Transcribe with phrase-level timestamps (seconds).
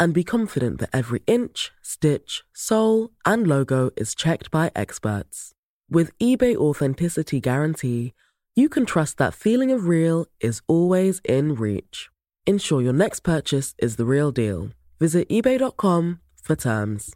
[0.00, 5.52] and be confident that every inch, stitch, sole, and logo is checked by experts.
[5.88, 8.14] With eBay Authenticity Guarantee,
[8.56, 12.08] you can trust that feeling of real is always in reach.
[12.46, 14.70] Ensure your next purchase is the real deal.
[14.98, 17.14] Visit eBay.com for terms.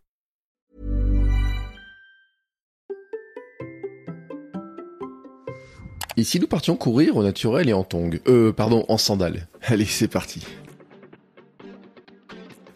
[6.17, 9.49] Et si nous partions courir au naturel et en tongs Euh, pardon, en sandales.
[9.63, 10.47] Allez, c'est parti.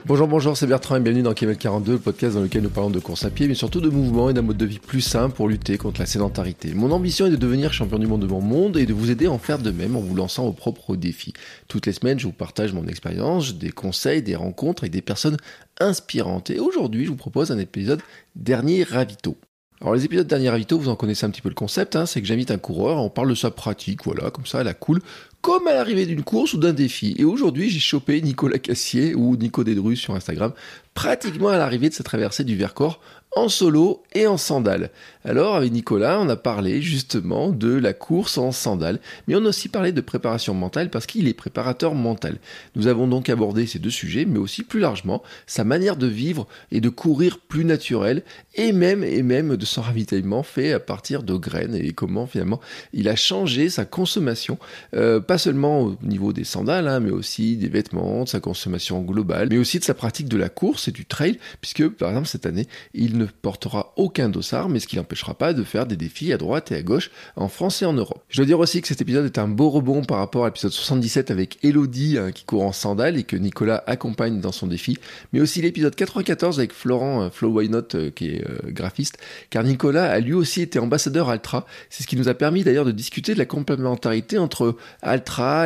[0.08, 2.88] Bonjour, bonjour, c'est Bertrand et bienvenue dans Km 42, le podcast dans lequel nous parlons
[2.88, 5.28] de course à pied, mais surtout de mouvement et d'un mode de vie plus sain
[5.28, 6.72] pour lutter contre la sédentarité.
[6.72, 9.26] Mon ambition est de devenir champion du monde de mon monde et de vous aider
[9.26, 11.34] à en faire de même en vous lançant vos propres défis.
[11.68, 15.36] Toutes les semaines, je vous partage mon expérience, des conseils, des rencontres avec des personnes
[15.78, 16.48] inspirantes.
[16.48, 18.00] Et aujourd'hui, je vous propose un épisode
[18.34, 19.36] dernier ravito.
[19.82, 22.20] Alors les épisodes dernier ravito, vous en connaissez un petit peu le concept, hein, c'est
[22.20, 25.00] que j'invite un coureur, on parle de sa pratique, voilà, comme ça, la cool,
[25.40, 27.14] comme à l'arrivée d'une course ou d'un défi.
[27.18, 30.52] Et aujourd'hui, j'ai chopé Nicolas Cassier ou Nico Dédru sur Instagram,
[30.94, 33.00] pratiquement à l'arrivée de sa traversée du Vercors,
[33.36, 34.90] en solo et en sandales.
[35.24, 39.48] Alors avec Nicolas, on a parlé justement de la course en sandales, mais on a
[39.48, 42.38] aussi parlé de préparation mentale parce qu'il est préparateur mental.
[42.74, 46.46] Nous avons donc abordé ces deux sujets, mais aussi plus largement sa manière de vivre
[46.72, 48.22] et de courir plus naturelle,
[48.54, 52.60] et même et même de son ravitaillement fait à partir de graines et comment finalement
[52.92, 54.58] il a changé sa consommation,
[54.94, 59.02] euh, pas seulement au niveau des sandales, hein, mais aussi des vêtements, de sa consommation
[59.02, 62.28] globale, mais aussi de sa pratique de la course et du trail, puisque par exemple
[62.28, 65.96] cette année il ne portera aucun dossard, mais ce qui n'empêchera pas de faire des
[65.96, 68.24] défis à droite et à gauche en France et en Europe.
[68.30, 70.72] Je dois dire aussi que cet épisode est un beau rebond par rapport à l'épisode
[70.72, 74.96] 77 avec Elodie hein, qui court en sandales et que Nicolas accompagne dans son défi,
[75.34, 79.18] mais aussi l'épisode 94 avec Florent euh, Flo Why Not euh, qui est euh, graphiste,
[79.50, 81.66] car Nicolas a lui aussi été ambassadeur Altra.
[81.90, 85.17] C'est ce qui nous a permis d'ailleurs de discuter de la complémentarité entre Altra,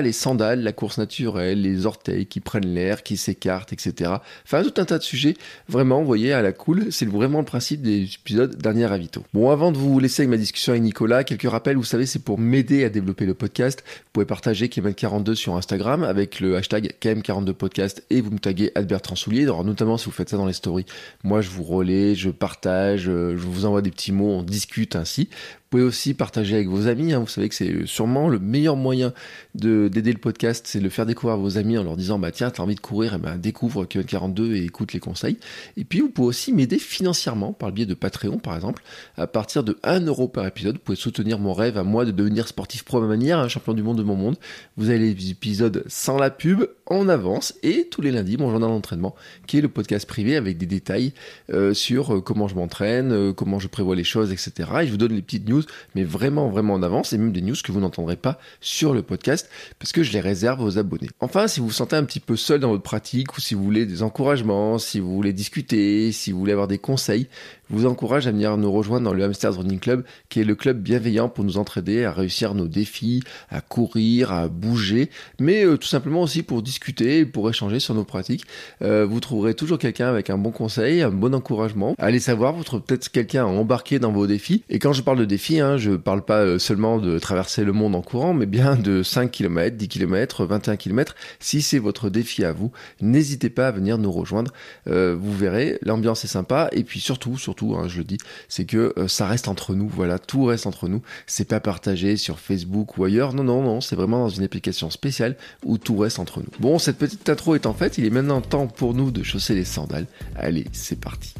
[0.02, 4.12] les sandales, la course naturelle, les orteils qui prennent l'air, qui s'écartent, etc.
[4.44, 5.36] Enfin tout un tas de sujets.
[5.68, 9.24] Vraiment, vous voyez, à la cool, c'est vraiment le principe des épisodes dernier ravito.
[9.34, 12.18] Bon, avant de vous laisser avec ma discussion avec Nicolas, quelques rappels, vous savez, c'est
[12.18, 13.82] pour m'aider à développer le podcast.
[13.86, 19.02] Vous pouvez partager KM42 sur Instagram avec le hashtag KM42podcast et vous me taguez Albert
[19.14, 19.42] Soulier.
[19.44, 20.86] Alors, notamment si vous faites ça dans les stories,
[21.24, 25.28] moi je vous relais, je partage, je vous envoie des petits mots, on discute ainsi.
[25.72, 27.14] Vous pouvez aussi partager avec vos amis.
[27.14, 27.20] Hein.
[27.20, 29.14] Vous savez que c'est sûrement le meilleur moyen
[29.54, 32.18] de d'aider le podcast, c'est de le faire découvrir à vos amis en leur disant
[32.18, 35.38] bah tiens t'as envie de courir, et ben découvre Kevin 42 et écoute les conseils.
[35.78, 38.82] Et puis vous pouvez aussi m'aider financièrement par le biais de Patreon par exemple.
[39.16, 42.10] À partir de 1 euro par épisode, vous pouvez soutenir mon rêve à moi de
[42.10, 44.36] devenir sportif pro à ma manière, un champion du monde de mon monde.
[44.76, 48.68] Vous avez les épisodes sans la pub en avance et tous les lundis mon journal
[48.68, 49.14] d'entraînement
[49.46, 51.14] qui est le podcast privé avec des détails
[51.50, 54.68] euh, sur euh, comment je m'entraîne, euh, comment je prévois les choses, etc.
[54.82, 55.61] Et je vous donne les petites news
[55.94, 59.02] mais vraiment, vraiment en avance, et même des news que vous n'entendrez pas sur le
[59.02, 61.10] podcast, parce que je les réserve aux abonnés.
[61.20, 63.64] Enfin, si vous vous sentez un petit peu seul dans votre pratique, ou si vous
[63.64, 67.28] voulez des encouragements, si vous voulez discuter, si vous voulez avoir des conseils,
[67.72, 70.80] vous encourage à venir nous rejoindre dans le Hamsters Running Club, qui est le club
[70.80, 75.10] bienveillant pour nous entraider à réussir nos défis, à courir, à bouger,
[75.40, 78.44] mais euh, tout simplement aussi pour discuter, pour échanger sur nos pratiques.
[78.82, 81.94] Euh, vous trouverez toujours quelqu'un avec un bon conseil, un bon encouragement.
[81.98, 84.64] Allez savoir, vous trouverez peut-être quelqu'un à embarquer dans vos défis.
[84.68, 87.72] Et quand je parle de défis, hein, je parle pas euh, seulement de traverser le
[87.72, 91.14] monde en courant, mais bien de 5 km, 10 km, 21 km.
[91.40, 94.52] Si c'est votre défi à vous, n'hésitez pas à venir nous rejoindre.
[94.86, 98.18] vous verrez, l'ambiance est sympa, et puis surtout, surtout Hein, je le dis,
[98.48, 101.02] c'est que euh, ça reste entre nous, voilà, tout reste entre nous.
[101.26, 104.90] C'est pas partagé sur Facebook ou ailleurs, non, non, non, c'est vraiment dans une application
[104.90, 106.50] spéciale où tout reste entre nous.
[106.60, 109.54] Bon, cette petite intro est en fait, il est maintenant temps pour nous de chausser
[109.54, 110.06] les sandales.
[110.36, 111.34] Allez, c'est parti.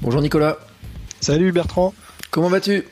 [0.00, 0.58] Bonjour Nicolas.
[1.20, 1.94] Salut Bertrand.
[2.30, 2.84] Comment vas-tu?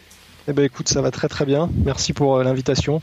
[0.46, 1.70] Eh ben écoute, ça va très très bien.
[1.84, 3.00] Merci pour euh, l'invitation.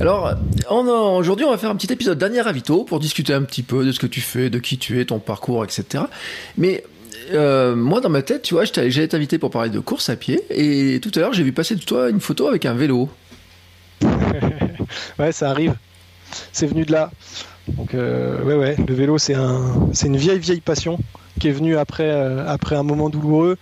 [0.00, 0.34] Alors,
[0.70, 3.92] aujourd'hui, on va faire un petit épisode dernier ravito pour discuter un petit peu de
[3.92, 6.04] ce que tu fais, de qui tu es, ton parcours, etc.
[6.56, 6.84] Mais
[7.32, 10.42] euh, moi, dans ma tête, tu vois, j'allais t'inviter pour parler de course à pied,
[10.50, 13.08] et tout à l'heure, j'ai vu passer de toi une photo avec un vélo.
[15.18, 15.74] ouais, ça arrive.
[16.52, 17.10] C'est venu de là.
[17.68, 20.98] Donc, euh, ouais, ouais, le vélo, c'est un, c'est une vieille, vieille passion
[21.38, 23.56] qui est venue après, euh, un moment douloureux,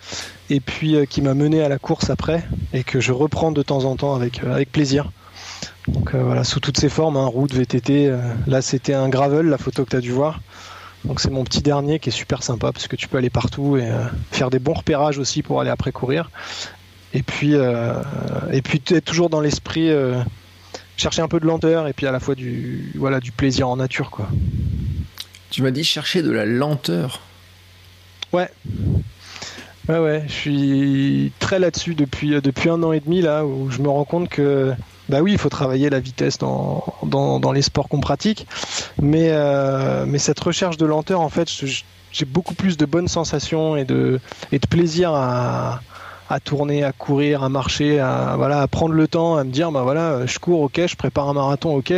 [0.51, 2.43] et puis qui m'a mené à la course après,
[2.73, 5.13] et que je reprends de temps en temps avec, avec plaisir.
[5.87, 8.13] Donc voilà, sous toutes ses formes, hein, route, VTT.
[8.47, 10.41] là, c'était un gravel, la photo que tu as dû voir.
[11.05, 13.77] Donc c'est mon petit dernier qui est super sympa parce que tu peux aller partout
[13.77, 13.89] et
[14.31, 16.31] faire des bons repérages aussi pour aller après courir.
[17.15, 19.91] Et puis, et puis es toujours dans l'esprit
[20.97, 23.77] chercher un peu de lenteur et puis à la fois du, voilà, du plaisir en
[23.77, 24.11] nature.
[24.11, 24.29] Quoi.
[25.51, 27.21] Tu m'as dit chercher de la lenteur.
[28.33, 28.51] Ouais.
[29.89, 33.71] Ouais, ouais, je suis très là-dessus depuis, euh, depuis un an et demi, là, où
[33.71, 34.75] je me rends compte que,
[35.09, 38.47] bah oui, il faut travailler la vitesse dans, dans, dans les sports qu'on pratique,
[39.01, 41.49] mais, euh, mais cette recherche de lenteur, en fait,
[42.13, 44.21] j'ai beaucoup plus de bonnes sensations et de,
[44.53, 45.81] et de plaisir à,
[46.29, 49.73] à tourner, à courir, à marcher, à, voilà, à prendre le temps, à me dire,
[49.73, 51.95] bah voilà, je cours, ok, je prépare un marathon, ok,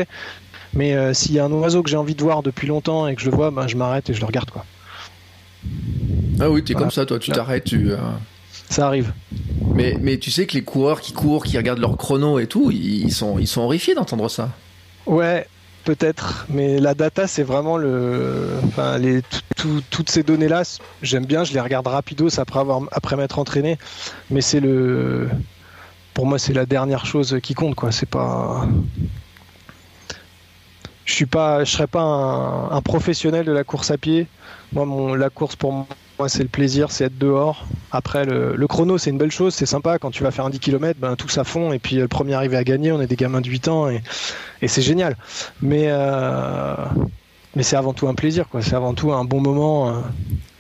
[0.75, 3.15] mais euh, s'il y a un oiseau que j'ai envie de voir depuis longtemps et
[3.17, 4.65] que je le vois, bah, je m'arrête et je le regarde, quoi.
[6.41, 7.91] Ah oui, t'es comme ça, toi, tu t'arrêtes, tu.
[7.91, 7.97] Euh,
[8.71, 9.13] ça arrive.
[9.75, 12.71] Mais, mais tu sais que les coureurs qui courent, qui regardent leur chrono et tout,
[12.71, 14.51] ils sont, ils sont horrifiés d'entendre ça.
[15.07, 15.47] Ouais,
[15.85, 18.49] peut-être, mais la data, c'est vraiment le.
[18.65, 19.23] Enfin, les,
[19.91, 20.63] toutes ces données-là,
[21.03, 23.77] j'aime bien, je les regarde rapidos après, avoir, après m'être entraîné,
[24.31, 25.29] mais c'est le.
[26.15, 27.93] Pour moi, c'est la dernière chose qui compte, quoi.
[27.93, 28.69] C'est pas.
[31.05, 34.29] Je suis pas, je serais pas un, un professionnel de la course à pied.
[34.73, 35.87] Moi, mon, la course pour
[36.21, 37.67] moi, c'est le plaisir, c'est être dehors.
[37.93, 39.99] Après, le, chrono, c'est une belle chose, c'est sympa.
[39.99, 41.73] Quand tu vas faire un 10 km, ben, tout ça fond.
[41.73, 44.03] Et puis, le premier arrivé à gagner, on est des gamins de 8 ans et,
[44.69, 45.17] c'est génial.
[45.63, 46.75] Mais, euh,
[47.57, 48.61] mais c'est avant tout un plaisir, quoi.
[48.61, 49.89] C'est avant tout un bon moment.
[49.89, 50.01] Euh,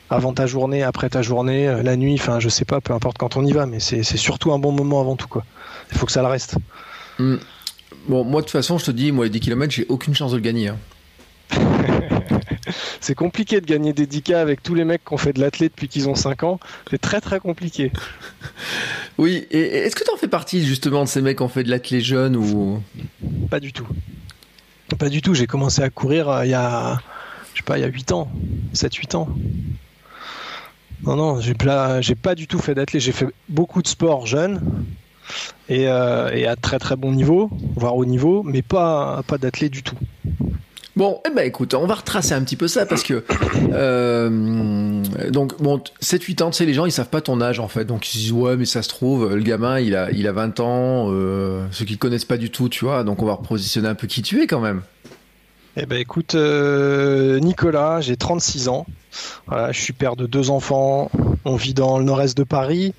[0.08, 3.18] avant ta journée, après ta journée, euh, la nuit, enfin je sais pas, peu importe
[3.18, 5.44] quand on y va, mais c'est surtout un bon moment avant tout quoi.
[5.92, 6.56] Il faut que ça le reste.
[7.18, 7.36] Hmm.
[8.08, 10.32] Bon, moi de toute façon, je te dis, moi les 10 km, j'ai aucune chance
[10.32, 10.68] de le gagner.
[10.68, 10.78] Hein.
[13.00, 15.72] c'est compliqué de gagner des 10K avec tous les mecs qui ont fait de l'athlète
[15.72, 16.60] depuis qu'ils ont 5 ans.
[16.90, 17.92] C'est très très compliqué.
[19.18, 21.62] Oui, et est-ce que tu en fais partie justement de ces mecs qui ont fait
[21.62, 22.82] de l'athlète jeune ou?
[23.50, 23.86] Pas du tout.
[24.98, 26.98] Pas du tout, j'ai commencé à courir euh, il y a
[27.52, 28.30] je sais pas, il y a 8 ans,
[28.72, 29.28] 7 8 ans.
[31.02, 34.26] Non non, j'ai pas j'ai pas du tout fait d'athlète, j'ai fait beaucoup de sport
[34.26, 34.86] jeune.
[35.68, 39.70] Et, euh, et, à très très bon niveau, voire haut niveau, mais pas, pas d'athlète
[39.70, 39.98] du tout.
[40.96, 43.24] Bon, eh ben écoute, on va retracer un petit peu ça parce que
[43.72, 47.68] euh, donc bon, 7-8 ans, tu sais, les gens ils savent pas ton âge en
[47.68, 50.26] fait, donc ils se disent ouais mais ça se trouve le gamin il a il
[50.26, 53.34] a 20 ans, euh, ceux qui connaissent pas du tout, tu vois, donc on va
[53.34, 54.82] repositionner un peu qui tu es quand même.
[55.76, 58.84] Eh ben écoute, euh, Nicolas, j'ai 36 ans,
[59.46, 61.08] voilà, je suis père de deux enfants,
[61.44, 62.94] on vit dans le nord-est de Paris.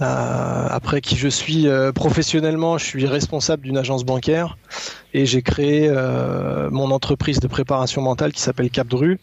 [0.00, 4.58] Euh, après qui je suis euh, professionnellement, je suis responsable d'une agence bancaire
[5.12, 9.20] et j'ai créé euh, mon entreprise de préparation mentale qui s'appelle Capdru.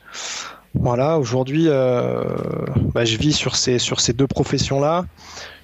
[0.73, 5.06] Voilà, aujourd'hui, bah, je vis sur ces sur ces deux professions-là.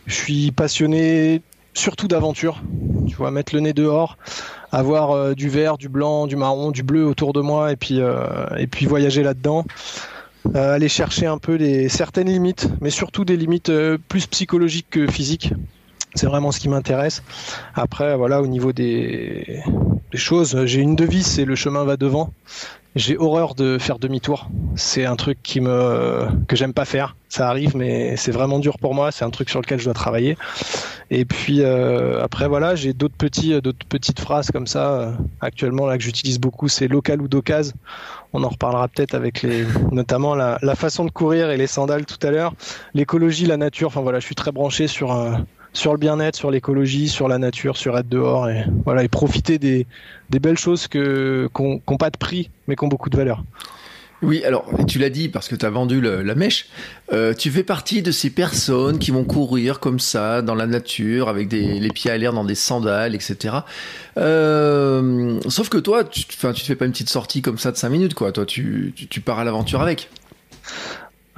[0.06, 1.42] Je suis passionné
[1.74, 2.62] surtout d'aventure.
[3.07, 4.18] Tu vois, mettre le nez dehors,
[4.74, 8.01] avoir du vert, du blanc, du marron, du bleu autour de moi et puis
[8.57, 9.63] et puis voyager là-dedans.
[10.56, 14.88] Euh, aller chercher un peu les certaines limites, mais surtout des limites euh, plus psychologiques
[14.89, 15.54] que physiques.
[16.16, 17.22] C'est vraiment ce qui m'intéresse.
[17.75, 19.62] Après, voilà, au niveau des,
[20.12, 22.31] des choses, j'ai une devise, c'est le chemin va devant.
[22.97, 24.49] J'ai horreur de faire demi-tour.
[24.75, 27.15] C'est un truc qui me que j'aime pas faire.
[27.29, 29.11] Ça arrive, mais c'est vraiment dur pour moi.
[29.11, 30.35] C'est un truc sur lequel je dois travailler.
[31.11, 35.13] Et puis euh, après voilà, j'ai d'autres petits, d'autres petites phrases comme ça.
[35.41, 37.75] actuellement là que j'utilise beaucoup, c'est local ou d'occasion.
[38.33, 42.05] On en reparlera peut-être avec les, notamment la, la, façon de courir et les sandales
[42.07, 42.53] tout à l'heure.
[42.95, 43.89] L'écologie, la nature.
[43.89, 45.11] Enfin voilà, je suis très branché sur
[45.77, 49.60] sur le bien-être, sur l'écologie, sur la nature, sur être dehors et voilà et profiter
[49.60, 49.86] des,
[50.29, 53.43] belles choses que qui n'ont pas de prix mais qui ont beaucoup de valeur.
[54.24, 56.69] Oui, alors tu l'as dit parce que tu as vendu la mèche.
[57.13, 61.29] Euh, tu fais partie de ces personnes qui vont courir comme ça dans la nature
[61.29, 63.57] avec des, les pieds à l'air dans des sandales, etc.
[64.17, 67.77] Euh, sauf que toi, tu, tu te fais pas une petite sortie comme ça de
[67.77, 68.31] 5 minutes, quoi.
[68.31, 68.91] Toi, tu
[69.24, 70.10] pars à l'aventure avec.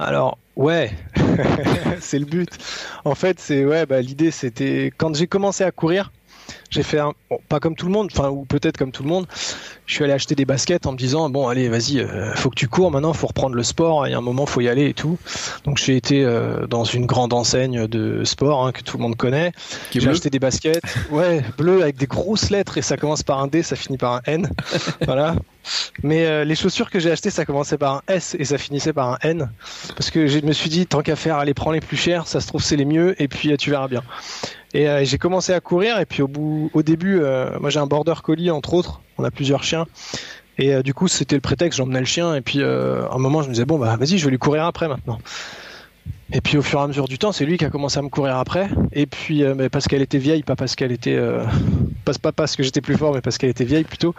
[0.00, 0.92] Alors ouais,
[2.00, 2.48] c'est le but.
[3.04, 6.10] En fait, c'est ouais, bah, l'idée c'était quand j'ai commencé à courir,
[6.70, 7.12] j'ai fait un,
[7.48, 9.26] pas comme tout le monde, enfin ou peut-être comme tout le monde.
[9.86, 12.54] Je suis allé acheter des baskets en me disant bon allez vas-y, euh, faut que
[12.54, 14.06] tu cours maintenant, faut reprendre le sport.
[14.06, 15.18] Il y a un moment, faut y aller et tout.
[15.64, 19.16] Donc j'ai été euh, dans une grande enseigne de sport hein, que tout le monde
[19.16, 19.52] connaît.
[19.92, 23.46] J'ai acheté des baskets, ouais, bleu avec des grosses lettres et ça commence par un
[23.46, 24.50] D, ça finit par un N.
[25.06, 25.36] voilà.
[26.02, 28.92] Mais euh, les chaussures que j'ai achetées, ça commençait par un S et ça finissait
[28.92, 29.50] par un N.
[29.96, 32.40] Parce que je me suis dit, tant qu'à faire, allez, prends les plus chers, ça
[32.40, 34.02] se trouve, c'est les mieux, et puis tu verras bien.
[34.72, 37.80] Et euh, j'ai commencé à courir et puis au bout, au début, euh, moi j'ai
[37.80, 39.00] un border collie entre autres.
[39.18, 39.86] On a plusieurs chiens.
[40.58, 42.34] Et euh, du coup, c'était le prétexte, j'emmenais le chien.
[42.34, 44.64] Et puis à un moment, je me disais bon bah vas-y, je vais lui courir
[44.64, 45.18] après maintenant.
[46.32, 48.02] Et puis au fur et à mesure du temps, c'est lui qui a commencé à
[48.02, 48.68] me courir après.
[48.92, 51.18] Et puis parce qu'elle était vieille, pas parce qu'elle était,
[52.04, 54.14] pas, pas parce que j'étais plus fort, mais parce qu'elle était vieille plutôt.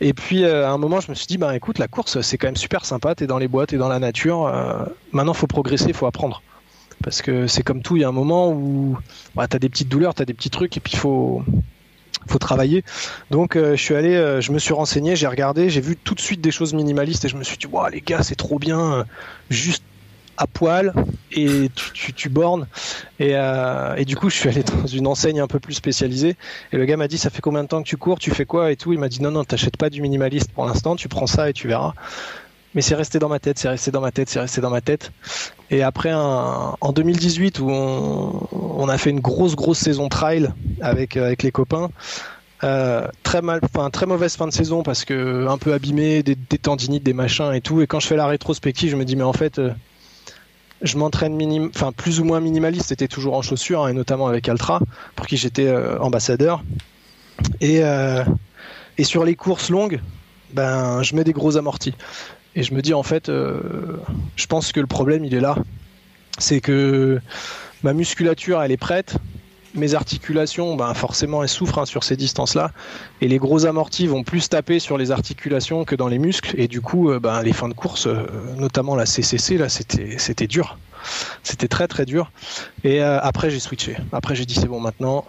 [0.00, 2.48] Et puis à un moment, je me suis dit, bah écoute, la course, c'est quand
[2.48, 3.14] même super sympa.
[3.14, 4.52] T'es dans les bois, t'es dans la nature.
[5.12, 6.42] maintenant, faut progresser, faut apprendre.
[7.04, 8.96] Parce que c'est comme tout, il y a un moment où
[9.34, 11.44] bah, tu as des petites douleurs, tu as des petits trucs, et puis il faut,
[12.40, 12.82] travailler.
[13.30, 16.14] Donc euh, je suis allé, euh, je me suis renseigné, j'ai regardé, j'ai vu tout
[16.14, 18.58] de suite des choses minimalistes, et je me suis dit, wow, les gars, c'est trop
[18.58, 19.04] bien, euh,
[19.50, 19.84] juste
[20.36, 20.92] à poil
[21.30, 21.70] et
[22.16, 22.66] tu, bornes.
[23.20, 23.34] Et,
[23.96, 26.36] et, du coup je suis allé dans une enseigne un peu plus spécialisée
[26.72, 28.44] et le gars m'a dit ça fait combien de temps que tu cours tu fais
[28.44, 28.92] quoi et tout.
[28.92, 31.52] Il m'a dit non non t'achètes pas du minimaliste pour l'instant tu prends ça et
[31.52, 31.94] tu verras
[32.74, 34.80] mais c'est resté dans ma tête, c'est resté dans ma tête, c'est resté dans ma
[34.80, 35.12] tête.
[35.70, 40.50] Et après, en 2018, où on, a fait une grosse, grosse saison trail
[40.80, 41.90] avec, avec les copains,
[42.64, 46.36] euh, très mal, enfin très mauvaise fin de saison parce que un peu abîmé, des,
[46.36, 47.82] tendinites, des machins et tout.
[47.82, 49.70] Et quand je fais la rétrospective, je me dis mais en fait, euh,
[50.80, 51.38] je m'entraîne
[51.68, 52.86] enfin plus ou moins minimaliste.
[52.88, 54.80] C'était toujours en chaussures hein, et notamment avec Altra
[55.14, 56.62] pour qui j'étais euh, ambassadeur.
[57.60, 57.82] Et
[58.96, 60.00] et sur les courses longues,
[60.52, 61.94] ben je mets des gros amortis.
[62.56, 63.98] Et je me dis en fait, euh,
[64.36, 65.56] je pense que le problème il est là.
[66.38, 67.20] C'est que
[67.82, 69.16] ma musculature elle est prête,
[69.74, 72.70] mes articulations, ben forcément elles souffrent hein, sur ces distances-là,
[73.20, 76.68] et les gros amortis vont plus taper sur les articulations que dans les muscles, et
[76.68, 78.24] du coup, euh, ben, les fins de course, euh,
[78.56, 80.78] notamment la CCC, là, c'était, dur,
[81.42, 82.30] c'était très très dur.
[82.84, 83.96] Et après j'ai switché.
[84.12, 85.24] Après j'ai dit c'est bon maintenant,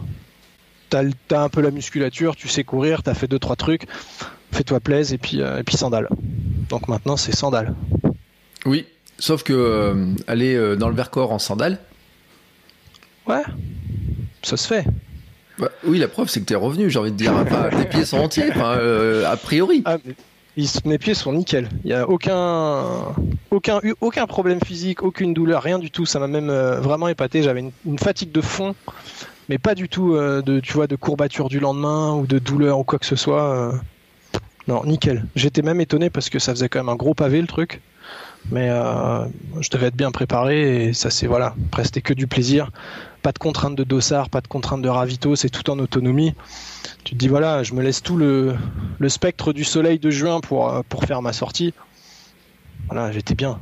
[0.90, 3.88] t'as, as un peu la musculature, tu sais courir, t'as fait deux trois trucs,
[4.56, 6.10] fais-toi plaise et puis et puis sandales.
[6.70, 7.76] Donc maintenant, c'est sandales.
[8.66, 8.86] Oui,
[9.20, 11.78] sauf que euh, aller euh, dans le Vercors en sandales.
[13.28, 13.44] Ouais,
[14.42, 14.86] ça se fait.
[15.58, 17.34] Bah, oui, la preuve, c'est que tu es revenu, j'ai envie de dire.
[17.78, 19.84] tes pieds sont entiers, euh, a priori.
[19.86, 19.98] Ah,
[20.86, 21.70] mes pieds sont nickel.
[21.84, 23.14] Il n'y a aucun,
[23.52, 26.06] aucun, aucun problème physique, aucune douleur, rien du tout.
[26.06, 27.42] Ça m'a même vraiment épaté.
[27.42, 28.76] J'avais une, fatigue de fond,
[29.50, 32.84] mais pas du tout de, tu vois, de courbature du lendemain ou de douleur ou
[32.84, 33.74] quoi que ce soit.
[34.68, 35.26] Non, nickel.
[35.36, 37.82] J'étais même étonné parce que ça faisait quand même un gros pavé le truc.
[38.52, 39.26] Mais euh,
[39.60, 42.72] je devais être bien préparé et ça c'est voilà, presque que du plaisir.
[43.24, 46.36] Pas de contrainte de dossard, pas de contrainte de ravito, c'est tout en autonomie.
[47.04, 48.56] Tu te dis voilà, je me laisse tout le,
[49.00, 51.74] le spectre du soleil de juin pour, euh, pour faire ma sortie.
[52.88, 53.60] Voilà, j'étais bien.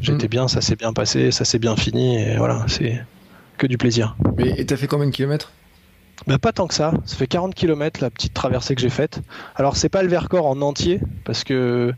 [0.00, 0.30] J'étais mm.
[0.30, 3.04] bien, ça s'est bien passé, ça s'est bien fini et voilà, c'est
[3.58, 4.16] que du plaisir.
[4.38, 5.50] Et t'as fait combien de kilomètres?
[6.26, 9.20] Bah, pas tant que ça, ça fait 40 km la petite traversée que j'ai faite.
[9.56, 11.92] Alors c'est pas le Vercors en entier, parce que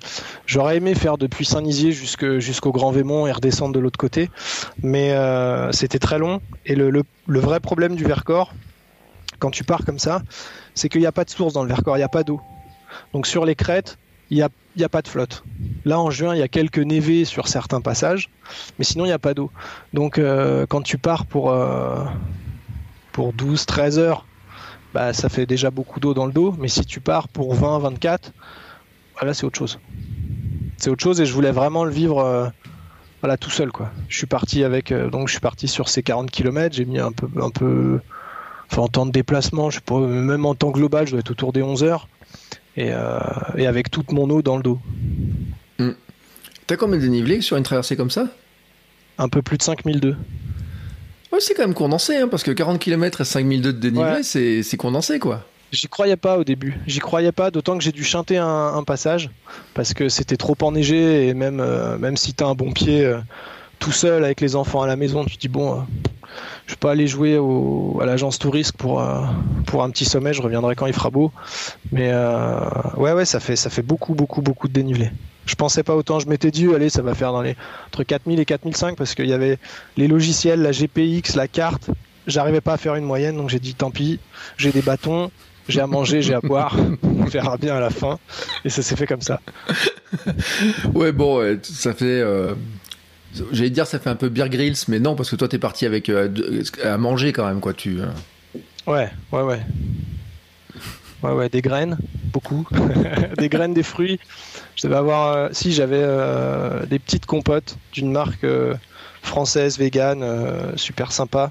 [0.46, 4.28] j'aurais aimé faire depuis Saint-Nizier jusqu'au Grand Vémont et redescendre de l'autre côté,
[4.82, 6.40] mais euh, c'était très long.
[6.64, 8.52] Et le, vrai problème du Vercors,
[9.38, 10.22] quand tu pars comme ça,
[10.74, 12.40] c'est qu'il n'y a pas de source dans le Vercors, il n'y a pas d'eau.
[13.12, 13.96] Donc sur les crêtes,
[14.30, 14.48] il n'y a,
[14.84, 15.44] a pas de flotte.
[15.84, 18.28] Là en juin, il y a quelques névés sur certains passages,
[18.78, 19.52] mais sinon il n'y a pas d'eau.
[19.92, 21.50] Donc euh, quand tu pars pour...
[21.50, 22.04] Euh,
[23.16, 24.26] pour 12, 13 heures,
[24.92, 26.54] bah, ça fait déjà beaucoup d'eau dans le dos.
[26.58, 28.34] Mais si tu pars pour 20, 24,
[29.18, 29.80] voilà, c'est autre chose.
[30.76, 32.46] C'est autre chose et je voulais vraiment le vivre euh,
[33.22, 33.72] voilà, tout seul.
[33.72, 33.90] Quoi.
[34.10, 36.76] Je suis parti avec, euh, donc je suis parti sur ces 40 km.
[36.76, 38.00] J'ai mis un peu, un peu,
[38.70, 41.54] enfin, en temps de déplacement, je sais même en temps global, je dois être autour
[41.54, 42.08] des 11 heures.
[42.76, 43.18] Et, euh,
[43.56, 44.78] et avec toute mon eau dans le dos.
[45.78, 45.92] Hmm.
[46.66, 48.28] T'as combien de dénivelé sur une traversée comme ça?
[49.16, 50.16] Un peu plus de 5002
[51.40, 55.18] c'est quand même condensé, hein, parce que 40 km et 5002 de dénivelé, c'est condensé,
[55.18, 55.44] quoi.
[55.72, 56.78] J'y croyais pas au début.
[56.86, 59.30] J'y croyais pas, d'autant que j'ai dû chanter un, passage
[59.74, 63.18] parce que c'était trop enneigé et même euh, même si t'as un bon pied euh,
[63.80, 65.82] tout seul avec les enfants à la maison, tu te dis bon, euh,
[66.66, 67.36] je vais pas aller jouer
[68.00, 69.04] à l'agence touriste pour
[69.66, 70.32] pour un petit sommet.
[70.32, 71.32] Je reviendrai quand il fera beau.
[71.90, 72.12] Mais
[72.96, 75.10] ouais ouais, ça fait ça fait beaucoup beaucoup beaucoup de dénivelé.
[75.46, 76.18] Je pensais pas autant.
[76.18, 79.26] Je m'étais dit, allez, ça va faire dans les entre 4000 et 4005 parce qu'il
[79.26, 79.58] y avait
[79.96, 81.90] les logiciels, la GPX, la carte.
[82.26, 84.18] J'arrivais pas à faire une moyenne, donc j'ai dit tant pis.
[84.56, 85.30] J'ai des bâtons,
[85.68, 86.76] j'ai à manger, j'ai à boire.
[87.02, 88.18] On verra bien à la fin.
[88.64, 89.40] Et ça s'est fait comme ça.
[90.94, 92.20] ouais, bon, ça fait.
[92.20, 92.54] Euh,
[93.52, 95.86] j'allais dire, ça fait un peu beer grills, mais non, parce que toi, t'es parti
[95.86, 96.28] avec euh,
[96.82, 97.72] à manger quand même, quoi.
[97.72, 98.00] Tu.
[98.00, 98.06] Euh.
[98.86, 99.60] Ouais, ouais, ouais.
[101.22, 101.96] Ouais, ouais, des graines,
[102.32, 102.66] beaucoup.
[103.38, 104.20] des graines, des fruits.
[104.76, 108.74] Je devais avoir, euh, si j'avais euh, des petites compotes d'une marque euh,
[109.22, 110.22] française, vegan,
[110.76, 111.50] super sympa.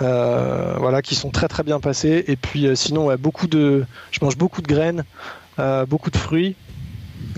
[0.00, 2.24] voilà, qui sont très très bien passées.
[2.26, 5.04] Et puis sinon, ouais, beaucoup de, je mange beaucoup de graines,
[5.88, 6.54] beaucoup de fruits.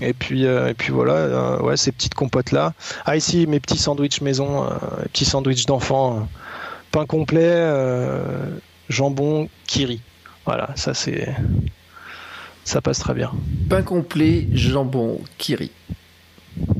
[0.01, 2.73] Et puis, et puis voilà, ouais, ces petites compotes là.
[3.05, 4.67] Ah ici, mes petits sandwichs maison,
[5.13, 6.27] petits sandwichs d'enfants,
[6.91, 7.71] pain complet,
[8.89, 10.01] jambon, kiri.
[10.45, 11.33] Voilà, ça c'est
[12.63, 13.31] ça passe très bien.
[13.69, 15.71] Pain complet, jambon, kiri.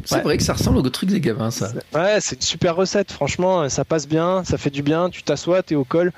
[0.04, 1.72] C'est vrai que ça ressemble au truc des gamins, ça.
[1.94, 5.64] Ouais, c'est une super recette, franchement, ça passe bien, ça fait du bien, tu t'assois,
[5.64, 6.12] t'es au col,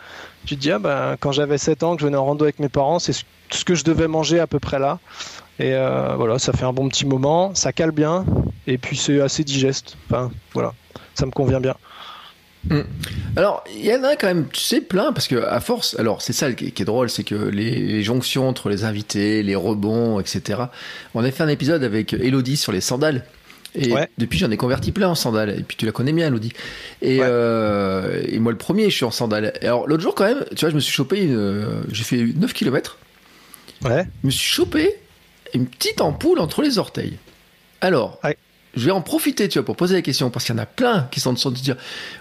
[0.46, 2.60] tu te dis, ah bah, quand j'avais 7 ans, que je venais en rando avec
[2.60, 5.00] mes parents, c'est ce que je devais manger à peu près là.
[5.60, 8.25] Et euh, voilà, ça fait un bon petit moment, ça cale bien,
[8.65, 9.98] et puis c'est assez digeste.
[10.10, 10.74] Enfin, voilà,
[11.13, 11.75] ça me convient bien.
[12.70, 12.82] Hmm.
[13.36, 16.22] Alors, il y en a quand même, tu sais, plein, parce que à force, alors
[16.22, 20.62] c'est ça qui est drôle, c'est que les, jonctions entre les invités, les rebonds, etc.
[21.13, 23.25] On a fait un épisode avec Elodie sur les sandales.
[23.75, 25.50] Et depuis, j'en ai converti plein en sandales.
[25.50, 26.53] Et puis, tu la connais bien, Elodie.
[27.01, 29.51] Et, euh, et moi, le premier, je suis en sandales.
[29.62, 31.27] Et alors, l'autre jour, quand même, tu vois, je me suis chopé,
[31.91, 33.00] j'ai fait 9 km.
[33.84, 34.05] Ouais.
[34.22, 34.96] Je me suis chopé
[35.53, 37.17] une petite ampoule entre les orteils.
[37.82, 38.20] Alors,
[38.75, 40.65] je vais en profiter, tu vois, pour poser la question, parce qu'il y en a
[40.65, 41.77] plein qui sont en train de dire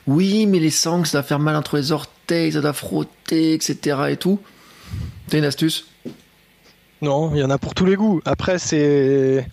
[0.07, 3.97] oui, mais les sangles, ça va faire mal entre les orteils, ça doit frotter, etc.
[4.11, 4.39] et tout.
[5.29, 5.87] T'as une astuce?
[7.01, 8.21] Non, il y en a pour tous les goûts.
[8.25, 9.47] Après, c'est.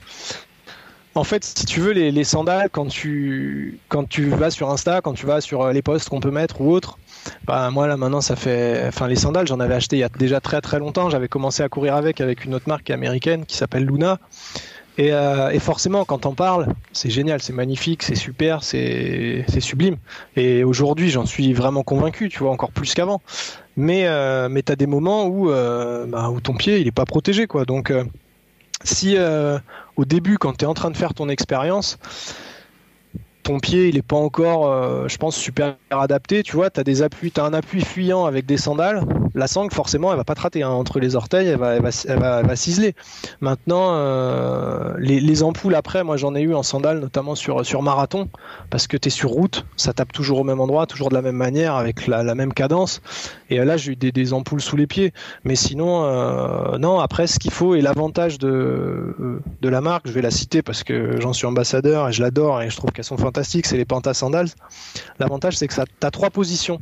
[1.15, 5.13] En fait, si tu veux, les, sandales, quand tu, quand tu vas sur Insta, quand
[5.13, 6.99] tu vas sur les posts qu'on peut mettre ou autre,
[7.45, 8.85] bah, moi là maintenant ça fait.
[8.87, 11.09] Enfin, les sandales, j'en avais acheté il y a déjà très très longtemps.
[11.09, 14.19] J'avais commencé à courir avec, avec une autre marque américaine qui s'appelle Luna.
[14.99, 19.97] Euh, et, forcément, quand on parle, c'est génial, c'est magnifique, c'est super, c'est sublime.
[20.35, 23.21] Et aujourd'hui, j'en suis vraiment convaincu, tu vois, encore plus qu'avant.
[23.77, 27.05] Mais, euh, mais tu des moments où, euh, bah, où ton pied, il n'est pas
[27.05, 27.65] protégé, quoi.
[27.65, 27.93] Donc,
[28.83, 29.17] si
[29.95, 31.97] au début, quand tu es en train de faire ton expérience,
[33.43, 36.43] ton pied il est pas encore, euh, je pense, super adapté.
[36.43, 39.03] Tu vois, tu as des appuis, as un appui fuyant avec des sandales.
[39.35, 40.69] La sangle, forcément, elle va pas te hein.
[40.69, 42.95] entre les orteils, elle va, elle va, elle va, ciseler.
[43.41, 48.27] Maintenant, euh, les, ampoules après, moi j'en ai eu en sandales, notamment sur sur marathon,
[48.69, 51.21] parce que tu es sur route, ça tape toujours au même endroit, toujours de la
[51.21, 53.01] même manière, avec la, même cadence.
[53.49, 55.13] Et là, j'ai eu des, ampoules sous les pieds.
[55.43, 56.99] Mais sinon, euh, non.
[56.99, 60.83] Après, ce qu'il faut et l'avantage de de la marque, je vais la citer parce
[60.83, 63.85] que j'en suis ambassadeur et je l'adore et je trouve qu'elles sont fantastiques c'est les
[63.85, 64.49] Panta Sandals.
[65.19, 66.81] L'avantage, c'est que ça, tu as trois positions.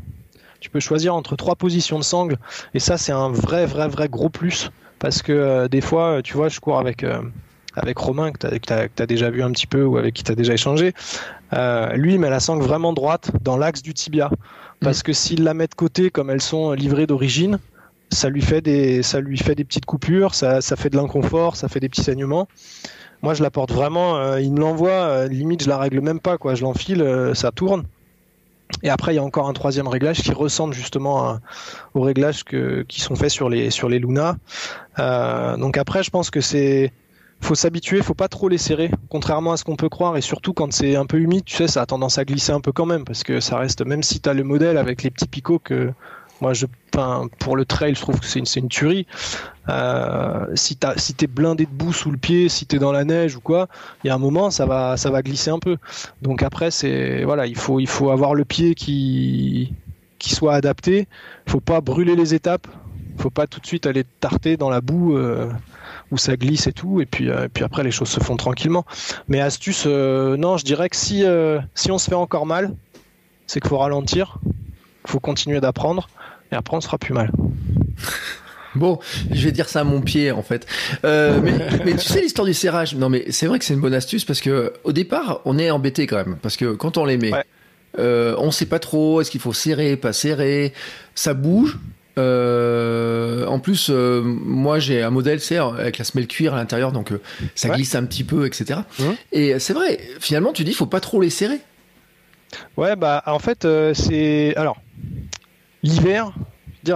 [0.60, 2.38] Tu peux choisir entre trois positions de sangle.
[2.74, 4.72] Et ça, c'est un vrai, vrai, vrai gros plus.
[5.00, 7.22] Parce que euh, des fois, tu vois, je cours avec, euh,
[7.76, 10.36] avec Romain, que tu as, déjà vu un petit peu ou avec qui tu as
[10.36, 10.94] déjà échangé.
[11.54, 14.32] Euh, lui, il met la sangle vraiment droite dans l'axe du tibia.
[14.80, 15.04] Parce mm.
[15.04, 17.60] que s'il la met de côté comme elles sont livrées d'origine,
[18.12, 21.56] ça lui fait des, ça lui fait des petites coupures, ça, ça fait de l'inconfort,
[21.56, 22.48] ça fait des petits saignements.
[23.22, 24.18] Moi, je la porte vraiment.
[24.18, 26.38] Euh, il me l'envoie, euh, limite, je la règle même pas.
[26.38, 26.56] Quoi.
[26.56, 27.84] Je l'enfile, euh, ça tourne.
[28.84, 31.40] Et après, il y a encore un troisième réglage qui ressemble justement
[31.94, 34.36] aux réglages qui sont faits sur les, sur les Luna.
[34.98, 36.92] donc après, je pense que c'est
[37.40, 40.54] faut s'habituer, faut pas trop les serrer, contrairement à ce qu'on peut croire, et surtout
[40.54, 42.86] quand c'est un peu humide, tu sais, ça a tendance à glisser un peu quand
[42.86, 45.60] même, parce que ça reste, même si tu as le modèle avec les petits picots
[45.60, 45.94] que
[46.42, 46.66] moi, je,
[47.40, 49.08] pour le trail, je trouve que c'est une, une, tuerie.
[49.70, 53.04] Euh, si tu si t'es blindé de boue sous le pied, si t'es dans la
[53.04, 53.68] neige ou quoi,
[54.04, 55.78] il y a un moment, ça va, ça va glisser un peu.
[56.22, 59.74] Donc après, c'est voilà, il faut, il faut avoir le pied qui,
[60.20, 61.08] qui soit adapté.
[61.48, 62.68] Faut pas brûler les étapes.
[63.18, 65.18] Faut pas tout de suite aller tarter dans la boue.
[65.18, 65.50] Euh,
[66.10, 68.38] où ça glisse et tout, et puis, euh, et puis après les choses se font
[68.38, 68.86] tranquillement.
[69.28, 71.26] Mais astuce, non, je dirais que si,
[71.76, 72.74] si on se fait encore mal,
[73.46, 74.40] c'est qu'il faut ralentir,
[75.08, 76.10] faut continuer d'apprendre,
[76.52, 77.32] et après on sera plus mal.
[78.78, 79.00] Bon,
[79.32, 80.66] je vais dire ça à mon pied en fait.
[81.04, 81.40] Euh,
[81.86, 82.96] mais, tu sais l'histoire du serrage.
[82.96, 85.72] Non, mais c'est vrai que c'est une bonne astuce parce que au départ, on est
[85.72, 87.32] embêté quand même parce que quand on les met,
[88.00, 90.74] euh, on sait pas trop est-ce qu'il faut serrer, pas serrer.
[91.16, 91.80] Ça bouge.
[92.20, 97.12] Euh, en plus, moi j'ai un modèle c'est avec la semelle cuir à l'intérieur, donc
[97.54, 98.80] ça glisse un petit peu, etc.
[99.00, 99.04] Mmh.
[99.34, 100.00] Et c'est vrai.
[100.20, 101.60] Finalement, tu dis, faut pas trop les serrer.
[102.76, 104.78] Ouais, bah en fait, c'est alors
[105.84, 106.34] l'hiver,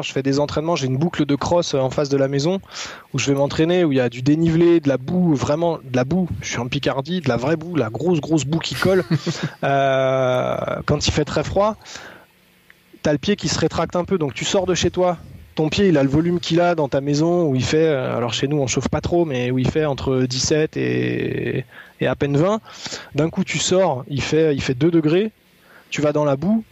[0.02, 2.62] je fais des entraînements, j'ai une boucle de cross en face de la maison
[3.14, 5.96] où je vais m'entraîner, où il y a du dénivelé, de la boue, vraiment de
[5.96, 6.30] la boue.
[6.42, 9.04] Je suis en Picardie, de la vraie boue, la grosse grosse boue qui colle.
[9.64, 11.76] Euh, quand il fait très froid,
[13.02, 15.18] t'as le pied qui se rétracte un peu, donc tu sors de chez toi.
[15.56, 18.16] Ton pied, il a le volume qu'il a dans ta maison où il fait, euh,
[18.16, 21.66] alors chez nous on chauffe pas trop, mais où il fait entre 17 et,
[22.00, 22.62] et à peine 20.
[23.16, 25.32] D'un coup, tu sors, il fait, il fait 2 degrés.
[25.90, 26.64] Tu vas dans la boue,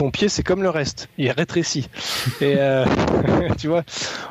[0.00, 1.90] ton pied c'est comme le reste, il rétrécit.
[2.40, 2.86] Et euh,
[3.58, 3.82] tu vois,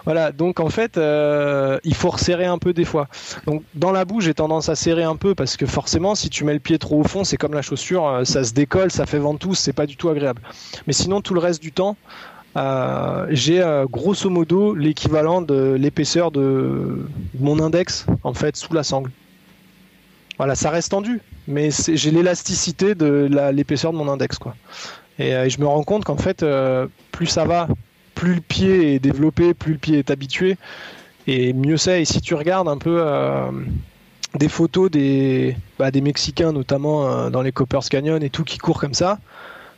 [0.03, 0.31] voilà.
[0.31, 3.07] Donc en fait, euh, il faut resserrer un peu des fois.
[3.45, 6.43] Donc dans la boue, j'ai tendance à serrer un peu parce que forcément, si tu
[6.43, 9.05] mets le pied trop au fond, c'est comme la chaussure, euh, ça se décolle, ça
[9.05, 10.41] fait ventouse, c'est pas du tout agréable.
[10.87, 11.95] Mais sinon, tout le reste du temps.
[13.29, 17.05] j'ai grosso modo l'équivalent de l'épaisseur de
[17.39, 19.11] mon index en fait sous la sangle.
[20.39, 24.55] Voilà, ça reste tendu, mais j'ai l'élasticité de l'épaisseur de mon index quoi.
[25.19, 27.67] Euh, et, je me rends compte qu'en fait, euh, plus ça va,
[28.15, 30.57] plus le pied est développé, plus le pied est habitué,
[31.27, 32.01] et mieux c'est.
[32.01, 33.51] Et si tu regardes un peu, euh,
[34.35, 38.93] des photos des, bah, Mexicains, notamment dans les Coppers Canyon et tout, qui courent comme
[38.93, 39.19] ça,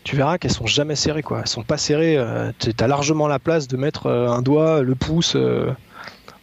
[0.03, 1.23] tu verras qu'elles sont jamais serrées.
[1.23, 1.41] Quoi.
[1.41, 2.17] Elles sont pas serrées.
[2.17, 5.37] Euh, tu as largement la place de mettre un doigt, le pouce.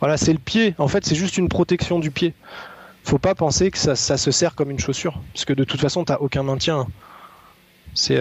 [0.01, 0.75] Voilà, c'est le pied.
[0.79, 2.35] En fait, c'est juste une protection du pied.
[3.05, 6.05] Faut pas penser que ça, se serre comme une chaussure, parce que de toute façon,
[6.05, 6.87] tu aucun maintien.
[7.99, 8.21] C'est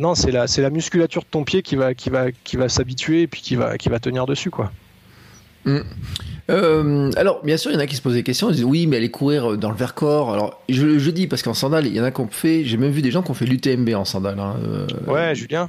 [0.00, 2.68] non, c'est la, c'est la musculature de ton pied qui va, qui va, qui va
[2.68, 4.70] s'habituer et puis qui va, qui va tenir dessus, quoi.
[5.64, 5.80] Mm.
[6.50, 8.48] Euh, alors, bien sûr, il y en a qui se posent des questions.
[8.48, 10.32] Ils disent oui, mais aller courir dans le Vercors.
[10.32, 12.64] Alors, je, je dis parce qu'en sandales, il y en a qui ont fait.
[12.64, 14.38] J'ai même vu des gens qui ont fait l'UTMB en sandales.
[14.38, 14.86] Hein, euh.
[15.06, 15.68] ouais, Julien.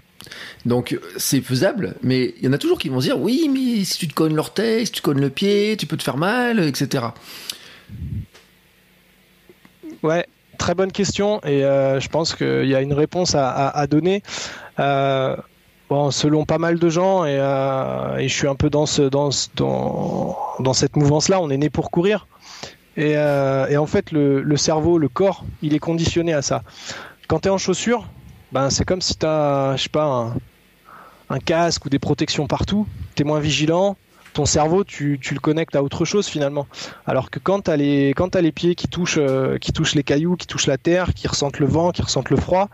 [0.65, 3.83] Donc, c'est faisable, mais il y en a toujours qui vont se dire oui, mais
[3.83, 6.17] si tu te cognes l'orteil, si tu te cognes le pied, tu peux te faire
[6.17, 7.07] mal, etc.
[10.03, 10.25] Ouais,
[10.59, 14.21] très bonne question et euh, je pense qu'il y a une réponse à, donner.
[14.77, 15.35] Euh,
[16.11, 19.29] selon pas mal de gens, et, euh, et je suis un peu dans, ce, dans,
[19.55, 22.27] dans, dans cette mouvance-là, on est né pour courir.
[22.95, 26.61] Et, en fait, le, cerveau, le corps, il est conditionné à ça.
[27.27, 28.07] Quand tu es en chaussure,
[28.51, 30.33] ben, c'est comme si tu as, pas, un,
[31.29, 32.85] un, casque ou des protections partout.
[33.15, 33.95] Tu es moins vigilant.
[34.33, 36.67] Ton cerveau, tu, le connectes à autre chose finalement.
[37.05, 40.47] Alors que quand tu as, les, pieds qui touchent, euh, qui touchent les cailloux, qui
[40.47, 42.69] touchent la terre, qui ressentent le vent, qui ressentent le froid,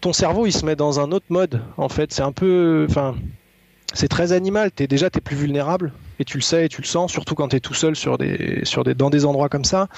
[0.00, 2.12] ton cerveau il se met dans un autre mode en fait.
[2.12, 3.14] C'est un peu enfin
[3.94, 4.70] c'est très animal.
[4.78, 7.34] Es, déjà tu es plus vulnérable et tu le sais et tu le sens surtout
[7.34, 7.94] quand tu es tout seul
[8.96, 9.88] dans des endroits comme ça.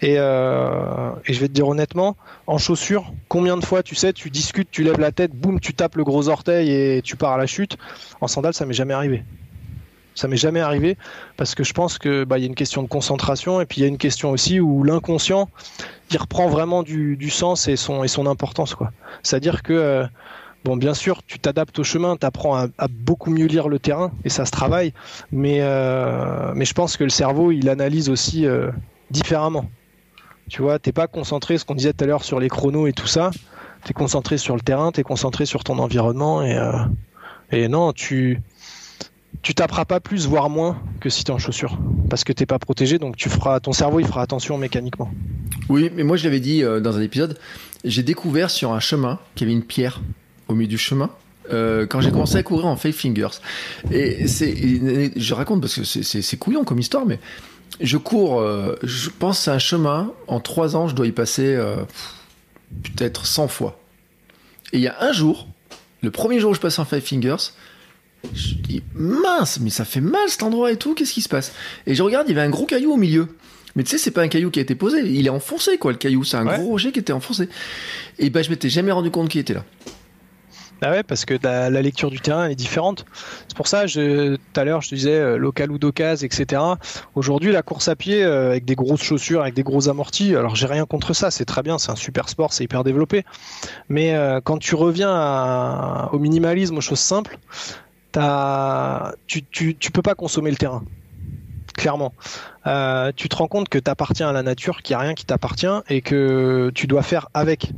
[0.00, 4.12] Et, euh, et je vais te dire honnêtement en chaussures combien de fois tu sais
[4.12, 7.32] tu discutes tu lèves la tête boum tu tapes le gros orteil et tu pars
[7.32, 7.76] à la chute.
[8.20, 9.24] En sandales ça m'est jamais arrivé
[10.16, 10.96] ça m'est jamais arrivé
[11.36, 13.82] parce que je pense que bah, y a une question de concentration et puis il
[13.82, 15.48] y a une question aussi où l'inconscient
[16.10, 18.92] il reprend vraiment du, sens et son et son importance quoi.
[19.22, 20.06] C'est-à-dire que euh,
[20.64, 24.10] bon bien sûr tu t'adaptes au chemin, tu apprends à, beaucoup mieux lire le terrain
[24.24, 24.92] et ça se travaille,
[25.30, 28.70] mais euh, mais je pense que le cerveau il analyse aussi euh,
[29.10, 29.66] différemment.
[30.48, 32.92] Tu vois, t'es pas concentré, ce qu'on disait tout à l'heure sur les chronos et
[32.92, 33.32] tout ça.
[33.84, 36.56] T'es concentré sur le terrain, t'es concentré sur ton environnement et
[37.52, 38.40] et non tu
[39.42, 41.78] tu taperas pas plus, voire moins, que si tu es en chaussures.
[42.10, 45.10] Parce que t'es pas protégé, donc tu feras, ton cerveau il fera attention mécaniquement.
[45.68, 47.38] Oui, mais moi je l'avais dit euh, dans un épisode,
[47.84, 50.00] j'ai découvert sur un chemin qu'il y avait une pierre
[50.48, 51.10] au milieu du chemin.
[51.52, 53.38] Euh, quand j'ai commencé à courir en Five Fingers.
[53.92, 57.20] Et c'est, je raconte parce que c'est couillon comme histoire, mais
[57.80, 61.56] je cours, euh, je pense à un chemin, en trois ans, je dois y passer
[62.82, 63.78] peut-être 100 fois.
[64.72, 65.46] Et il y a un jour,
[66.02, 67.52] le premier jour où je passe en Five Fingers,
[68.34, 71.52] je dis mince, mais ça fait mal cet endroit et tout, qu'est-ce qui se passe?
[71.86, 73.28] Et je regarde, il y avait un gros caillou au milieu.
[73.74, 75.92] Mais tu sais, c'est pas un caillou qui a été posé, il est enfoncé quoi,
[75.92, 76.58] le caillou, c'est un ouais.
[76.58, 77.48] gros rocher qui était enfoncé.
[78.18, 79.64] Et ben je m'étais jamais rendu compte qu'il était là.
[80.80, 83.06] Bah ouais, parce que la, la, lecture du terrain est différente.
[83.48, 86.60] C'est pour ça, je, tout à l'heure, je disais euh, local ou d'occasion, etc.
[87.14, 90.54] Aujourd'hui, la course à pied euh, avec des grosses chaussures, avec des gros amortis, alors
[90.54, 93.24] j'ai rien contre ça, c'est très bien, c'est un super sport, c'est hyper développé.
[93.88, 97.38] Mais euh, quand tu reviens à, au minimalisme, aux choses simples,
[99.26, 100.82] tu, tu, peux pas consommer le terrain.
[101.76, 102.14] Clairement.
[102.66, 105.14] Euh, tu te rends compte que tu appartiens à la nature, qu'il n'y a rien
[105.14, 107.70] qui t'appartient et que tu dois faire avec.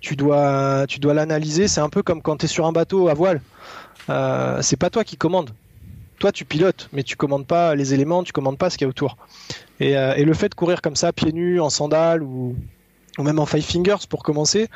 [0.00, 1.68] Tu dois, l'analyser.
[1.68, 3.40] C'est un peu comme quand tu es sur un bateau à voile.
[4.10, 5.50] Euh, c'est pas toi qui commande.
[6.18, 8.88] Toi, tu pilotes, mais tu commandes pas les éléments, tu commandes pas ce qu'il y
[8.88, 9.16] a autour.
[9.78, 12.56] Et, euh, et, le fait de courir comme ça, pieds nus, en sandales ou,
[13.18, 14.68] ou même en five fingers pour commencer,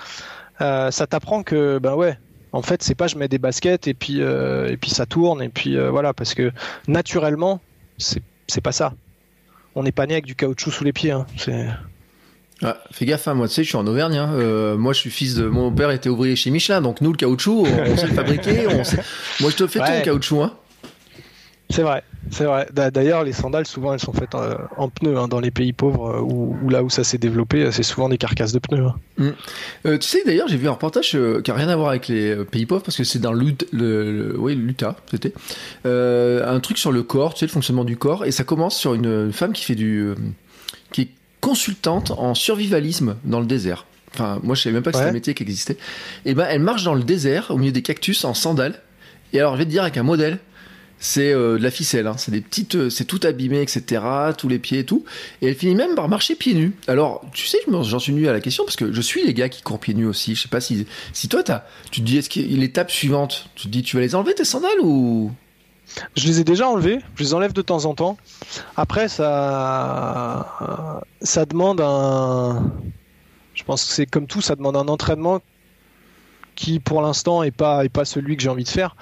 [0.60, 2.18] euh, ça t'apprend que, ben ouais,
[2.52, 5.42] en fait, c'est pas je mets des baskets et puis euh, et puis ça tourne
[5.42, 6.52] et puis euh, voilà parce que
[6.86, 7.60] naturellement,
[7.98, 8.94] c'est c'est pas ça.
[9.74, 11.12] On n'est pas né avec du caoutchouc sous les pieds.
[11.12, 11.26] Hein.
[11.38, 11.66] C'est
[12.64, 14.16] ah, fais gaffe, hein, moi tu sais, je suis en Auvergne.
[14.16, 14.34] Hein.
[14.34, 17.16] Euh, moi, je suis fils de mon père était ouvrier chez Michelin, donc nous le
[17.16, 18.68] caoutchouc, on, on sait le fabriquer.
[18.68, 18.98] On sait...
[19.40, 19.98] Moi, je te fais ouais.
[19.98, 20.42] ton caoutchouc.
[20.42, 20.52] Hein.
[21.70, 22.68] C'est vrai, c'est vrai.
[22.72, 24.42] D'ailleurs, les sandales, souvent, elles sont faites en,
[24.76, 27.82] en pneus hein, dans les pays pauvres ou, ou, là où ça s'est développé, c'est
[27.82, 28.86] souvent des carcasses de pneus.
[28.86, 28.94] Hein.
[29.18, 29.28] Mmh.
[29.86, 32.08] Euh, tu sais, d'ailleurs, j'ai vu un reportage euh, qui a rien à voir avec
[32.08, 34.58] les euh, pays pauvres parce que c'est dans l'Utah, le, le, oui,
[35.10, 35.34] c'était
[35.86, 38.76] euh, un truc sur le corps, tu sais, le fonctionnement du corps, et ça commence
[38.76, 40.14] sur une femme qui fait du,
[40.92, 41.08] qui est
[41.40, 43.86] consultante en survivalisme dans le désert.
[44.14, 45.02] Enfin, moi, je savais même pas que ouais.
[45.02, 45.76] c'était un métier qui existait.
[46.24, 48.80] Et ben, elle marche dans le désert, au milieu des cactus, en sandales.
[49.32, 50.38] Et alors, je vais te dire avec un modèle
[51.02, 52.14] c'est euh, de la ficelle, hein.
[52.16, 54.00] c'est des petites, euh, c'est tout abîmé, etc.,
[54.38, 55.04] tous les pieds et tout.
[55.42, 56.72] Et elle finit même par marcher pieds nus.
[56.86, 59.48] Alors, tu sais, j'en suis venu à la question parce que je suis les gars
[59.48, 60.36] qui courent pieds nus aussi.
[60.36, 61.42] Je sais pas si, si toi,
[61.90, 64.44] tu te dis, est-ce que l'étape suivante, tu te dis, tu vas les enlever tes
[64.44, 65.32] sandales ou?
[66.16, 68.16] Je les ai déjà enlevés, je les enlève de temps en temps.
[68.76, 72.70] Après, ça, ça demande un.
[73.54, 75.40] Je pense que c'est comme tout, ça demande un entraînement
[76.62, 78.94] qui pour l'instant est pas est pas celui que j'ai envie de faire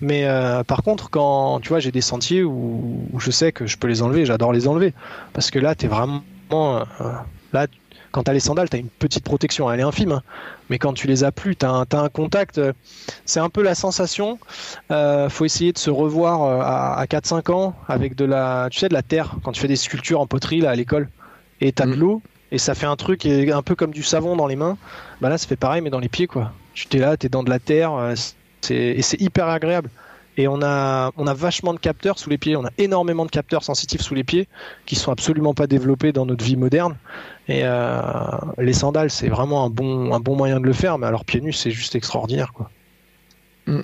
[0.00, 3.66] mais euh, par contre quand tu vois j'ai des sentiers où, où, je sais que
[3.66, 4.92] je peux les enlever j'adore les enlever
[5.32, 6.22] parce que là tu es vraiment
[7.52, 7.66] là,
[8.12, 10.22] quand tu as les sandales, tu as une petite protection, elle est infime, hein.
[10.70, 12.60] mais quand tu les as plus, tu as, un contact.
[13.24, 14.38] c'est un peu la sensation.
[14.90, 18.94] Euh, faut essayer de se revoir à, 4-5 ans avec de la, tu sais, de
[18.94, 21.08] la terre, quand tu fais des sculptures en poterie là, à l'école,
[21.60, 21.98] et tu as de mm.
[21.98, 24.78] l'eau, et ça fait un truc un peu comme du savon dans les mains.
[25.20, 26.52] Bah là, ça fait pareil, mais dans les pieds, quoi.
[26.76, 28.12] Tu t'es là, tu es dans de la terre,
[28.70, 29.88] et c'est hyper agréable.
[30.36, 32.54] Et on a, on a vachement de capteurs sous les pieds.
[32.56, 34.46] On a énormément de capteurs sensitifs sous les pieds
[34.84, 36.96] qui sont absolument pas développés dans notre vie moderne.
[37.48, 38.10] Et euh,
[38.58, 40.98] les sandales, c'est vraiment un bon, un bon moyen de le faire.
[40.98, 42.70] Mais alors pieds nus, c'est juste extraordinaire, quoi.
[43.66, 43.80] Mm.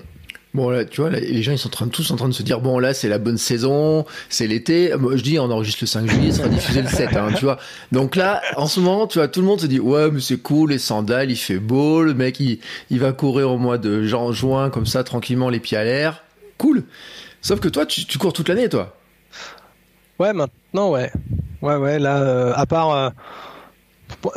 [0.55, 2.79] Bon là, tu vois, les gens ils sont tous en train de se dire bon
[2.79, 4.95] là c'est la bonne saison, c'est l'été.
[4.99, 7.45] Moi je dis on enregistre le 5 juillet, ça va diffuser le 7, hein, tu
[7.45, 7.59] vois.
[7.91, 10.37] Donc là, en ce moment, tu vois, tout le monde se dit ouais mais c'est
[10.37, 12.59] cool les sandales, il fait beau, le mec il,
[12.91, 16.23] il va courir au mois de juin comme ça tranquillement les pieds à l'air
[16.63, 16.85] cool.
[17.41, 18.95] Sauf que toi, tu, cours toute l'année, toi.
[20.19, 21.11] Ouais, maintenant, ouais.
[21.61, 22.91] Ouais, ouais, là, euh, à part.
[22.91, 23.11] Euh,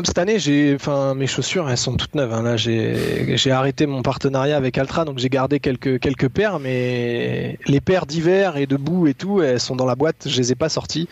[0.03, 2.33] cette année, j'ai, enfin, mes chaussures, elles sont toutes neuves.
[2.33, 2.43] Hein.
[2.43, 7.81] Là, j'ai arrêté mon partenariat avec Altra, donc j'ai gardé quelques quelques paires, mais les
[7.81, 10.27] paires d'hiver et de boue et tout, elles sont dans la boîte.
[10.27, 11.07] Je les ai pas sorties.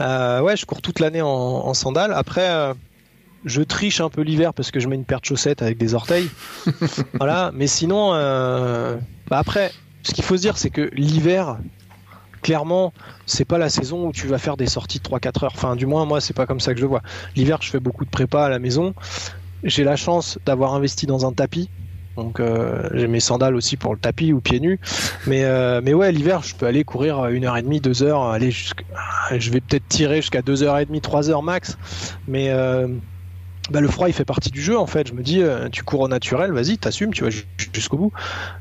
[0.00, 2.12] Euh, ouais, je cours toute l'année en, sandales.
[2.12, 2.74] Après,
[3.44, 5.94] je triche un peu l'hiver parce que je mets une paire de chaussettes avec des
[5.94, 6.28] orteils.
[7.14, 7.50] voilà.
[7.54, 11.58] Mais sinon, bah après, ce qu'il faut se dire, c'est que l'hiver,
[12.42, 12.92] clairement,
[13.26, 15.52] c'est pas la saison où tu vas faire des sorties de 3-4 heures.
[15.54, 17.02] Enfin, du moins, moi, c'est pas comme ça que je vois.
[17.36, 18.94] L'hiver, je fais beaucoup de prépa à la maison.
[19.64, 21.70] J'ai la chance d'avoir investi dans un tapis.
[22.18, 24.80] Donc, euh, j'ai mes sandales aussi pour le tapis ou pieds nus.
[25.28, 28.22] Mais, euh, mais ouais, l'hiver, je peux aller courir une heure et demie, deux heures.
[28.22, 31.78] Aller je vais peut-être tirer jusqu'à deux heures et demie, trois heures max.
[32.26, 32.88] Mais, euh,
[33.70, 35.06] bah, le froid il fait partie du jeu en fait.
[35.06, 37.30] Je me dis, tu cours au naturel, vas-y, t'assumes, tu vas
[37.72, 38.12] jusqu'au bout.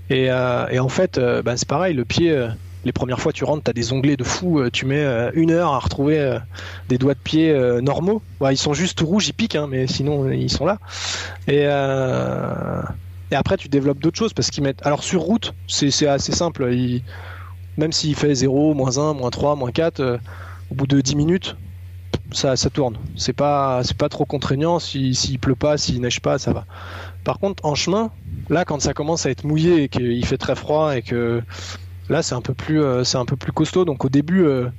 [0.10, 2.48] Et, en fait, bah, c'est pareil, le pied,
[2.86, 5.80] les premières fois tu rentres, t'as des onglets de fou, tu mets une heure à
[5.80, 6.38] retrouver
[6.90, 8.22] des doigts de pied normaux.
[8.50, 10.80] Ils sont juste rouges, ils piquent, hein, mais sinon ils sont là.
[11.48, 11.66] Et,
[13.36, 14.86] après, tu développes d'autres choses parce qu'ils mettent.
[14.86, 16.70] Alors sur route, c'est assez simple.
[17.78, 20.20] Même s'il fait 0, moins 1, moins 3, moins 4,
[20.72, 21.56] au bout de 10 minutes,
[22.32, 22.98] ça, tourne.
[23.16, 24.80] C'est pas, pas trop contraignant.
[24.80, 26.66] S'il si, pleut pas, s'il neige pas, ça va.
[27.24, 28.12] Par contre, en chemin,
[28.50, 31.42] là, quand ça commence à être mouillé et qu'il fait très froid et que
[32.10, 33.86] là, c'est un peu plus, euh, c'est un peu plus costaud.
[33.86, 34.70] Donc au début, euh,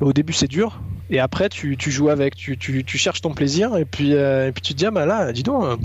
[0.00, 0.80] au début, c'est dur.
[1.10, 4.48] Et après, tu, tu joues avec, tu, tu, tu, cherches ton plaisir et puis, euh,
[4.48, 5.80] et puis tu te dis, ah bah là, dis donc,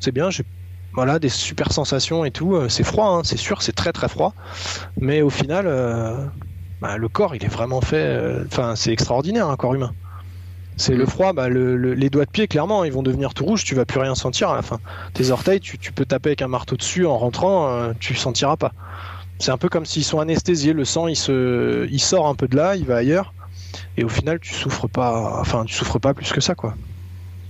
[0.00, 0.44] c'est bien, j'ai
[0.92, 2.58] voilà, des super sensations et tout.
[2.68, 4.34] C'est froid, hein, c'est sûr, c'est très très froid.
[5.00, 5.66] Mais au final,
[6.80, 8.42] bah, le corps, il est vraiment fait.
[8.46, 9.92] Enfin, c'est extraordinaire, un corps humain.
[10.78, 13.74] C'est le froid, bah, les doigts de pied, clairement, ils vont devenir tout rouges, tu
[13.74, 14.78] vas plus rien sentir à la fin.
[15.12, 18.72] Tes orteils, tu, peux taper avec un marteau dessus en rentrant, euh, tu sentiras pas.
[19.38, 22.48] C'est un peu comme s'ils sont anesthésiés, le sang il, se, il sort un peu
[22.48, 23.32] de là, il va ailleurs,
[23.96, 26.74] et au final tu souffres pas, enfin tu souffres pas plus que ça quoi.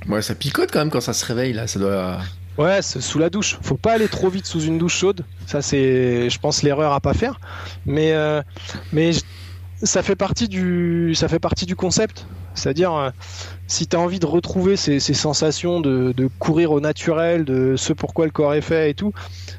[0.08, 2.18] Ouais, ça picote quand même quand ça se réveille là, ça doit.
[2.58, 3.56] Ouais, sous la douche.
[3.62, 5.24] Faut pas aller trop vite sous une douche chaude.
[5.46, 7.40] Ça c'est, je pense, l'erreur à pas faire.
[7.86, 8.42] Mais, euh,
[8.92, 9.12] mais
[9.82, 12.26] ça fait partie du, ça fait partie du concept.
[12.54, 13.10] C'est-à-dire, euh,
[13.68, 18.24] si tu as envie de retrouver ces, sensations de, courir au naturel, de ce pourquoi
[18.24, 19.12] le corps est fait et tout,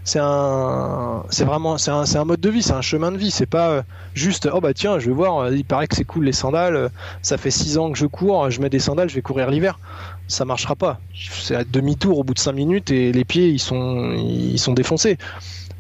[0.04, 3.30] c'est un, vraiment, c'est un, un, mode de vie, c'est un chemin de vie.
[3.30, 3.82] C'est pas euh,
[4.16, 6.90] juste, oh bah tiens, je vais voir, euh, il paraît que c'est cool les sandales,
[7.22, 9.80] ça fait 6 ans que je cours, je mets des sandales, je vais courir l'hiver.
[10.28, 11.00] Ça marchera pas.
[11.14, 14.74] C'est à demi-tour au bout de 5 minutes et les pieds, ils sont, ils sont
[14.74, 15.20] défoncés.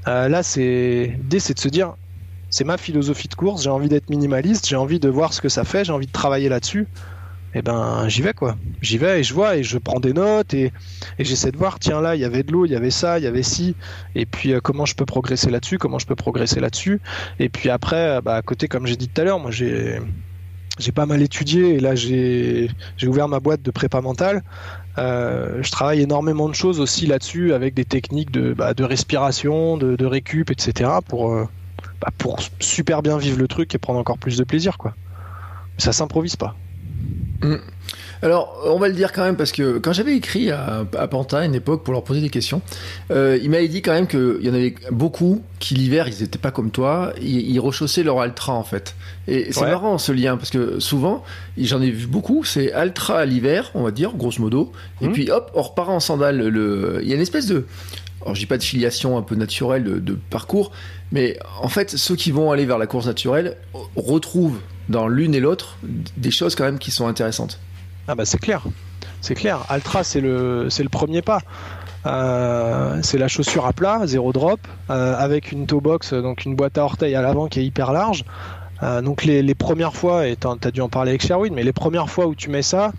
[0.05, 1.95] là, l'idée, c'est de se dire,
[2.51, 5.49] c'est ma philosophie de course, j'ai envie d'être minimaliste, j'ai envie de voir ce que
[5.49, 6.87] ça fait, j'ai envie de travailler là-dessus.
[7.55, 8.57] Et eh ben j'y vais quoi.
[8.79, 10.71] J'y vais et je vois et je prends des notes et,
[11.17, 13.23] j'essaie de voir, tiens là il y avait de l'eau, il y avait ça, il
[13.23, 13.75] y avait ci,
[14.13, 17.01] et puis euh, comment je peux progresser là-dessus, comment je peux progresser là-dessus.
[17.39, 19.99] Et puis après, euh, bah, à côté, comme j'ai dit tout à l'heure, moi j'ai
[20.77, 22.69] j'ai pas mal étudié et là j'ai
[23.07, 24.43] ouvert ma boîte de prépa mentale.
[24.99, 29.75] Euh, je travaille énormément de choses aussi là-dessus avec des techniques de, bah, de respiration,
[29.77, 30.91] de, de récup, etc.
[31.07, 31.47] pour
[32.01, 34.93] bah, pour super bien vivre le truc et prendre encore plus de plaisir, quoi.
[35.77, 36.55] Ça s'improvise pas.
[37.41, 37.55] Mm.
[38.21, 41.37] Alors, on va le dire quand même parce que quand j'avais écrit à, à Pantin
[41.37, 42.61] à une époque pour leur poser des questions,
[43.11, 46.37] euh, il m'avait dit quand même qu'il y en avait beaucoup qui l'hiver ils n'étaient
[46.37, 48.95] pas comme toi, ils, rechaussaient leur Altra en fait.
[49.27, 51.23] Et c'est marrant ce lien parce que souvent,
[51.57, 55.13] j'en ai vu beaucoup, c'est Altra à l'hiver, on va dire, grosso modo, et mm.
[55.13, 56.37] puis hop, on repart en sandales.
[56.37, 56.99] Le...
[57.01, 57.65] Il y a une espèce de,
[58.21, 60.71] alors je dis pas de filiation un peu naturelle de, parcours,
[61.11, 63.57] mais en fait ceux qui vont aller vers la course naturelle
[63.95, 65.77] retrouvent dans l'une et l'autre
[66.17, 67.59] des choses quand même qui sont intéressantes.
[68.07, 68.63] Ah bah c'est clair,
[69.21, 69.59] c'est clair.
[69.69, 71.41] Altra c'est le premier pas.
[72.05, 76.55] Euh, c'est la chaussure à plat, zéro drop, euh, avec une toe box, donc une
[76.55, 78.23] boîte à orteils à l'avant qui est hyper large.
[78.81, 81.63] Euh, donc les, les, premières fois, et t'as as dû en parler avec Sherwin, mais
[81.63, 82.93] les premières fois où tu mets ça,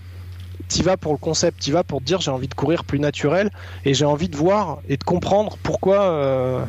[0.70, 3.00] tu vas pour le concept, tu vas pour te dire j'ai envie de courir plus
[3.00, 3.50] naturel
[3.84, 6.02] et j'ai envie de voir et de comprendre pourquoi.
[6.02, 6.64] Euh,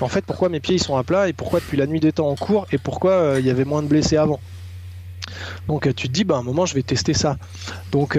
[0.00, 2.12] en fait, pourquoi mes pieds ils sont à plat et pourquoi depuis la nuit des
[2.12, 4.40] temps en cours et pourquoi euh, il y avait moins de blessés avant.
[5.68, 7.36] Donc tu te dis, bah, à un moment, je vais tester ça.
[7.92, 8.18] Donc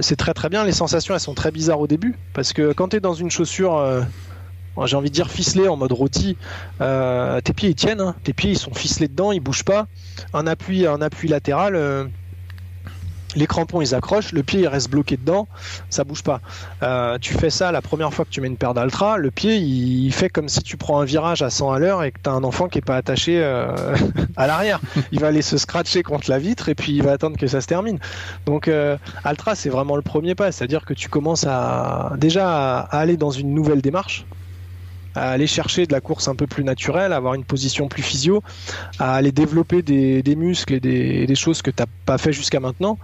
[0.00, 0.64] c'est très très bien.
[0.64, 2.16] Les sensations, elles sont très bizarres au début.
[2.34, 4.04] Parce que quand tu es dans une chaussure,
[4.84, 6.36] j'ai envie de dire ficelée en mode rôti,
[6.78, 8.00] tes pieds ils tiennent.
[8.00, 8.14] Hein.
[8.22, 9.86] Tes pieds ils sont ficelés dedans, ils bougent pas.
[10.32, 12.10] Un appui, un appui latéral,
[13.36, 15.48] les crampons ils accrochent, le pied il reste bloqué dedans,
[15.88, 16.40] ça bouge pas.
[16.82, 19.56] Euh, tu fais ça la première fois que tu mets une paire d'Altra, le pied
[19.56, 22.28] il fait comme si tu prends un virage à 100 à l'heure et que tu
[22.28, 23.96] as un enfant qui est pas attaché euh,
[24.36, 24.80] à l'arrière.
[25.12, 27.60] Il va aller se scratcher contre la vitre et puis il va attendre que ça
[27.60, 27.98] se termine.
[28.46, 31.46] Donc euh, Altra c'est vraiment le premier pas, c'est-à-dire que tu commences
[32.16, 34.24] déjà à aller dans une nouvelle démarche
[35.14, 38.02] à aller chercher de la course un peu plus naturelle, à avoir une position plus
[38.02, 38.42] physio,
[38.98, 40.80] à aller développer des, muscles et
[41.26, 42.98] des, choses que tu n'as pas fait jusqu'à maintenant.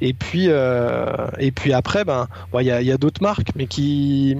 [0.00, 2.28] Et puis, euh, et puis après, ben,
[2.60, 4.36] il y a, d'autres marques, mais qui,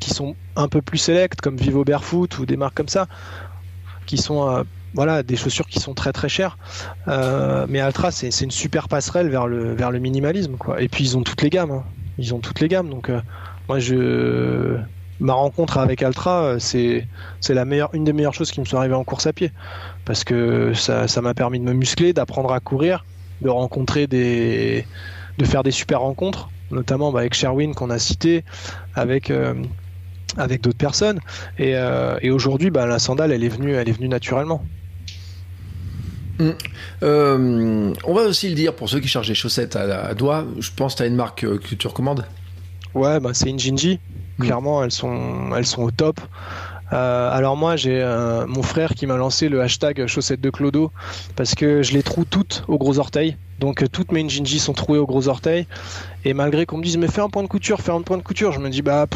[0.00, 3.06] qui sont un peu plus sélectes, comme Vivo Barefoot ou des marques comme ça,
[4.06, 4.62] qui sont euh,
[4.94, 6.58] voilà, des chaussures qui sont très très chères.
[7.08, 10.56] Euh, mais Altra, c'est une super passerelle vers le, vers le minimalisme.
[10.56, 10.82] Quoi.
[10.82, 11.70] Et puis ils ont toutes les gammes.
[11.70, 11.84] Hein.
[12.18, 12.90] Ils ont toutes les gammes.
[12.90, 13.10] Donc
[13.68, 14.78] moi, je
[15.20, 17.06] ma rencontre avec Altra, euh, c'est
[17.40, 19.52] c'est la meilleure, une des meilleures choses qui me sont arrivées en course à pied,
[20.04, 23.04] parce que ça ça m'a permis de me muscler, d'apprendre à courir,
[23.42, 24.86] de rencontrer des,
[25.38, 28.44] de faire des super rencontres, notamment bah, avec Sherwin qu'on a cité,
[28.94, 29.54] avec euh,
[30.36, 31.20] avec d'autres personnes,
[31.58, 34.64] et, euh, et aujourd'hui, bah, la sandale, elle est venue, elle est venue naturellement.
[36.38, 36.54] Hum.
[37.02, 40.46] on va aussi le dire pour ceux qui chargent les chaussettes à, doigts.
[40.58, 42.24] Je pense que tu as une marque que tu recommandes?
[42.94, 44.00] Ouais, bah, c'est Injinji.
[44.40, 46.20] Clairement, elles sont, elles sont au top.
[46.92, 50.90] Euh, alors moi, j'ai euh, mon frère qui m'a lancé le hashtag chaussettes de Clodo
[51.36, 53.36] parce que je les trouve toutes aux gros orteils.
[53.58, 55.66] Donc euh, toutes mes Njinji sont trouées aux gros orteils.
[56.24, 58.22] Et malgré qu'on me dise mais fais un point de couture, fais un point de
[58.22, 59.06] couture, je me dis bah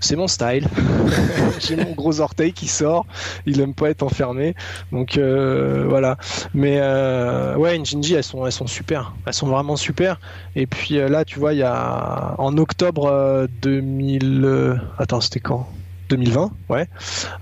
[0.00, 0.68] c'est mon style.
[1.60, 3.06] J'ai mon gros orteil qui sort.
[3.44, 4.54] Il aime pas être enfermé.
[4.90, 6.16] Donc euh, voilà.
[6.54, 9.14] Mais euh, ouais, Njinji, elles sont, elles sont super.
[9.26, 10.18] Elles sont vraiment super.
[10.54, 14.80] Et puis là, tu vois, il y a en octobre 2000.
[14.98, 15.68] Attends, c'était quand?
[16.08, 16.88] 2020, ouais.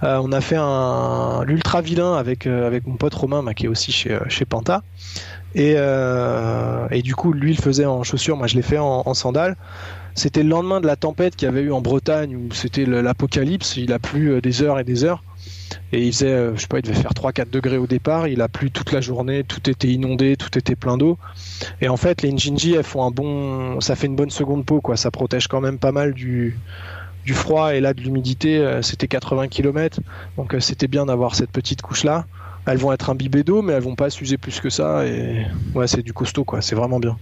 [0.03, 4.19] on a fait un l'ultra vilain avec avec mon pote Romain, qui est aussi chez
[4.29, 4.83] chez Panta.
[5.55, 5.77] Et,
[6.91, 9.57] et du coup, lui, il faisait en chaussures, moi je l'ai fait en, sandales.
[10.15, 13.77] C'était le lendemain de la tempête qu'il y avait eu en Bretagne où c'était l'apocalypse.
[13.77, 15.25] Il a plu euh, des heures et des heures.
[15.93, 18.29] Et il faisait, euh, je sais pas, il devait faire 3-4 degrés au départ.
[18.29, 21.19] Il a plu toute la journée, tout était inondé, tout était plein d'eau.
[21.81, 24.97] Et en fait, les Njinji, font un bon, ça fait une bonne seconde peau, quoi.
[24.97, 26.57] Ça protège quand même pas mal du,
[27.25, 28.59] du froid et là de l'humidité.
[28.59, 30.01] Euh, c'était 80 km,
[30.37, 32.27] donc c'était bien d'avoir cette petite couche là.
[32.67, 35.07] Elles vont être imbibées d'eau, mais elles vont pas s'user plus que ça.
[35.07, 36.63] Et ouais, c'est du costaud, quoi.
[36.63, 37.19] C'est vraiment bien.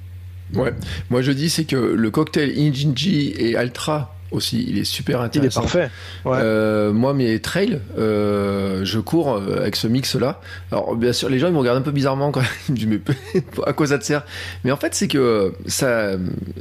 [0.55, 0.73] Ouais.
[1.11, 5.63] Moi, je dis, c'est que le cocktail Injinji et Altra aussi, il est super intéressant.
[5.63, 5.91] Il est parfait.
[6.27, 10.41] Euh, moi, mes trails, euh, je cours euh, avec ce mix-là.
[10.71, 12.87] Alors, bien sûr, les gens ils me regardent un peu bizarrement quand ils me disent
[12.87, 14.25] mais à quoi ça te sert?
[14.65, 16.13] Mais en fait, c'est que ça,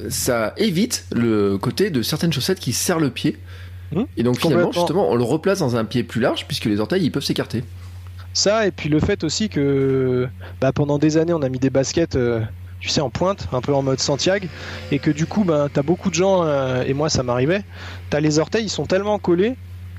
[0.10, 3.38] ça évite le côté de certaines chaussettes qui serrent le pied.
[3.94, 4.04] Mmh.
[4.18, 7.04] Et donc finalement, justement, on le replace dans un pied plus large puisque les orteils
[7.04, 7.64] ils peuvent s'écarter.
[8.34, 10.30] Ça et puis le fait aussi que
[10.62, 12.18] bah, pendant des années on a mis des baskets
[12.82, 14.48] tu sais, en pointe, un peu en mode Santiago,
[14.92, 17.64] et que du coup, ben, t'as beaucoup de gens, euh, et moi ça m'arrivait,
[18.10, 19.56] t'as les orteils, ils sont tellement collés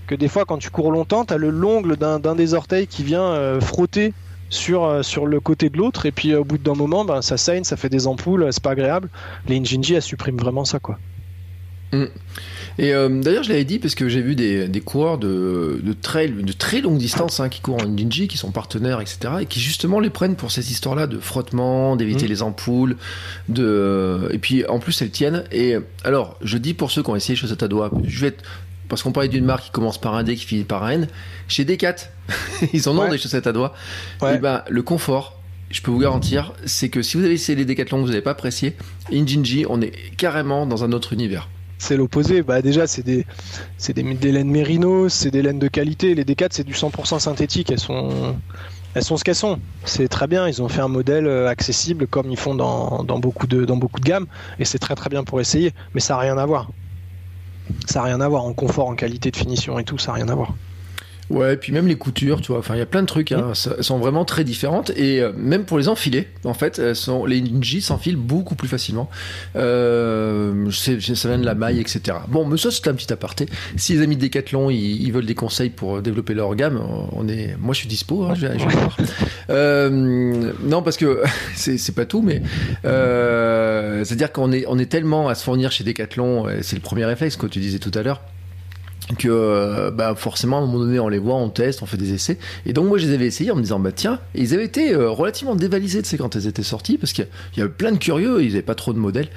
[0.08, 3.22] que des fois, quand tu cours longtemps, t'as le l'ongle d'un des orteils qui vient
[3.22, 4.14] euh, frotter
[4.50, 7.36] sur, euh, sur le côté de l'autre, et puis au bout d'un moment, ben, ça
[7.36, 9.10] saigne, ça fait des ampoules, c'est pas agréable.
[9.46, 10.98] Les Injinji, elles suppriment vraiment ça, quoi.
[11.92, 12.04] Mm.
[12.78, 15.92] Et euh, d'ailleurs, je l'avais dit parce que j'ai vu des, des coureurs de, de,
[15.92, 19.46] trail de très longue distance hein, qui courent en Ninja, qui sont partenaires, etc., et
[19.46, 22.28] qui justement les prennent pour cette histoire-là de frottement, d'éviter mmh.
[22.28, 22.96] les ampoules,
[23.48, 25.44] de et puis en plus elles tiennent.
[25.52, 28.42] Et alors, je dis pour ceux qui ont essayé chaussettes à doigts, je vais être
[28.88, 31.08] parce qu'on parlait d'une marque qui commence par un D qui finit par un N,
[31.48, 31.96] chez Decat,
[32.74, 33.74] ils en ont des chaussettes à doigts.
[34.22, 37.64] Et ben le confort, je peux vous garantir, c'est que si vous avez essayé les
[37.64, 38.76] Decathlon vous n'avez pas apprécié,
[39.10, 41.48] Injinji, on est carrément dans un autre univers
[41.82, 42.42] c'est l'opposé.
[42.42, 43.26] Bah déjà, c'est des,
[43.76, 46.14] c'est des, laines mérinos, c'est des laines de qualité.
[46.14, 47.70] Les D4, c'est du 100% synthétique.
[47.70, 48.36] Elles sont,
[48.94, 49.58] elles sont ce qu'elles sont.
[49.84, 50.46] C'est très bien.
[50.46, 54.00] Ils ont fait un modèle euh, accessible comme ils font dans, beaucoup de, dans beaucoup
[54.00, 54.26] de gammes,
[54.58, 55.72] et c'est très très bien pour essayer.
[55.94, 56.70] Mais ça n'a rien à voir.
[57.86, 59.98] Ça n'a rien à voir en confort, en qualité de finition et tout.
[59.98, 60.54] Ça n'a rien à voir.
[61.30, 63.32] Ouais, et puis même les coutures, tu vois, enfin il y a plein de trucs,
[63.32, 66.96] hein, elles sont vraiment très différentes et euh, même pour les enfiler, en fait, elles
[66.96, 69.08] sont, les Ninja s'enfilent beaucoup plus facilement.
[69.56, 72.18] Euh, ça vient de la maille, etc.
[72.28, 73.46] Bon, mais ça c'est un petit aparté.
[73.76, 77.56] Si les amis de Decathlon ils, veulent des conseils pour développer leur gamme, on est,
[77.58, 78.96] moi je suis dispo, hein, je, vais, voir.
[79.50, 81.22] Euh, non, parce que
[81.54, 82.42] c'est pas tout, mais
[82.84, 87.04] euh, c'est-à-dire qu'on est, on est tellement à se fournir chez Decathlon, c'est le premier
[87.04, 88.20] réflexe que tu disais tout à l'heure
[89.16, 91.96] que euh, bah forcément à un moment donné on les voit, on teste, on fait
[91.96, 92.38] des essais.
[92.66, 94.92] Et donc moi je les avais essayés en me disant bah tiens, ils avaient été
[94.92, 97.98] euh, relativement dévalisés de ces quand elles étaient sorties parce qu'il y, avait plein de
[97.98, 99.28] curieux, ils n'avaient pas trop de modèles.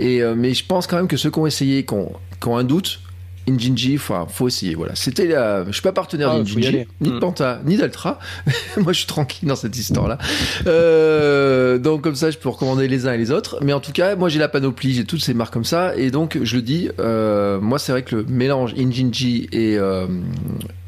[0.00, 3.00] Euh, mais je pense quand même que ceux qui ont essayé, qui ont un doute,
[3.48, 4.74] Injinji, faut, faut essayer.
[4.74, 5.64] Voilà, c'était la.
[5.66, 7.20] Je suis pas partenaire ah, d'Injinji, ni de mm.
[7.20, 8.18] Panta, ni d'Altra.
[8.76, 10.18] Moi, je suis tranquille dans cette histoire-là.
[10.66, 13.58] Euh, donc comme ça, je peux recommander les uns et les autres.
[13.62, 16.10] Mais en tout cas, moi, j'ai la panoplie, j'ai toutes ces marques comme ça, et
[16.10, 16.90] donc je le dis.
[17.00, 20.06] Euh, moi, c'est vrai que le mélange Injinji et euh,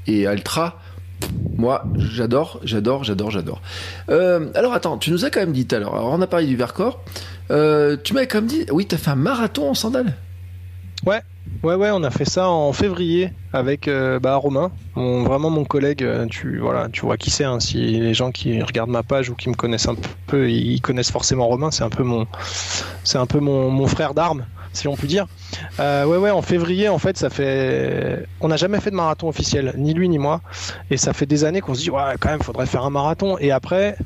[0.06, 0.80] et Altra.
[1.56, 3.62] Moi, j'adore, j'adore, j'adore, j'adore.
[4.08, 6.46] alors attends, tu nous as quand même dit tout à l'heure, alors on a parlé
[6.46, 7.02] du Vercors,
[7.48, 10.14] tu m'avais quand même dit, oui, tu as fait un marathon en sandales?
[11.06, 11.22] Ouais,
[11.64, 16.02] Ouais, ouais, on a fait ça en février avec euh, bah, Romain, vraiment mon collègue.
[16.02, 17.44] Euh, tu voilà, tu vois qui c'est.
[17.44, 19.96] Hein, si les gens qui regardent ma page ou qui me connaissent un
[20.26, 21.70] peu, ils connaissent forcément Romain.
[21.70, 22.26] C'est un peu mon,
[23.02, 24.44] c'est un peu mon, frère d'armes,
[24.74, 25.26] si on peut dire.
[25.80, 28.26] Euh, ouais, ouais, en février, en fait, ça fait.
[28.42, 30.42] On n'a jamais fait de marathon officiel, ni lui ni moi,
[30.90, 33.38] et ça fait des années qu'on se dit ouais, quand même, faudrait faire un marathon.
[33.38, 33.96] Et après,